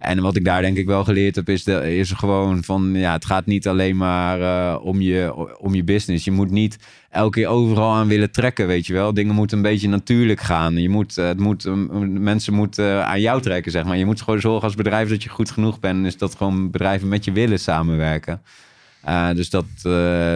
En 0.00 0.20
wat 0.20 0.36
ik 0.36 0.44
daar 0.44 0.62
denk 0.62 0.76
ik 0.76 0.86
wel 0.86 1.04
geleerd 1.04 1.36
heb, 1.36 1.48
is, 1.48 1.64
de, 1.64 1.96
is 1.96 2.12
gewoon 2.12 2.64
van 2.64 2.90
ja, 2.94 3.12
het 3.12 3.24
gaat 3.24 3.46
niet 3.46 3.68
alleen 3.68 3.96
maar 3.96 4.40
eh, 4.40 4.84
om, 4.84 5.00
je, 5.00 5.34
om 5.58 5.74
je 5.74 5.84
business. 5.84 6.24
Je 6.24 6.30
moet 6.30 6.50
niet 6.50 6.78
elke 7.10 7.40
keer 7.40 7.48
overal 7.48 7.92
aan 7.92 8.08
willen 8.08 8.30
trekken, 8.30 8.66
weet 8.66 8.86
je 8.86 8.92
wel. 8.92 9.14
Dingen 9.14 9.34
moeten 9.34 9.56
een 9.56 9.62
beetje 9.62 9.88
natuurlijk 9.88 10.40
gaan. 10.40 10.76
Je 10.76 10.88
moet, 10.88 11.18
eh, 11.18 11.26
het 11.26 11.38
moet, 11.38 11.64
eh, 11.64 11.74
mensen 12.06 12.54
moeten 12.54 12.84
eh, 12.84 13.02
aan 13.02 13.20
jou 13.20 13.40
trekken, 13.40 13.72
zeg 13.72 13.84
maar. 13.84 13.96
Je 13.96 14.04
moet 14.04 14.22
gewoon 14.22 14.40
zorgen 14.40 14.62
als 14.62 14.74
bedrijf 14.74 15.08
dat 15.08 15.22
je 15.22 15.28
goed 15.28 15.50
genoeg 15.50 15.80
bent. 15.80 16.04
Dus 16.04 16.16
dat 16.16 16.34
gewoon 16.34 16.70
bedrijven 16.70 17.08
met 17.08 17.24
je 17.24 17.32
willen 17.32 17.60
samenwerken. 17.60 18.42
Dus 19.34 19.50
dat, 19.50 19.66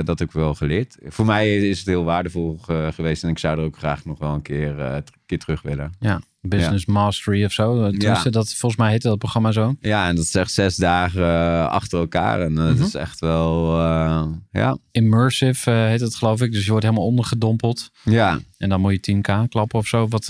dat 0.06 0.18
heb 0.18 0.28
ik 0.28 0.32
wel 0.32 0.54
geleerd. 0.54 0.96
Voor 1.06 1.24
mij 1.24 1.56
is 1.56 1.78
het 1.78 1.86
heel 1.86 2.04
waardevol 2.04 2.58
geweest. 2.90 3.22
En 3.22 3.28
ik 3.28 3.38
zou 3.38 3.58
er 3.58 3.64
ook 3.64 3.76
graag 3.76 4.04
nog 4.04 4.18
wel 4.18 4.34
een 4.34 4.42
keer, 4.42 5.02
keer 5.26 5.38
terug 5.38 5.62
willen. 5.62 5.92
Ja, 6.00 6.20
Business 6.48 6.86
Mastery 6.86 7.44
of 7.44 7.52
zo. 7.52 7.90
Tenminste, 7.90 8.30
dat, 8.30 8.54
volgens 8.54 8.80
mij 8.80 8.90
heette 8.90 9.08
dat 9.08 9.18
programma 9.18 9.52
zo. 9.52 9.74
Ja, 9.80 10.08
en 10.08 10.16
dat 10.16 10.24
is 10.24 10.34
echt 10.34 10.52
zes 10.52 10.76
dagen 10.76 11.22
eh, 11.24 11.66
achter 11.66 11.98
elkaar. 11.98 12.40
En 12.40 12.58
eh, 12.58 12.64
Mhm. 12.64 12.76
dat 12.76 12.86
is 12.86 12.94
echt 12.94 13.20
wel, 13.20 13.78
eh, 13.80 14.26
ja. 14.52 14.78
Immersive 14.90 15.70
heet 15.70 16.00
het, 16.00 16.14
geloof 16.14 16.40
ik. 16.42 16.52
Dus 16.52 16.64
je 16.64 16.70
wordt 16.70 16.84
helemaal 16.84 17.06
ondergedompeld. 17.06 17.90
Ja. 18.02 18.40
En 18.58 18.68
dan 18.68 18.80
moet 18.80 18.92
je 18.92 19.00
10k 19.00 19.48
klappen 19.48 19.78
of 19.78 19.86
zo. 19.86 20.08
Wat, 20.08 20.26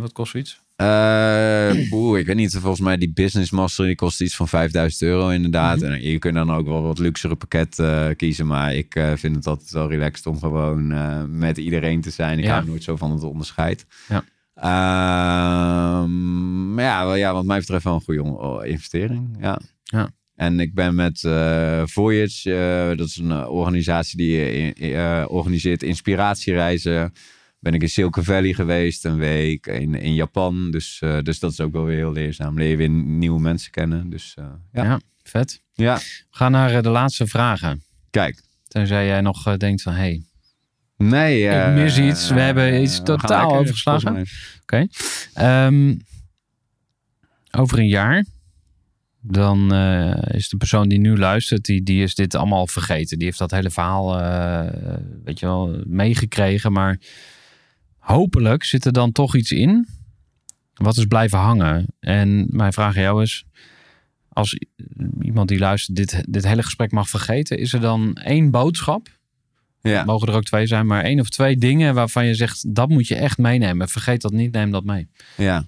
wat 0.00 0.12
kost 0.12 0.30
zoiets? 0.30 0.60
Oeh, 1.92 2.18
ik 2.18 2.26
weet 2.26 2.36
niet. 2.36 2.56
Volgens 2.56 2.80
mij 2.80 2.96
die 2.96 3.12
Business 3.12 3.50
Master 3.50 3.86
die 3.86 3.94
kost 3.94 4.20
iets 4.20 4.36
van 4.36 4.48
5000 4.48 5.02
euro 5.02 5.28
inderdaad. 5.28 5.76
Mhm. 5.80 5.92
En 5.92 6.02
je 6.02 6.18
kunt 6.18 6.34
dan 6.34 6.52
ook 6.52 6.66
wel 6.66 6.82
wat 6.82 6.98
luxere 6.98 7.36
pakket 7.36 7.82
kiezen. 8.16 8.46
Maar 8.46 8.74
ik 8.74 9.00
vind 9.14 9.36
het 9.36 9.46
altijd 9.46 9.70
wel 9.70 9.88
relaxed 9.88 10.26
om 10.26 10.38
gewoon 10.38 11.38
met 11.38 11.58
iedereen 11.58 12.00
te 12.00 12.10
zijn. 12.10 12.38
Ik 12.38 12.44
Ja. 12.44 12.52
hou 12.54 12.66
nooit 12.66 12.82
zo 12.84 12.96
van 12.96 13.10
het 13.12 13.22
onderscheid. 13.22 13.86
Ja. 14.08 14.24
Ehm, 14.60 16.74
maar 16.74 16.84
ja, 16.84 17.04
wel, 17.06 17.14
ja, 17.14 17.32
wat 17.32 17.44
mij 17.44 17.58
betreft 17.58 17.84
wel 17.84 17.94
een 17.94 18.00
goede 18.00 18.22
on- 18.22 18.64
investering. 18.64 19.36
Ja. 19.40 19.60
Ja. 19.82 20.10
En 20.34 20.60
ik 20.60 20.74
ben 20.74 20.94
met 20.94 21.24
eh 21.24 21.82
Voyage, 21.84 22.54
eh, 22.90 22.96
dat 22.98 23.06
is 23.06 23.16
een 23.16 23.30
eh, 23.30 23.48
organisatie 23.50 24.16
die 24.16 24.72
eh, 24.74 25.24
organiseert 25.28 25.82
inspiratiereizen. 25.82 27.12
Ben 27.58 27.74
ik 27.74 27.82
in 27.82 27.88
Silicon 27.88 28.24
Valley 28.24 28.52
geweest 28.52 29.04
een 29.04 29.16
week, 29.18 29.66
in, 29.66 29.94
in 29.94 30.14
Japan. 30.14 30.70
Dus, 30.70 31.02
dus 31.22 31.38
dat 31.38 31.52
is 31.52 31.60
ook 31.60 31.72
wel 31.72 31.84
weer 31.84 31.96
heel 31.96 32.12
leerzaam. 32.12 32.58
Leer 32.58 32.68
je 32.70 32.76
weer 32.76 32.90
nieuwe 32.90 33.40
mensen 33.40 33.70
kennen. 33.70 34.10
Dus 34.10 34.32
ja. 34.36 34.60
Ja. 34.72 35.00
vet. 35.22 35.62
ja, 35.74 35.96
We 35.96 36.02
gaan 36.30 36.52
naar 36.52 36.82
de 36.82 36.88
laatste 36.88 37.26
vragen. 37.26 37.82
kijk. 38.10 38.42
Tenzij 38.68 39.06
jij 39.06 39.20
nog 39.20 39.56
denkt 39.56 39.82
van... 39.82 39.92
Hey, 39.92 40.22
Nee, 41.02 41.44
Ik 41.44 41.50
eh, 41.50 41.74
mis 41.74 41.98
iets. 41.98 42.30
We 42.30 42.40
hebben 42.40 42.82
iets 42.82 43.02
totaal 43.02 43.56
overgeslagen. 43.56 44.12
mij. 44.66 44.88
Ehm, 45.34 45.94
over 47.50 47.78
een 47.78 47.88
jaar, 47.88 48.24
dan 49.20 49.72
eh, 49.72 50.34
is 50.34 50.48
de 50.48 50.56
persoon 50.56 50.88
die 50.88 50.98
nu 50.98 51.18
luistert, 51.18 51.64
die, 51.64 51.82
die 51.82 52.02
is 52.02 52.14
dit 52.14 52.34
allemaal 52.34 52.66
vergeten. 52.66 53.16
Die 53.16 53.26
heeft 53.26 53.38
dat 53.38 53.50
hele 53.50 53.70
verhaal, 53.70 54.20
eh, 54.20 54.94
weet 55.24 55.38
je 55.38 55.46
wel, 55.46 55.82
meegekregen. 55.86 56.72
Maar 56.72 56.98
hopelijk 57.98 58.64
zit 58.64 58.84
er 58.84 58.92
dan 58.92 59.12
toch 59.12 59.36
iets 59.36 59.52
in 59.52 59.88
wat 60.74 60.96
is 60.96 61.04
blijven 61.04 61.38
hangen. 61.38 61.86
En 62.00 62.46
mijn 62.48 62.72
vraag 62.72 62.96
aan 62.96 63.02
jou 63.02 63.22
is, 63.22 63.44
als 64.28 64.58
iemand 65.20 65.48
die 65.48 65.58
luistert 65.58 65.96
dit, 65.96 66.24
dit 66.28 66.46
hele 66.46 66.62
gesprek 66.62 66.90
mag 66.90 67.08
vergeten, 67.08 67.58
is 67.58 67.72
er 67.72 67.80
dan 67.80 68.14
één 68.14 68.50
boodschap? 68.50 69.08
Ja. 69.82 70.04
Mogen 70.04 70.28
er 70.28 70.34
ook 70.34 70.44
twee 70.44 70.66
zijn, 70.66 70.86
maar 70.86 71.04
één 71.04 71.20
of 71.20 71.28
twee 71.28 71.56
dingen 71.56 71.94
waarvan 71.94 72.26
je 72.26 72.34
zegt, 72.34 72.74
dat 72.74 72.88
moet 72.88 73.06
je 73.06 73.14
echt 73.14 73.38
meenemen. 73.38 73.88
Vergeet 73.88 74.22
dat 74.22 74.32
niet, 74.32 74.52
neem 74.52 74.70
dat 74.70 74.84
mee. 74.84 75.08
Ja. 75.36 75.66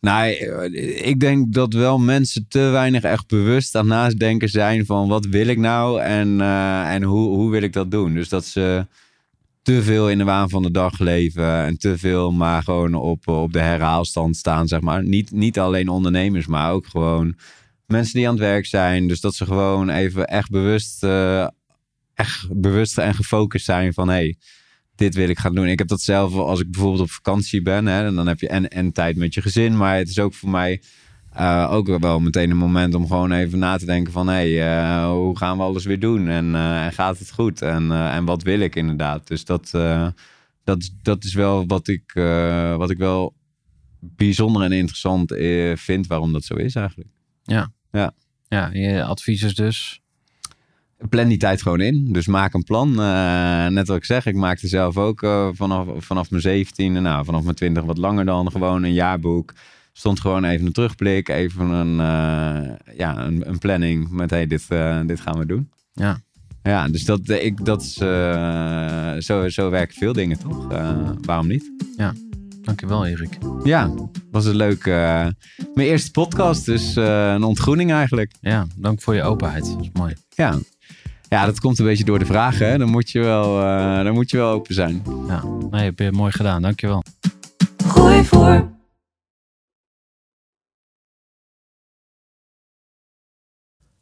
Nou, 0.00 0.30
eh, 0.30 1.06
ik 1.06 1.20
denk 1.20 1.52
dat 1.52 1.72
wel 1.72 1.98
mensen 1.98 2.46
te 2.48 2.58
weinig 2.58 3.02
echt 3.02 3.26
bewust 3.26 3.74
aan 3.74 3.86
nadenken 3.86 4.48
zijn 4.48 4.86
van 4.86 5.08
wat 5.08 5.26
wil 5.26 5.46
ik 5.46 5.58
nou 5.58 6.00
en, 6.00 6.40
eh, 6.40 6.94
en 6.94 7.02
hoe, 7.02 7.28
hoe 7.28 7.50
wil 7.50 7.62
ik 7.62 7.72
dat 7.72 7.90
doen. 7.90 8.14
Dus 8.14 8.28
dat 8.28 8.44
ze 8.44 8.86
te 9.62 9.82
veel 9.82 10.10
in 10.10 10.18
de 10.18 10.24
waan 10.24 10.48
van 10.48 10.62
de 10.62 10.70
dag 10.70 10.98
leven 10.98 11.64
en 11.64 11.78
te 11.78 11.98
veel 11.98 12.32
maar 12.32 12.62
gewoon 12.62 12.94
op, 12.94 13.28
op 13.28 13.52
de 13.52 13.60
herhaalstand 13.60 14.36
staan, 14.36 14.68
zeg 14.68 14.80
maar. 14.80 15.04
Niet, 15.04 15.30
niet 15.30 15.58
alleen 15.58 15.88
ondernemers, 15.88 16.46
maar 16.46 16.72
ook 16.72 16.86
gewoon 16.86 17.36
mensen 17.86 18.14
die 18.14 18.28
aan 18.28 18.34
het 18.34 18.42
werk 18.42 18.66
zijn. 18.66 19.08
Dus 19.08 19.20
dat 19.20 19.34
ze 19.34 19.44
gewoon 19.44 19.88
even 19.88 20.26
echt 20.26 20.50
bewust, 20.50 21.04
uh, 21.04 21.46
echt 22.18 22.60
bewust 22.60 22.98
en 22.98 23.14
gefocust 23.14 23.64
zijn 23.64 23.92
van, 23.92 24.08
hey, 24.08 24.36
dit 24.94 25.14
wil 25.14 25.28
ik 25.28 25.38
gaan 25.38 25.54
doen. 25.54 25.66
Ik 25.66 25.78
heb 25.78 25.88
dat 25.88 26.00
zelf 26.00 26.34
als 26.34 26.60
ik 26.60 26.70
bijvoorbeeld 26.70 27.02
op 27.02 27.10
vakantie 27.10 27.62
ben, 27.62 27.86
hè, 27.86 28.04
en 28.04 28.14
dan 28.14 28.26
heb 28.26 28.40
je 28.40 28.48
en, 28.48 28.68
en 28.68 28.92
tijd 28.92 29.16
met 29.16 29.34
je 29.34 29.42
gezin, 29.42 29.76
maar 29.76 29.96
het 29.96 30.08
is 30.08 30.18
ook 30.18 30.34
voor 30.34 30.50
mij 30.50 30.82
uh, 31.36 31.68
ook 31.70 31.98
wel 31.98 32.20
meteen 32.20 32.50
een 32.50 32.56
moment 32.56 32.94
om 32.94 33.06
gewoon 33.06 33.32
even 33.32 33.58
na 33.58 33.76
te 33.76 33.84
denken 33.84 34.12
van... 34.12 34.28
hé, 34.28 34.54
hey, 34.54 34.80
uh, 34.80 35.10
hoe 35.10 35.36
gaan 35.36 35.56
we 35.56 35.62
alles 35.62 35.84
weer 35.84 36.00
doen? 36.00 36.28
En, 36.28 36.46
uh, 36.46 36.84
en 36.84 36.92
gaat 36.92 37.18
het 37.18 37.32
goed? 37.32 37.62
En, 37.62 37.92
en 37.92 38.24
wat 38.24 38.42
wil 38.42 38.60
ik 38.60 38.76
inderdaad? 38.76 39.26
Dus 39.26 39.44
dat, 39.44 39.70
dat, 40.64 40.90
dat 41.02 41.24
is 41.24 41.34
wel 41.34 41.66
wat 41.66 41.88
ik, 41.88 42.12
wat 42.76 42.90
ik 42.90 42.98
wel 42.98 43.34
bijzonder 44.00 44.62
en 44.62 44.72
interessant 44.72 45.34
vind... 45.74 46.06
waarom 46.06 46.32
dat 46.32 46.44
zo 46.44 46.54
is 46.54 46.74
eigenlijk. 46.74 47.10
Ja. 47.42 47.72
Ja, 47.90 48.12
ja 48.48 48.70
je 48.72 49.04
advies 49.04 49.42
is 49.42 49.54
dus... 49.54 50.00
Plan 51.08 51.28
die 51.28 51.38
tijd 51.38 51.62
gewoon 51.62 51.80
in. 51.80 52.12
Dus 52.12 52.26
maak 52.26 52.54
een 52.54 52.64
plan. 52.64 52.94
net 53.74 53.88
wat 53.88 53.96
ik 53.96 54.04
zeg, 54.04 54.26
ik 54.26 54.34
maakte 54.34 54.68
zelf 54.68 54.96
ook 54.96 55.20
vanaf, 55.52 55.86
vanaf 55.96 56.30
mijn 56.30 56.42
17 56.42 57.02
nou, 57.02 57.24
vanaf 57.24 57.42
mijn 57.42 57.54
20 57.54 57.84
wat 57.84 57.98
langer 57.98 58.24
dan 58.24 58.50
gewoon 58.50 58.82
een 58.82 58.92
jaarboek 58.92 59.54
stond 59.98 60.20
gewoon 60.20 60.44
even 60.44 60.66
een 60.66 60.72
terugblik, 60.72 61.28
even 61.28 61.68
een, 61.70 61.92
uh, 61.92 62.96
ja, 62.96 63.18
een, 63.18 63.48
een, 63.48 63.58
planning 63.58 64.10
met 64.10 64.30
hey, 64.30 64.46
dit, 64.46 64.66
dit 65.06 65.20
gaan 65.20 65.38
we 65.38 65.46
doen. 65.46 65.70
Ja. 65.92 66.20
Ja, 66.62 66.88
dus 66.88 67.04
dat, 67.04 67.28
ik, 67.28 67.64
dat 67.64 67.82
is, 67.82 67.92
zo, 69.26 69.48
zo 69.48 69.70
werken 69.70 69.96
veel 69.96 70.12
dingen 70.12 70.38
toch? 70.38 70.66
waarom 71.20 71.46
niet? 71.46 71.72
Ja, 71.96 72.14
dankjewel 72.62 73.06
Erik. 73.06 73.38
Ja, 73.64 73.90
was 74.30 74.44
het 74.44 74.54
leuk. 74.54 74.84
mijn 74.84 75.34
eerste 75.74 76.10
podcast, 76.10 76.66
dus 76.66 76.96
een 76.96 77.42
ontgroening 77.42 77.92
eigenlijk. 77.92 78.34
Ja, 78.40 78.66
dank 78.76 79.02
voor 79.02 79.14
je 79.14 79.22
openheid. 79.22 79.64
Dat 79.64 79.80
is 79.80 79.90
mooi. 79.92 80.14
Ja. 80.28 80.58
Ja, 81.28 81.46
dat 81.46 81.60
komt 81.60 81.78
een 81.78 81.84
beetje 81.84 82.04
door 82.04 82.18
de 82.18 82.26
vragen. 82.26 82.68
Hè? 82.68 82.78
Dan, 82.78 82.90
moet 82.90 83.10
je 83.10 83.20
wel, 83.20 83.54
dan 84.04 84.12
moet 84.12 84.30
je 84.30 84.36
wel 84.36 84.50
open 84.50 84.74
zijn. 84.74 85.02
Ja, 85.26 85.44
nee, 85.70 85.84
heb 85.84 85.98
je 85.98 86.12
mooi 86.12 86.32
gedaan. 86.32 86.62
Dankjewel. 86.62 87.02
Gooi 87.86 88.24
voor. 88.24 88.76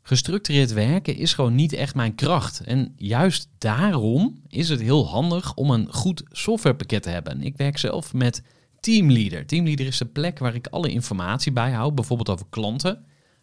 Gestructureerd 0.02 0.72
werken 0.72 1.16
is 1.16 1.34
gewoon 1.34 1.54
niet 1.54 1.72
echt 1.72 1.94
mijn 1.94 2.14
kracht. 2.14 2.60
En 2.60 2.92
juist 2.96 3.48
daarom 3.58 4.42
is 4.48 4.68
het 4.68 4.80
heel 4.80 5.08
handig 5.08 5.54
om 5.54 5.70
een 5.70 5.92
goed 5.92 6.22
softwarepakket 6.30 7.02
te 7.02 7.10
hebben. 7.10 7.42
Ik 7.42 7.56
werk 7.56 7.78
zelf 7.78 8.12
met 8.12 8.42
Teamleader. 8.80 9.46
Teamleader 9.46 9.86
is 9.86 9.98
de 9.98 10.04
plek 10.04 10.38
waar 10.38 10.54
ik 10.54 10.66
alle 10.66 10.90
informatie 10.90 11.52
bijhoud, 11.52 11.94
bijvoorbeeld 11.94 12.30
over 12.30 12.46
klanten. 12.50 13.04